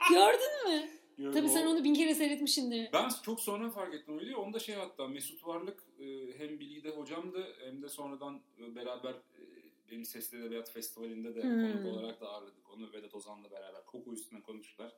Gördün 0.09 0.67
mü? 0.69 0.89
Gördüm, 1.17 1.31
Tabii 1.33 1.49
sen 1.49 1.65
o- 1.67 1.69
onu 1.69 1.83
bin 1.83 1.93
kere 1.93 2.15
seyretmişsindir. 2.15 2.89
Ben 2.93 3.09
çok 3.23 3.39
sonra 3.39 3.69
fark 3.69 3.93
ettim 3.93 4.13
o 4.13 4.17
videoyu. 4.17 4.37
Onda 4.37 4.59
şey 4.59 4.75
hatta 4.75 5.07
Mesut 5.07 5.47
Varlık 5.47 5.83
e, 5.99 6.05
hem 6.39 6.59
Bilgi'de 6.59 6.89
hocamdı 6.89 7.47
hem 7.65 7.81
de 7.81 7.89
sonradan 7.89 8.41
e, 8.59 8.75
beraber 8.75 9.11
e, 9.13 9.41
benim 9.91 10.05
Sesli 10.05 10.37
Edebiyat 10.39 10.71
Festivali'nde 10.71 11.35
de 11.35 11.43
Hmm. 11.43 11.61
konuk 11.61 11.85
olarak 11.85 12.21
da 12.21 12.29
ağırladık. 12.29 12.69
Onu 12.75 12.93
Vedat 12.93 13.15
Ozan'la 13.15 13.51
beraber 13.51 13.85
koku 13.85 14.13
üstüne 14.13 14.41
konuştular. 14.41 14.93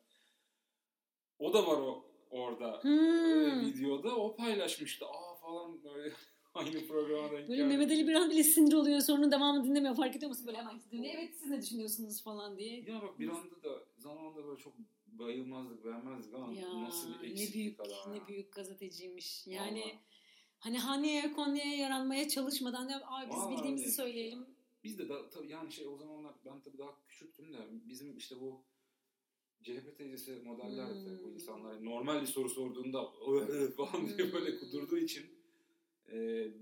O 1.40 1.54
da 1.54 1.68
var 1.68 1.78
o 1.82 2.06
orada 2.30 2.80
Hmm. 2.84 3.62
videoda. 3.66 4.16
O 4.16 4.36
paylaşmıştı. 4.36 5.06
Aa 5.06 5.36
falan 5.36 5.84
böyle 5.84 6.14
aynı 6.54 6.88
programa 6.88 7.32
denk 7.32 7.50
Böyle. 7.50 7.64
Mehmet 7.66 7.92
Ali 7.92 8.08
bir 8.08 8.14
an 8.14 8.30
bile 8.30 8.44
sinir 8.44 8.74
oluyor 8.74 9.00
sonra 9.00 9.32
devamını 9.32 9.64
dinlemiyor. 9.66 9.96
Fark 9.96 10.16
ediyor 10.16 10.30
musun? 10.30 10.48
Böyle 10.48 10.58
hemen 10.58 10.80
dinliyor. 10.92 11.14
Evet 11.18 11.36
siz 11.40 11.50
ne 11.50 11.62
düşünüyorsunuz 11.62 12.24
falan 12.24 12.58
diye. 12.58 12.80
Ya 12.82 13.02
bak 13.02 13.20
bir 13.20 13.30
anda 13.30 13.64
da 13.64 13.84
zamanında 13.98 14.46
böyle 14.48 14.60
çok 14.62 14.74
bayılmazdık, 15.20 15.86
beğenmezdik 15.86 16.34
ama 16.34 16.54
Ya 16.54 16.84
nasıl 16.84 17.22
bir 17.24 17.36
ne 17.36 17.54
büyük 17.54 17.80
adam 17.80 18.14
ya. 18.16 18.22
ne 18.22 18.28
büyük 18.28 18.52
gazeteciymiş. 18.54 19.48
Yani 19.48 19.82
Vallahi. 19.82 20.00
hani 20.60 20.78
Haniye 20.80 21.32
Konya'ya 21.34 21.76
yaranmaya 21.78 22.28
çalışmadan 22.30 22.90
ya 22.90 23.02
abi 23.08 23.30
biz 23.30 23.38
Vallahi 23.38 23.58
bildiğimizi 23.58 23.84
öyle. 23.86 23.92
söyleyelim. 23.92 24.46
Biz 24.84 25.00
de 25.00 25.10
da, 25.10 25.30
tabii 25.30 25.48
yani 25.52 25.72
şey 25.72 25.88
o 25.88 25.98
zamanlar 25.98 26.34
ben 26.46 26.62
tabii 26.62 26.78
daha 26.78 26.96
küçüktüm 27.08 27.54
de 27.54 27.58
bizim 27.90 28.18
işte 28.18 28.36
bu 28.42 28.62
CHP 29.64 29.98
teyzesi 29.98 30.32
modellerdi 30.46 31.10
Hmm. 31.10 31.24
bu 31.24 31.30
insanlar. 31.32 31.86
Normal 31.86 32.22
bir 32.22 32.28
soru 32.28 32.50
sorduğunda 32.50 33.06
falan 33.78 34.08
diye 34.08 34.18
Hmm. 34.28 34.34
böyle 34.34 34.58
kudurduğu 34.60 34.98
için 34.98 35.26
e, 36.12 36.18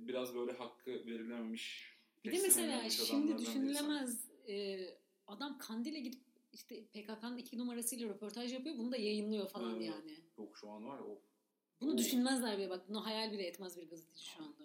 biraz 0.08 0.36
böyle 0.36 0.51
hakkı 0.51 0.91
verilememiş. 0.91 1.93
Bir 2.26 2.32
de 2.32 2.41
mesela 2.41 2.89
şimdi 2.89 3.38
düşünülemez 3.38 4.26
e, 4.47 4.80
adam 5.28 5.58
Kandil'e 5.58 5.99
gidip 5.99 6.22
işte 6.54 6.86
PKK'nın 6.86 7.38
iki 7.38 7.58
numarasıyla 7.58 8.10
röportaj 8.10 8.54
yapıyor. 8.54 8.78
Bunu 8.78 8.91
da 8.91 8.98
yayınlıyor 8.98 9.50
falan 9.50 9.76
Evet. 9.76 9.86
yani. 9.88 10.12
Yok 10.38 10.58
şu 10.58 10.70
an 10.70 10.86
var 10.88 10.98
ya 10.98 11.04
o. 11.06 11.22
Bunu 11.82 11.93
Oo. 11.93 11.98
düşünmezler 11.98 12.58
bile 12.58 12.70
bak. 12.70 12.89
Bunu 12.89 13.06
hayal 13.06 13.32
bile 13.32 13.43
etmez 13.43 13.78
bir 13.78 13.89
gazeteci 13.89 14.26
şu 14.26 14.43
anda. 14.43 14.64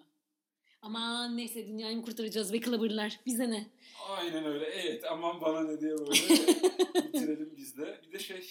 Aman 0.83 1.37
neyse 1.37 1.67
dünyayı 1.67 1.97
mı 1.97 2.03
kurtaracağız 2.03 2.53
be 2.53 2.61
kılavırlar. 2.61 3.21
Bize 3.27 3.51
ne? 3.51 3.71
Aynen 4.09 4.45
öyle. 4.45 4.65
Evet 4.65 5.05
aman 5.11 5.41
bana 5.41 5.61
ne 5.65 5.81
diye 5.81 5.91
böyle 5.91 6.11
bitirelim 7.09 7.55
biz 7.57 7.77
de. 7.79 8.01
Bir 8.07 8.13
de 8.13 8.19
şey 8.19 8.49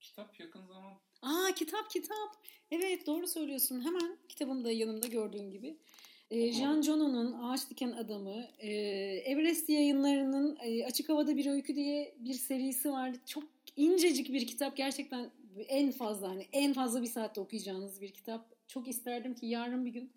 kitap 0.00 0.40
yakın 0.40 0.66
zaman 0.66 0.92
Aa 1.22 1.54
kitap 1.54 1.90
kitap. 1.90 2.46
Evet 2.70 3.06
doğru 3.06 3.26
söylüyorsun. 3.26 3.80
Hemen 3.84 4.18
kitabım 4.28 4.64
da 4.64 4.70
yanımda 4.72 5.06
gördüğün 5.06 5.50
gibi. 5.50 5.78
Okumadım. 6.30 6.52
Jean 6.52 6.82
Jonon'un 6.82 7.32
Ağaç 7.32 7.70
Diken 7.70 7.92
Adamı, 7.92 8.44
e, 8.58 8.70
Everest 9.24 9.68
yayınlarının 9.68 10.58
e, 10.64 10.84
Açık 10.86 11.08
Havada 11.08 11.36
Bir 11.36 11.46
Öykü 11.46 11.74
diye 11.74 12.14
bir 12.18 12.34
serisi 12.34 12.90
var. 12.90 13.12
Çok 13.26 13.44
incecik 13.76 14.32
bir 14.32 14.46
kitap. 14.46 14.76
Gerçekten 14.76 15.30
en 15.68 15.90
fazla 15.90 16.28
hani 16.28 16.46
en 16.52 16.72
fazla 16.72 17.02
bir 17.02 17.06
saatte 17.06 17.40
okuyacağınız 17.40 18.00
bir 18.00 18.10
kitap. 18.10 18.54
Çok 18.68 18.88
isterdim 18.88 19.34
ki 19.34 19.46
yarın 19.46 19.84
bir 19.86 19.90
gün 19.90 20.12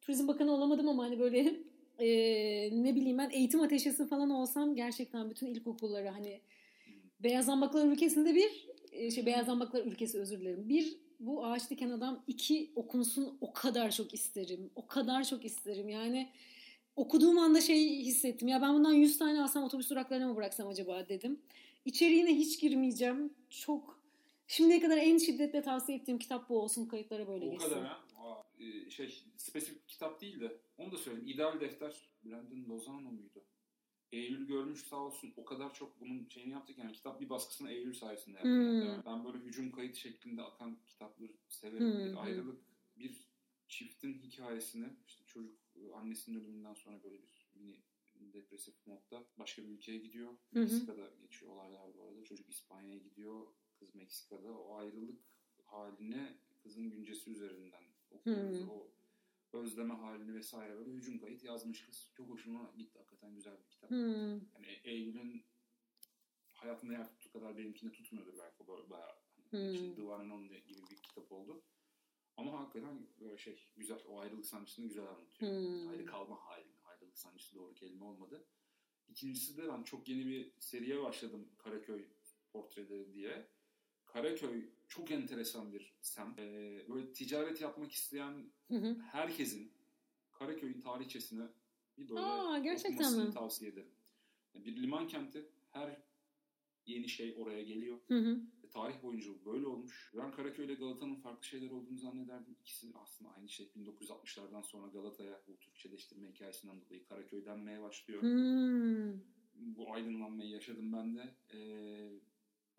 Turizm 0.00 0.28
Bakanı 0.28 0.52
olamadım 0.52 0.88
ama 0.88 1.04
hani 1.04 1.18
böyle 1.18 1.38
e, 1.98 2.06
ne 2.84 2.94
bileyim 2.94 3.18
ben 3.18 3.30
eğitim 3.30 3.60
ateşesi 3.60 4.06
falan 4.06 4.30
olsam 4.30 4.74
gerçekten 4.74 5.30
bütün 5.30 5.46
ilkokullara 5.46 6.14
hani 6.14 6.40
Beyaz 7.22 7.46
Zambaklar 7.46 7.86
ülkesinde 7.86 8.34
bir 8.34 8.68
e, 8.92 9.10
şey 9.10 9.26
Beyaz 9.26 9.46
Zambaklar 9.46 9.84
ülkesi 9.84 10.18
özür 10.18 10.40
dilerim. 10.40 10.68
Bir 10.68 10.96
bu 11.26 11.46
ağaç 11.46 11.70
diken 11.70 11.90
adam 11.90 12.24
iki 12.26 12.72
okunsun 12.76 13.38
o 13.40 13.52
kadar 13.52 13.90
çok 13.90 14.14
isterim. 14.14 14.70
O 14.74 14.86
kadar 14.86 15.24
çok 15.24 15.44
isterim. 15.44 15.88
Yani 15.88 16.30
okuduğum 16.96 17.38
anda 17.38 17.60
şey 17.60 17.98
hissettim. 18.04 18.48
Ya 18.48 18.62
ben 18.62 18.74
bundan 18.74 18.92
100 18.92 19.18
tane 19.18 19.42
alsam 19.42 19.64
otobüs 19.64 19.90
duraklarına 19.90 20.28
mı 20.28 20.36
bıraksam 20.36 20.68
acaba 20.68 21.08
dedim. 21.08 21.40
İçeriğine 21.84 22.34
hiç 22.34 22.60
girmeyeceğim. 22.60 23.32
Çok 23.50 24.02
şimdiye 24.46 24.80
kadar 24.80 24.96
en 24.96 25.18
şiddetle 25.18 25.62
tavsiye 25.62 25.98
ettiğim 25.98 26.18
kitap 26.18 26.48
bu 26.48 26.60
olsun. 26.62 26.86
Kayıtlara 26.86 27.28
böyle 27.28 27.46
o 27.46 27.50
geçsin. 27.50 27.68
kadar 27.68 27.84
ha. 27.84 28.00
Aa, 28.18 28.42
e, 28.58 28.90
şey 28.90 29.22
spesifik 29.36 29.88
kitap 29.88 30.20
değil 30.20 30.40
de 30.40 30.56
onu 30.78 30.92
da 30.92 30.96
söyleyeyim. 30.98 31.28
İdeal 31.28 31.60
Defter 31.60 31.92
Brandon 32.24 32.64
Lozano 32.68 33.00
muydu? 33.00 33.44
Eylül 34.12 34.46
görmüş 34.46 34.82
sağ 34.82 34.96
olsun 34.96 35.32
o 35.36 35.44
kadar 35.44 35.74
çok 35.74 36.00
bunun 36.00 36.28
şeyini 36.28 36.52
yaptık 36.52 36.78
yani 36.78 36.92
kitap 36.92 37.20
bir 37.20 37.28
baskısını 37.30 37.70
Eylül 37.70 37.94
sayesinde 37.94 38.36
yaptık. 38.36 38.52
Hmm. 38.52 38.82
Yani 38.82 39.02
ben 39.06 39.24
böyle 39.24 39.38
hücum 39.38 39.72
kayıt 39.72 39.96
şeklinde 39.96 40.42
akan 40.42 40.78
kitapları 40.86 41.32
severim. 41.48 41.92
Hmm, 41.92 42.04
Bir 42.04 42.10
hmm. 42.10 42.18
ayrılık 42.18 42.60
bir 42.96 43.32
çiftin 43.68 44.14
hikayesini 44.14 44.86
işte 45.06 45.24
çocuk 45.26 45.58
e, 45.76 45.92
annesinin 45.92 46.40
ölümünden 46.40 46.74
sonra 46.74 47.02
böyle 47.02 47.16
bir 47.22 47.48
mini 47.54 47.82
depresif 48.32 48.74
modda 48.86 49.24
başka 49.38 49.62
bir 49.62 49.68
ülkeye 49.68 49.98
gidiyor. 49.98 50.30
Meksika'da 50.52 51.10
geçiyor 51.22 51.52
olaylar 51.52 51.94
bu 51.98 52.04
arada. 52.04 52.24
Çocuk 52.24 52.50
İspanya'ya 52.50 52.98
gidiyor. 52.98 53.46
Kız 53.78 53.94
Meksika'da. 53.94 54.58
O 54.58 54.76
ayrılık 54.76 55.18
haline 55.64 56.38
kızın 56.62 56.90
güncesi 56.90 57.30
üzerinden 57.30 57.82
okuyoruz. 58.10 58.60
Hmm. 58.60 58.70
O 58.70 58.88
özleme 59.54 59.94
halini 59.94 60.34
vesaire 60.34 60.76
böyle 60.76 60.90
hücum 60.90 61.18
kayıt 61.18 61.44
yazmış 61.44 61.86
kız. 61.86 62.10
Çok 62.16 62.28
hoşuma 62.28 62.72
gitti. 62.76 62.98
Hakikaten 62.98 63.34
güzel 63.34 63.58
bir 63.58 63.68
kitap. 63.70 63.90
Hmm. 63.90 64.32
Yani 64.32 64.80
Eylül'ün 64.84 65.44
hayatında 66.52 66.92
yer 66.92 67.08
tuttuğu 67.08 67.32
kadar 67.32 67.58
benimkini 67.58 67.92
tutmuyordur 67.92 68.38
belki. 68.38 68.62
O 68.62 68.66
böyle 68.68 68.90
bayağı 68.90 69.12
hani 69.50 69.78
Hmm. 69.78 69.94
The 69.94 70.02
Only 70.02 70.62
gibi 70.66 70.80
bir 70.90 70.96
kitap 70.96 71.32
oldu. 71.32 71.62
Ama 72.36 72.60
hakikaten 72.60 73.06
böyle 73.20 73.38
şey 73.38 73.68
güzel. 73.76 73.98
O 74.08 74.20
ayrılık 74.20 74.46
sancısını 74.46 74.86
güzel 74.86 75.06
anlatıyor. 75.06 75.52
Hmm. 75.52 75.88
Ayrı 75.88 76.06
kalma 76.06 76.36
halini. 76.36 76.76
Ayrılık 76.84 77.18
sancısı 77.18 77.56
doğru 77.56 77.74
kelime 77.74 78.04
olmadı. 78.04 78.46
İkincisi 79.08 79.56
de 79.56 79.68
ben 79.68 79.82
çok 79.82 80.08
yeni 80.08 80.26
bir 80.26 80.52
seriye 80.58 81.02
başladım 81.02 81.48
Karaköy 81.58 82.08
portreleri 82.52 83.12
diye. 83.14 83.48
Karaköy 84.12 84.68
çok 84.88 85.10
enteresan 85.10 85.72
bir 85.72 85.94
semt. 86.00 86.38
Ee, 86.38 86.86
böyle 86.88 87.12
ticaret 87.12 87.60
yapmak 87.60 87.92
isteyen 87.92 88.52
Hı 88.68 88.74
hı. 88.76 88.96
herkesin 89.12 89.72
Karaköy'ün 90.32 90.80
tarihçesine 90.80 91.44
bir 91.98 92.08
böyle 92.08 92.20
Aa, 92.20 92.58
okumasını 92.58 93.24
mi? 93.24 93.34
tavsiye 93.34 93.70
ederim. 93.70 93.90
Yani 94.54 94.66
bir 94.66 94.82
liman 94.82 95.06
kenti 95.06 95.48
her 95.70 96.02
yeni 96.86 97.08
şey 97.08 97.34
oraya 97.38 97.62
geliyor. 97.62 97.98
Hı 98.08 98.18
hı. 98.18 98.40
Tarih 98.70 99.02
boyunca 99.02 99.30
böyle 99.44 99.66
olmuş. 99.66 100.12
Ben 100.16 100.32
Karaköy 100.32 100.66
ile 100.66 100.74
Galata'nın 100.74 101.14
farklı 101.14 101.44
şeyler 101.44 101.70
olduğunu 101.70 101.98
zannederdim. 101.98 102.56
İkisi 102.60 102.86
aslında 102.94 103.30
aynı 103.30 103.48
şey. 103.48 103.66
1960'lardan 103.76 104.62
sonra 104.62 104.86
Galata'ya 104.86 105.42
bu 105.48 105.58
Türkçeleştirme 105.58 106.28
hikayesinden 106.30 106.80
dolayı 106.80 107.04
Karaköy 107.04 107.44
denmeye 107.44 107.82
başlıyor. 107.82 108.22
Hmm. 108.22 109.20
Bu 109.54 109.92
aydınlanmayı 109.94 110.50
yaşadım 110.50 110.92
ben 110.92 111.16
de. 111.16 111.34
Ee, 111.54 112.10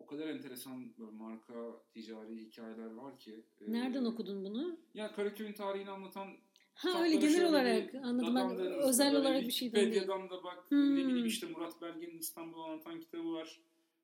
o 0.04 0.06
kadar 0.06 0.28
enteresan 0.28 0.92
böyle 0.98 1.10
marka, 1.10 1.54
ticari 1.92 2.36
hikayeler 2.46 2.90
var 2.94 3.18
ki. 3.18 3.44
Ee, 3.60 3.72
Nereden 3.72 4.04
okudun 4.04 4.44
bunu? 4.44 4.78
Ya 4.94 5.12
Karaköy'ün 5.12 5.52
tarihini 5.52 5.90
anlatan 5.90 6.28
Ha 6.74 7.02
öyle 7.02 7.16
genel 7.16 7.48
olarak 7.48 7.94
anladım 7.94 8.34
ben 8.34 8.58
özel 8.60 9.16
olarak 9.16 9.42
bir 9.42 9.50
şeyden 9.50 9.74
değil. 9.80 9.86
Wikipedia'dan 9.94 10.30
da 10.30 10.44
bak 10.44 10.70
Hmm. 10.70 10.96
ne 10.96 11.06
bileyim 11.06 11.26
işte 11.26 11.46
Murat 11.46 11.82
Belge'nin 11.82 12.18
İstanbul'u 12.18 12.62
anlatan 12.64 13.00
kitabı 13.00 13.32
var. 13.32 13.60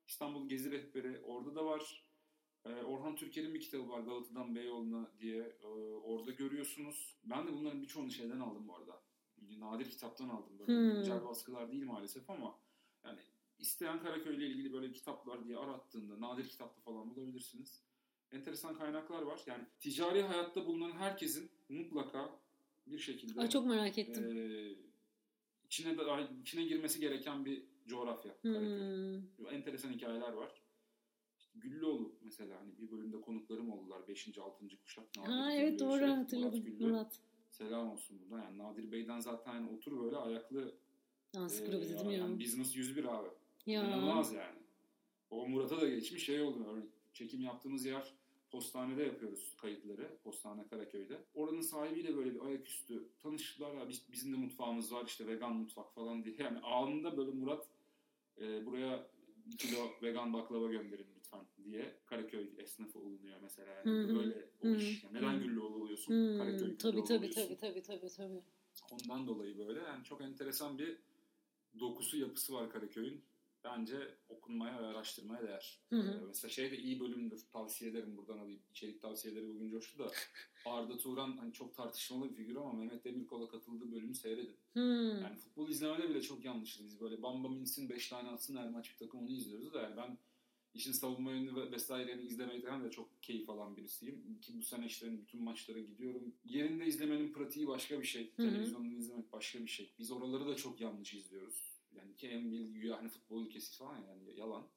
İstanbul 0.07 0.49
Gezi 0.49 0.71
Rehberi 0.71 1.21
orada 1.25 1.55
da 1.55 1.65
var. 1.65 2.05
Ee, 2.65 2.69
Orhan 2.83 3.15
Türker'in 3.15 3.53
bir 3.53 3.59
kitabı 3.61 3.89
var 3.89 3.99
Galata'dan 3.99 4.55
Beyoğlu'na 4.55 5.11
diye 5.19 5.57
Ee, 5.63 5.67
orada 6.03 6.31
görüyorsunuz. 6.31 7.17
Ben 7.23 7.47
de 7.47 7.53
bunların 7.53 7.81
birçoğunu 7.81 8.11
şeyden 8.11 8.39
aldım 8.39 8.67
bu 8.67 8.75
arada. 8.75 9.01
Nadir 9.59 9.89
kitaptan 9.89 10.29
aldım. 10.29 10.59
Böyle 10.59 10.71
Hmm. 10.73 10.93
güncel 10.95 11.23
baskılar 11.25 11.71
değil 11.71 11.85
maalesef 11.85 12.29
ama 12.29 12.55
isteyen 13.61 13.99
Karaköy 13.99 14.35
ile 14.35 14.47
ilgili 14.47 14.73
böyle 14.73 14.91
kitaplar 14.91 15.45
diye 15.45 15.57
arattığında 15.57 16.21
nadir 16.21 16.49
kitapta 16.49 16.81
falan 16.81 17.15
bulabilirsiniz. 17.15 17.81
Enteresan 18.31 18.77
kaynaklar 18.77 19.21
var. 19.21 19.41
Yani 19.47 19.63
ticari 19.79 20.21
hayatta 20.21 20.65
bulunan 20.65 20.91
herkesin 20.91 21.51
mutlaka 21.69 22.39
bir 22.87 22.99
şekilde 22.99 23.41
Ay 23.41 23.49
çok 23.49 23.65
merak 23.65 23.97
ettim. 23.97 24.37
e, 24.37 24.75
içine 25.65 25.97
de, 25.97 26.27
içine 26.41 26.63
girmesi 26.63 26.99
gereken 26.99 27.45
bir 27.45 27.63
coğrafya. 27.87 28.37
Karaköy. 28.41 29.21
Hmm. 29.37 29.47
Enteresan 29.51 29.91
hikayeler 29.91 30.33
var. 30.33 30.61
Güllüoğlu 31.55 32.15
mesela 32.21 32.59
hani 32.59 32.77
bir 32.77 32.91
bölümde 32.91 33.21
konuklarım 33.21 33.71
oldular. 33.71 34.07
5. 34.07 34.37
6. 34.37 34.65
kuşak. 34.83 35.17
Nadir 35.17 35.29
Ha 35.29 35.53
evet 35.53 35.79
doğru 35.79 35.99
Şef, 35.99 36.09
hatırladım. 36.09 36.59
Murat 36.59 36.65
Güllü. 36.65 36.87
Murat. 36.87 37.19
Selam 37.51 37.89
olsun 37.89 38.19
buradan. 38.21 38.43
Yani 38.43 38.57
Nadir 38.57 38.91
Bey'den 38.91 39.19
zaten 39.19 39.67
otur 39.67 40.03
böyle 40.03 40.17
ayaklı. 40.17 40.75
Ansiklopedi 41.37 41.85
e, 41.85 41.89
dedim 41.89 42.11
ya. 42.11 42.17
yani 42.17 42.39
Business 42.39 42.75
101 42.75 43.03
abi. 43.03 43.27
Ya. 43.65 43.83
İnanılmaz 43.83 44.33
yani. 44.33 44.59
O 45.29 45.47
Murat'a 45.47 45.81
da 45.81 45.89
geçmiş 45.89 46.25
şey 46.25 46.41
oldu. 46.41 46.65
Örneğin 46.69 46.91
çekim 47.13 47.41
yaptığımız 47.41 47.85
yer 47.85 48.13
postanede 48.51 49.03
yapıyoruz 49.03 49.55
kayıtları. 49.61 50.17
Postane 50.23 50.67
Karaköy'de. 50.67 51.17
Oranın 51.33 51.61
sahibiyle 51.61 52.15
böyle 52.15 52.35
bir 52.35 52.45
ayaküstü 52.45 53.07
tanıştılar. 53.19 53.73
Ya 53.73 53.89
biz, 53.89 54.01
bizim 54.11 54.33
de 54.33 54.37
mutfağımız 54.37 54.93
var 54.93 55.05
işte 55.05 55.27
vegan 55.27 55.55
mutfak 55.55 55.93
falan 55.95 56.23
diye. 56.23 56.35
Yani 56.39 56.59
anında 56.59 57.17
böyle 57.17 57.31
Murat 57.31 57.67
e, 58.41 58.65
buraya 58.65 59.07
bir 59.45 59.57
kilo 59.57 59.77
vegan 60.01 60.33
baklava 60.33 60.71
gönderin 60.71 61.07
lütfen 61.17 61.41
diye 61.63 61.95
Karaköy 62.05 62.49
esnafı 62.57 62.99
olunuyor 62.99 63.37
mesela. 63.41 63.83
Yani. 63.85 64.15
Böyle 64.15 64.49
o 64.63 64.67
iş. 64.67 65.03
Yani 65.03 65.13
neden. 65.17 65.39
Güllüoğlu 65.39 65.75
oluyorsun? 65.75 66.13
Hmm, 66.13 66.37
Karaköy 66.37 66.77
tabii 66.77 67.03
tabii 67.03 67.17
oluyorsun. 67.17 67.41
tabii 67.41 67.55
tabii 67.55 67.81
tabii 67.81 68.09
tabii. 68.17 68.41
Ondan 68.91 69.27
dolayı 69.27 69.57
böyle 69.57 69.79
yani 69.79 70.03
çok 70.03 70.21
enteresan 70.21 70.77
bir 70.77 70.97
dokusu 71.79 72.17
yapısı 72.17 72.53
var 72.53 72.69
Karaköy'ün. 72.69 73.21
Bence 73.63 74.15
okunmaya 74.29 74.81
ve 74.81 74.85
araştırmaya 74.85 75.43
değer. 75.43 75.79
Hı 75.89 75.95
hı. 75.95 76.21
Ee, 76.23 76.25
mesela 76.27 76.51
şey 76.51 76.71
de 76.71 76.77
iyi 76.77 76.99
bölümdür. 76.99 77.41
Tavsiye 77.51 77.91
ederim 77.91 78.17
buradan 78.17 78.37
alayım. 78.37 78.59
İçerik 78.71 79.01
tavsiyeleri 79.01 79.49
bugün 79.49 79.69
coştu 79.69 79.99
da. 79.99 80.11
Arda 80.65 80.97
Turan 80.97 81.37
hani 81.37 81.53
çok 81.53 81.75
tartışmalı 81.75 82.29
bir 82.29 82.35
figür 82.35 82.55
ama 82.55 82.73
Mehmet 82.73 83.05
Demirkol'a 83.05 83.47
katıldığı 83.47 83.91
bölümü 83.91 84.15
seyredin. 84.15 84.55
Hmm. 84.73 85.21
Yani 85.21 85.35
futbol 85.35 85.69
izlemede 85.69 86.09
bile 86.09 86.21
çok 86.21 86.45
yanlışız. 86.45 86.85
Biz 86.85 87.01
böyle 87.01 87.21
bam 87.21 87.43
bam 87.43 87.57
insin 87.57 87.89
5 87.89 88.09
tane 88.09 88.29
atsın 88.29 88.57
her 88.57 88.69
maç 88.69 88.91
bir 88.93 89.05
takım 89.05 89.19
onu 89.19 89.29
izliyoruz 89.29 89.73
da 89.73 89.81
yani 89.81 89.97
ben 89.97 90.17
işin 90.73 90.91
savunma 90.91 91.31
yönünü 91.31 91.55
ve 91.55 91.71
vesaireni 91.71 92.21
izlemekten 92.21 92.83
de 92.83 92.91
çok 92.91 93.23
keyif 93.23 93.49
alan 93.49 93.77
birisiyim. 93.77 94.39
Ki 94.41 94.53
bu 94.57 94.63
sene 94.63 94.85
işte 94.85 95.17
bütün 95.21 95.43
maçlara 95.43 95.79
gidiyorum. 95.79 96.35
Yerinde 96.45 96.85
izlemenin 96.85 97.33
pratiği 97.33 97.67
başka 97.67 97.99
bir 97.99 98.05
şey. 98.05 98.31
Hı 98.35 98.43
hı. 98.43 98.49
Televizyondan 98.49 98.95
izlemek 98.95 99.33
başka 99.33 99.59
bir 99.59 99.67
şey. 99.67 99.93
Biz 99.99 100.11
oraları 100.11 100.47
da 100.47 100.55
çok 100.55 100.81
yanlış 100.81 101.13
izliyoruz. 101.13 101.80
Yani 101.97 102.15
ki 102.15 102.27
en 102.27 102.51
bilgi 102.51 102.89
hani 102.89 103.09
futbol 103.09 103.45
ülkesi 103.45 103.77
falan 103.77 103.97
ya, 103.97 104.07
yani 104.07 104.39
yalan. 104.39 104.67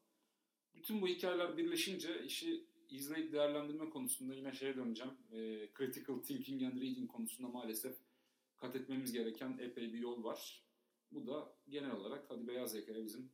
Bütün 0.74 1.02
bu 1.02 1.08
hikayeler 1.08 1.56
birleşince 1.56 2.24
işi 2.24 2.66
izleyip 2.90 3.32
değerlendirme 3.32 3.90
konusunda 3.90 4.34
yine 4.34 4.52
şeye 4.52 4.76
döneceğim. 4.76 5.12
Ee, 5.32 5.68
critical 5.78 6.18
thinking 6.18 6.62
and 6.62 6.80
reading 6.80 7.10
konusunda 7.10 7.48
maalesef 7.48 7.96
kat 8.56 8.76
etmemiz 8.76 9.12
gereken 9.12 9.58
epey 9.58 9.92
bir 9.92 9.98
yol 9.98 10.24
var. 10.24 10.64
Bu 11.12 11.26
da 11.26 11.56
genel 11.68 11.90
olarak 11.90 12.30
hadi 12.30 12.48
beyaz 12.48 12.74
yakaya 12.74 13.04
bizim 13.04 13.30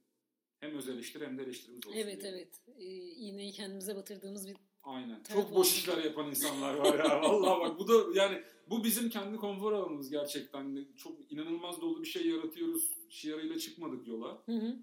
hem 0.59 0.77
öz 0.77 0.89
eleştiri 0.89 1.27
hem 1.27 1.39
de 1.39 1.43
eleştirimiz 1.43 1.87
olsun. 1.87 1.99
Evet 1.99 2.23
diye. 2.23 2.33
evet. 2.33 2.61
Ee, 2.77 2.85
iğneyi 2.95 3.53
kendimize 3.53 3.97
batırdığımız 3.97 4.49
bir 4.49 4.57
Aynen. 4.85 5.23
Tarafı 5.23 5.43
Çok 5.43 5.55
boş 5.55 5.73
işler 5.79 6.05
yapan 6.05 6.27
insanlar 6.27 6.75
var 6.75 6.99
ya. 6.99 7.23
Vallahi 7.23 7.61
bak 7.61 7.79
bu 7.79 7.89
da 7.89 8.21
yani 8.21 8.43
bu 8.71 8.85
bizim 8.85 9.11
kendi 9.11 9.37
konfor 9.37 9.73
alanımız 9.73 10.11
gerçekten. 10.11 10.87
Çok 10.97 11.33
inanılmaz 11.33 11.81
dolu 11.81 12.03
bir 12.03 12.07
şey 12.09 12.27
yaratıyoruz. 12.27 12.91
Şiarıyla 13.09 13.59
çıkmadık 13.59 14.09
yola. 14.09 14.43
Hı 14.47 14.53
hı. 14.53 14.77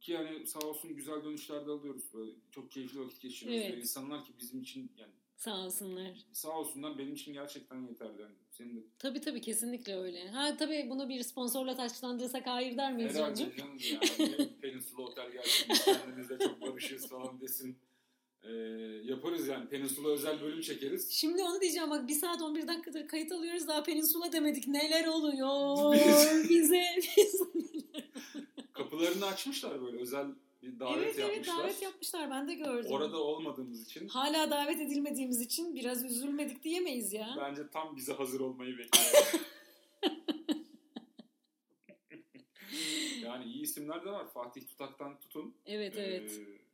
Ki 0.00 0.12
yani 0.12 0.46
sağ 0.46 0.58
olsun 0.58 0.96
güzel 0.96 1.24
dönüşler 1.24 1.66
de 1.66 1.70
alıyoruz. 1.70 2.02
Böyle 2.14 2.32
çok 2.50 2.70
keyifli 2.70 3.00
vakit 3.00 3.20
geçiriyoruz. 3.20 3.60
Evet. 3.62 3.70
Böyle 3.70 3.82
insanlar 3.82 4.24
ki 4.24 4.32
bizim 4.40 4.60
için 4.60 4.90
yani 4.98 5.12
Sağ 5.36 5.58
olsunlar. 5.58 6.24
sağ 6.32 6.58
olsunlar 6.58 6.98
benim 6.98 7.14
için 7.14 7.32
gerçekten 7.32 7.82
yeterli. 7.82 8.22
Yani 8.22 8.34
senin 8.50 8.76
de 8.76 8.80
Tabii 8.98 9.20
tabii 9.20 9.40
kesinlikle 9.40 9.96
öyle. 9.96 10.28
Ha 10.28 10.56
tabii 10.56 10.86
bunu 10.90 11.08
bir 11.08 11.22
sponsorla 11.22 11.76
taçlandırırsak 11.76 12.46
hayır 12.46 12.76
der 12.76 12.92
miyiz 12.94 13.14
herhalde 13.14 13.34
canım 13.36 13.54
yani. 13.58 14.48
Peninsula 14.60 15.02
Otel 15.02 15.32
gelsin. 15.32 15.66
biz 15.70 15.84
Kendimizle 15.84 16.38
çok 16.38 16.62
barışırız 16.62 17.08
falan 17.08 17.40
desin. 17.40 17.78
Ee, 18.48 18.52
yaparız 19.04 19.48
yani. 19.48 19.68
Peninsula 19.68 20.08
özel 20.08 20.40
bölüm 20.40 20.60
çekeriz. 20.60 21.10
Şimdi 21.12 21.42
onu 21.42 21.60
diyeceğim 21.60 21.90
bak 21.90 22.08
bir 22.08 22.14
saat 22.14 22.42
11 22.42 22.68
dakikadır 22.68 23.08
kayıt 23.08 23.32
alıyoruz 23.32 23.68
daha 23.68 23.82
peninsula 23.82 24.32
demedik. 24.32 24.66
Neler 24.68 25.06
oluyor 25.06 25.94
Biz- 25.94 26.48
bize? 26.50 26.84
Kapılarını 28.72 29.26
açmışlar 29.26 29.82
böyle 29.82 29.96
özel 30.00 30.26
bir 30.62 30.80
davet 30.80 31.02
evet 31.02 31.18
evet 31.18 31.30
yapmışlar. 31.36 31.58
davet 31.58 31.82
yapmışlar 31.82 32.30
ben 32.30 32.48
de 32.48 32.54
gördüm. 32.54 32.90
Orada 32.90 33.22
olmadığımız 33.22 33.82
için 33.84 34.08
Hala 34.08 34.50
davet 34.50 34.80
edilmediğimiz 34.80 35.40
için 35.40 35.74
biraz 35.74 36.04
üzülmedik 36.04 36.64
diyemeyiz 36.64 37.12
ya. 37.12 37.36
bence 37.40 37.62
tam 37.72 37.96
bize 37.96 38.12
hazır 38.12 38.40
olmayı 38.40 38.72
bekliyor. 38.78 39.32
yani 43.22 43.44
iyi 43.44 43.62
isimler 43.62 44.04
de 44.04 44.10
var. 44.10 44.26
Fatih 44.32 44.66
Tutak'tan 44.66 45.18
tutun. 45.18 45.54
Evet 45.66 45.94
evet. 45.96 46.30
Ee, 46.40 46.65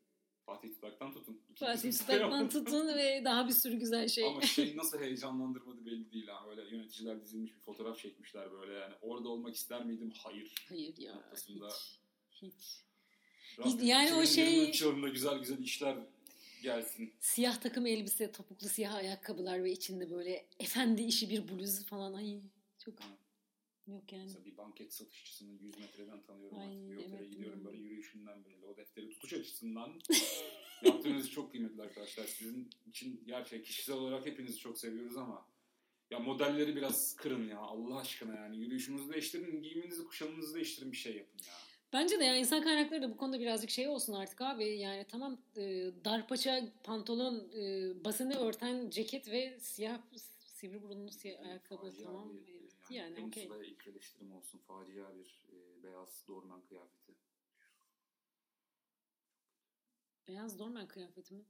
Fatih 0.46 0.68
Tutak'tan 0.74 1.12
tutun. 1.12 1.40
Fatih 1.54 1.92
Tutak'tan 1.92 2.48
tutun 2.50 2.88
ve 2.88 3.22
daha 3.24 3.48
bir 3.48 3.52
sürü 3.52 3.76
güzel 3.76 4.08
şey. 4.08 4.26
Ama 4.26 4.40
şey 4.42 4.76
nasıl 4.76 5.00
heyecanlandırmadı 5.00 5.86
belli 5.86 6.12
değil 6.12 6.26
ha. 6.26 6.46
Öyle 6.50 6.76
yöneticiler 6.76 7.22
dizilmiş 7.22 7.54
bir 7.54 7.60
fotoğraf 7.60 7.98
çekmişler 7.98 8.52
böyle 8.52 8.72
yani. 8.72 8.94
Orada 9.02 9.28
olmak 9.28 9.54
ister 9.54 9.84
miydim? 9.84 10.12
Hayır. 10.16 10.54
Hayır 10.68 10.96
ya 10.96 11.14
Noktasında. 11.14 11.68
hiç. 11.68 11.98
Hiç. 12.42 12.82
Rabbim 13.58 13.86
yani 13.86 14.14
o 14.14 14.26
şey- 14.26 14.44
2023 14.44 14.82
yılında 14.82 15.08
güzel 15.08 15.38
güzel 15.38 15.58
işler 15.58 15.96
gelsin. 16.62 17.12
Siyah 17.20 17.60
takım 17.60 17.86
elbise, 17.86 18.32
topuklu 18.32 18.68
siyah 18.68 18.94
ayakkabılar 18.94 19.64
ve 19.64 19.72
içinde 19.72 20.10
böyle 20.10 20.46
efendi 20.60 21.02
işi 21.02 21.30
bir 21.30 21.48
bluz 21.48 21.84
falan. 21.86 22.12
Ay 22.12 22.40
çok 22.84 23.00
Ha. 23.00 23.04
Yok 23.86 24.12
yani. 24.12 24.24
Mesela 24.24 24.44
bir 24.44 24.56
banket 24.56 24.94
satışçısını 24.94 25.52
100 25.52 25.78
metreden 25.78 26.22
tanıyorum 26.22 26.58
Ay, 26.58 26.66
artık. 26.66 26.90
Bir 26.90 26.96
otele 26.96 27.16
evet, 27.16 27.32
gidiyorum 27.32 27.64
böyle 27.64 27.78
yürüyüşünden 27.78 28.44
belli. 28.44 28.66
O 28.66 28.76
defteri 28.76 29.10
tutuş 29.10 29.32
açısından 29.32 30.00
yaptığınız 30.84 31.30
çok 31.30 31.50
kıymetli 31.50 31.82
arkadaşlar. 31.82 32.24
Sizin 32.24 32.70
için 32.86 33.24
gerçek 33.26 33.64
kişisel 33.64 33.96
olarak 33.96 34.26
hepinizi 34.26 34.58
çok 34.58 34.78
seviyoruz 34.78 35.16
ama 35.16 35.46
ya 36.10 36.18
modelleri 36.18 36.76
biraz 36.76 37.16
kırın 37.16 37.48
ya 37.48 37.58
Allah 37.58 37.96
aşkına 37.96 38.36
yani. 38.36 38.56
Yürüyüşünüzü 38.56 39.12
değiştirin, 39.12 39.62
giyiminizi, 39.62 40.04
kuşamınızı 40.04 40.54
değiştirin 40.54 40.92
bir 40.92 40.96
şey 40.96 41.16
yapın 41.16 41.38
ya. 41.38 41.54
Bence 41.92 42.20
de 42.20 42.24
yani 42.24 42.38
insan 42.38 42.62
kaynakları 42.62 43.02
da 43.02 43.10
bu 43.10 43.16
konuda 43.16 43.40
birazcık 43.40 43.70
şey 43.70 43.88
olsun 43.88 44.12
artık 44.12 44.40
abi. 44.40 44.64
Yani 44.64 45.06
tamam 45.08 45.38
e, 45.56 45.90
dar 46.04 46.28
paça 46.28 46.72
pantolon, 46.84 47.50
e, 47.56 47.92
basını 48.04 48.38
örten 48.38 48.90
ceket 48.90 49.28
ve 49.30 49.60
siyah 49.60 50.00
sivri 50.38 50.82
burunlu 50.82 51.10
siyah 51.10 51.40
ayakkabı 51.40 51.90
Facia 51.90 52.04
tamam. 52.06 52.32
Evet, 52.32 52.61
yani. 52.92 53.14
Peninsula'ya 53.14 53.64
ilk 53.64 53.86
eleştirim 53.86 54.32
olsun. 54.32 54.58
Facia 54.58 55.14
bir 55.14 55.48
e, 55.52 55.82
beyaz 55.82 56.24
dorman 56.28 56.62
kıyafeti. 56.62 57.14
Beyaz 60.28 60.58
dormen 60.58 60.88
kıyafeti 60.88 61.34
mi? 61.34 61.44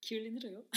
Kirlenir 0.00 0.52
o. 0.52 0.64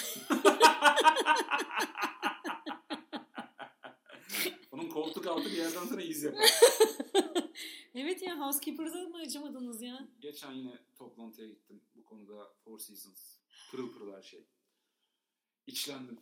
Onun 4.71 4.89
koltuk 4.89 5.27
altı 5.27 5.45
bir 5.45 5.57
yerden 5.57 5.85
sonra 5.85 6.01
iz 6.01 6.23
yapar. 6.23 6.41
evet 7.95 8.21
ya 8.21 8.39
Housekeeper'da 8.39 9.09
mı 9.09 9.17
acımadınız 9.17 9.81
ya? 9.81 10.07
Geçen 10.19 10.51
yine 10.53 10.79
toplantıya 10.95 11.47
gittim. 11.47 11.81
Bu 11.95 12.05
konuda 12.05 12.53
Four 12.63 12.79
Seasons. 12.79 13.37
Pırıl 13.71 13.93
pırıl 13.93 14.13
her 14.13 14.21
şey. 14.21 14.45
İçlendim. 15.67 16.19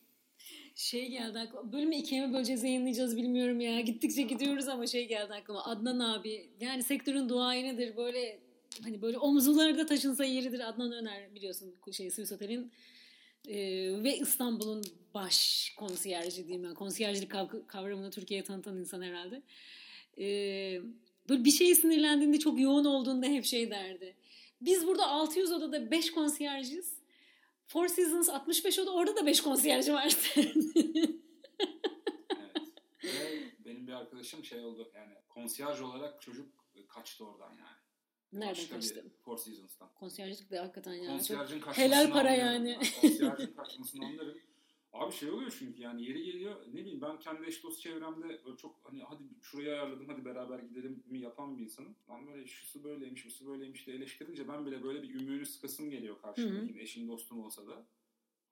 Şey 0.76 1.10
geldi 1.10 1.40
aklıma. 1.40 1.72
Bölümü 1.72 1.96
ikiye 1.96 2.28
mi 2.28 2.34
böleceğiz 2.34 2.64
yayınlayacağız 2.64 3.18
bilmiyorum 3.18 3.60
ya. 3.60 3.80
Gittikçe 3.82 4.22
gidiyoruz 4.34 4.68
ama 4.68 4.88
şey 4.88 5.08
geldi 5.08 5.34
aklıma. 5.34 5.66
Adnan 5.66 6.00
abi. 6.00 6.50
Yani 6.60 6.84
sektörün 6.84 7.30
duayenidir. 7.30 7.98
Böyle 7.98 8.40
hani 8.84 9.02
böyle 9.02 9.18
omuzlarda 9.18 9.86
taşınsa 9.86 10.26
yeridir. 10.26 10.70
Adnan 10.70 10.92
Öner 10.92 11.36
biliyorsun 11.36 11.76
şey 11.92 12.12
Swiss 12.12 12.32
Otel'in 12.32 12.72
e, 13.48 13.58
ve 14.04 14.18
İstanbul'un 14.18 14.84
baş 15.14 15.70
konsiyerji 15.78 16.48
diyeyim 16.48 16.64
ben. 16.64 16.74
Konsiyerjilik 16.74 17.32
kav- 17.32 17.68
kavramını 17.68 18.12
Türkiye'ye 18.12 18.44
tanıtan 18.44 18.78
insan 18.78 19.02
herhalde. 19.02 19.42
E, 20.18 20.26
böyle 21.30 21.46
bir 21.46 21.52
şeye 21.52 21.76
sinirlendiğinde 21.76 22.40
çok 22.40 22.60
yoğun 22.60 22.86
olduğunda 22.86 23.26
hep 23.26 23.46
şey 23.46 23.72
derdi. 23.72 24.16
Biz 24.62 24.88
burada 24.88 25.08
600 25.08 25.52
odada 25.52 25.92
5 25.92 26.12
konsiyerjiz. 26.12 26.99
Four 27.70 27.88
Seasons 27.88 28.30
65 28.30 28.80
oda 28.80 28.92
orada 28.92 29.16
da 29.16 29.26
5 29.26 29.42
konsiyerji 29.42 29.94
var. 29.94 30.18
Evet. 33.04 33.04
Ve 33.04 33.66
benim 33.66 33.88
bir 33.88 33.94
arkadaşım 33.94 34.44
şey 34.44 34.66
oldu 34.66 34.92
yani 34.96 35.14
konsiyerj 35.30 35.82
olarak 35.82 36.22
çocuk 36.22 36.48
kaçtı 36.88 37.26
oradan 37.26 37.50
yani. 37.50 37.78
Nereden 38.34 38.50
Başka 38.52 38.76
kaçtı? 38.76 39.06
Four 39.26 39.38
Seasons'tan. 39.38 39.90
Konsiyercilik 39.96 40.52
de 40.52 40.60
hakikaten 40.60 40.94
yani. 40.94 41.06
Çok... 41.06 41.16
Konsiyerjin 41.18 41.60
kaçmasını 41.60 41.86
helal 41.86 42.12
para 42.12 42.32
anlarım 42.32 42.46
yani. 42.46 42.70
ya. 42.70 42.80
Konsiyerjin 43.02 43.54
kaçmasını 43.56 44.06
anlarım. 44.06 44.38
Abi 44.94 45.14
şey 45.14 45.32
oluyor 45.32 45.56
çünkü 45.60 45.82
yani 45.82 46.04
yeri 46.04 46.24
geliyor 46.24 46.66
ne 46.74 46.74
bileyim 46.74 47.02
ben 47.02 47.20
kendi 47.20 47.48
eş 47.48 47.64
dost 47.64 47.82
çevremde 47.82 48.46
böyle 48.46 48.58
çok 48.58 48.80
hani 48.84 49.04
hadi 49.04 49.24
şurayı 49.42 49.72
ayarladım 49.72 50.08
hadi 50.08 50.26
beraber 50.26 50.60
gidelim 50.60 51.04
mi 51.06 51.20
yapan 51.20 51.58
bir 51.58 51.64
insanım. 51.64 51.96
Ben 52.10 52.28
böyle 52.28 52.48
şusu 52.48 52.84
böyleymiş 52.84 53.22
şusu 53.22 53.48
böyleymiş 53.48 53.88
de 53.88 53.94
eleştirince 53.94 54.48
ben 54.48 54.66
bile 54.66 54.84
böyle 54.84 55.04
bir 55.04 55.16
ümüğünü 55.16 55.46
sıkasım 55.46 55.90
geliyor 55.90 56.22
karşımdaki 56.22 56.80
eşim 56.80 57.08
dostum 57.08 57.46
olsa 57.46 57.68
da. 57.68 57.86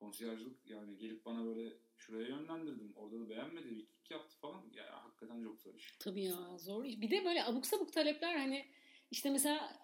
Konsiyercilik 0.00 0.66
yani 0.66 0.98
gelip 0.98 1.24
bana 1.24 1.46
böyle 1.46 1.72
şuraya 1.98 2.28
yönlendirdim. 2.28 2.92
Orada 2.96 3.20
da 3.20 3.28
beğenmedi. 3.28 3.70
Bir 3.76 3.86
kick 3.86 4.10
yaptı 4.10 4.36
falan. 4.36 4.62
Ya 4.76 5.04
hakikaten 5.04 5.42
çok 5.44 5.60
zor 5.60 5.74
iş. 5.74 5.96
Tabii 5.98 6.24
ya 6.24 6.58
zor. 6.58 6.84
Bir 6.84 7.10
de 7.10 7.24
böyle 7.24 7.44
abuk 7.44 7.66
sabuk 7.66 7.92
talepler 7.92 8.36
hani 8.36 8.66
işte 9.10 9.30
mesela 9.30 9.80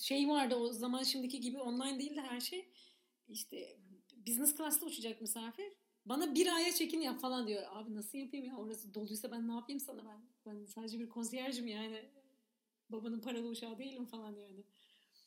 şey 0.00 0.28
vardı 0.28 0.54
o 0.54 0.72
zaman 0.72 1.02
şimdiki 1.02 1.40
gibi 1.40 1.58
online 1.58 1.98
değil 1.98 2.16
de 2.16 2.20
her 2.20 2.40
şey. 2.40 2.68
İşte 3.28 3.76
business 4.26 4.56
class'ta 4.56 4.86
uçacak 4.86 5.20
misafir. 5.20 5.72
Bana 6.08 6.34
bir 6.34 6.46
aya 6.54 6.72
çekin 6.74 7.00
yap 7.00 7.20
falan 7.20 7.46
diyor. 7.46 7.62
Abi 7.70 7.94
nasıl 7.94 8.18
yapayım 8.18 8.46
ya 8.46 8.56
orası 8.56 8.94
doluysa 8.94 9.30
ben 9.30 9.48
ne 9.48 9.52
yapayım 9.52 9.80
sana 9.80 10.00
ben. 10.04 10.20
Ben 10.46 10.64
sadece 10.64 10.98
bir 11.00 11.08
konsiyerjim 11.08 11.66
yani. 11.66 12.04
Babanın 12.90 13.20
paralı 13.20 13.48
uşağı 13.48 13.78
değilim 13.78 14.06
falan 14.06 14.36
yani. 14.36 14.64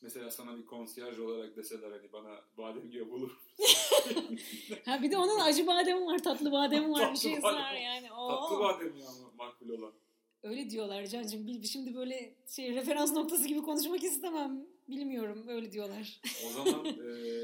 Mesela 0.01 0.31
sana 0.31 0.57
bir 0.57 0.65
konsiyerj 0.65 1.19
olarak 1.19 1.55
deseler 1.57 1.91
hani 1.91 2.13
bana 2.13 2.41
badem 2.57 2.91
yağı 2.91 3.09
bulur. 3.09 3.31
Ha 4.85 5.01
bir 5.01 5.11
de 5.11 5.17
onun 5.17 5.39
acı 5.39 5.67
bademi 5.67 6.05
var, 6.05 6.23
tatlı 6.23 6.51
bademi 6.51 6.91
var, 6.91 7.13
bir 7.13 7.17
şey 7.17 7.43
var 7.43 7.73
yani. 7.73 8.11
Oo. 8.13 8.27
Tatlı 8.29 8.59
badem 8.59 8.87
mı 8.87 9.03
makbul 9.37 9.69
olan? 9.69 9.93
Öyle 10.43 10.69
diyorlar 10.69 11.05
Cancığım. 11.05 11.47
Bil- 11.47 11.63
Şimdi 11.63 11.95
böyle 11.95 12.35
şey 12.47 12.75
referans 12.75 13.13
noktası 13.13 13.47
gibi 13.47 13.61
konuşmak 13.61 14.03
istemem. 14.03 14.65
Bilmiyorum 14.87 15.45
öyle 15.47 15.71
diyorlar. 15.71 16.21
O 16.47 16.49
zaman 16.51 16.85
e, 16.85 16.91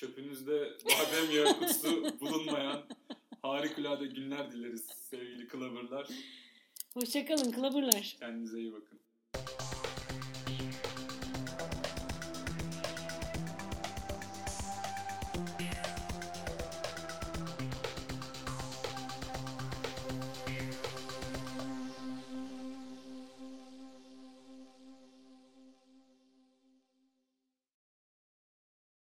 çöpünüzde 0.00 0.76
badem 0.84 1.36
yağı 1.36 1.58
kutusu 1.58 2.20
bulunmayan 2.20 2.84
harikulade 3.42 4.06
günler 4.06 4.52
dileriz 4.52 4.86
sevgili 5.10 5.48
Clover'lar. 5.48 6.08
Hoşçakalın 6.94 7.50
kılavırlar. 7.52 8.16
Kendinize 8.20 8.60
iyi 8.60 8.72
bakın. 8.72 9.00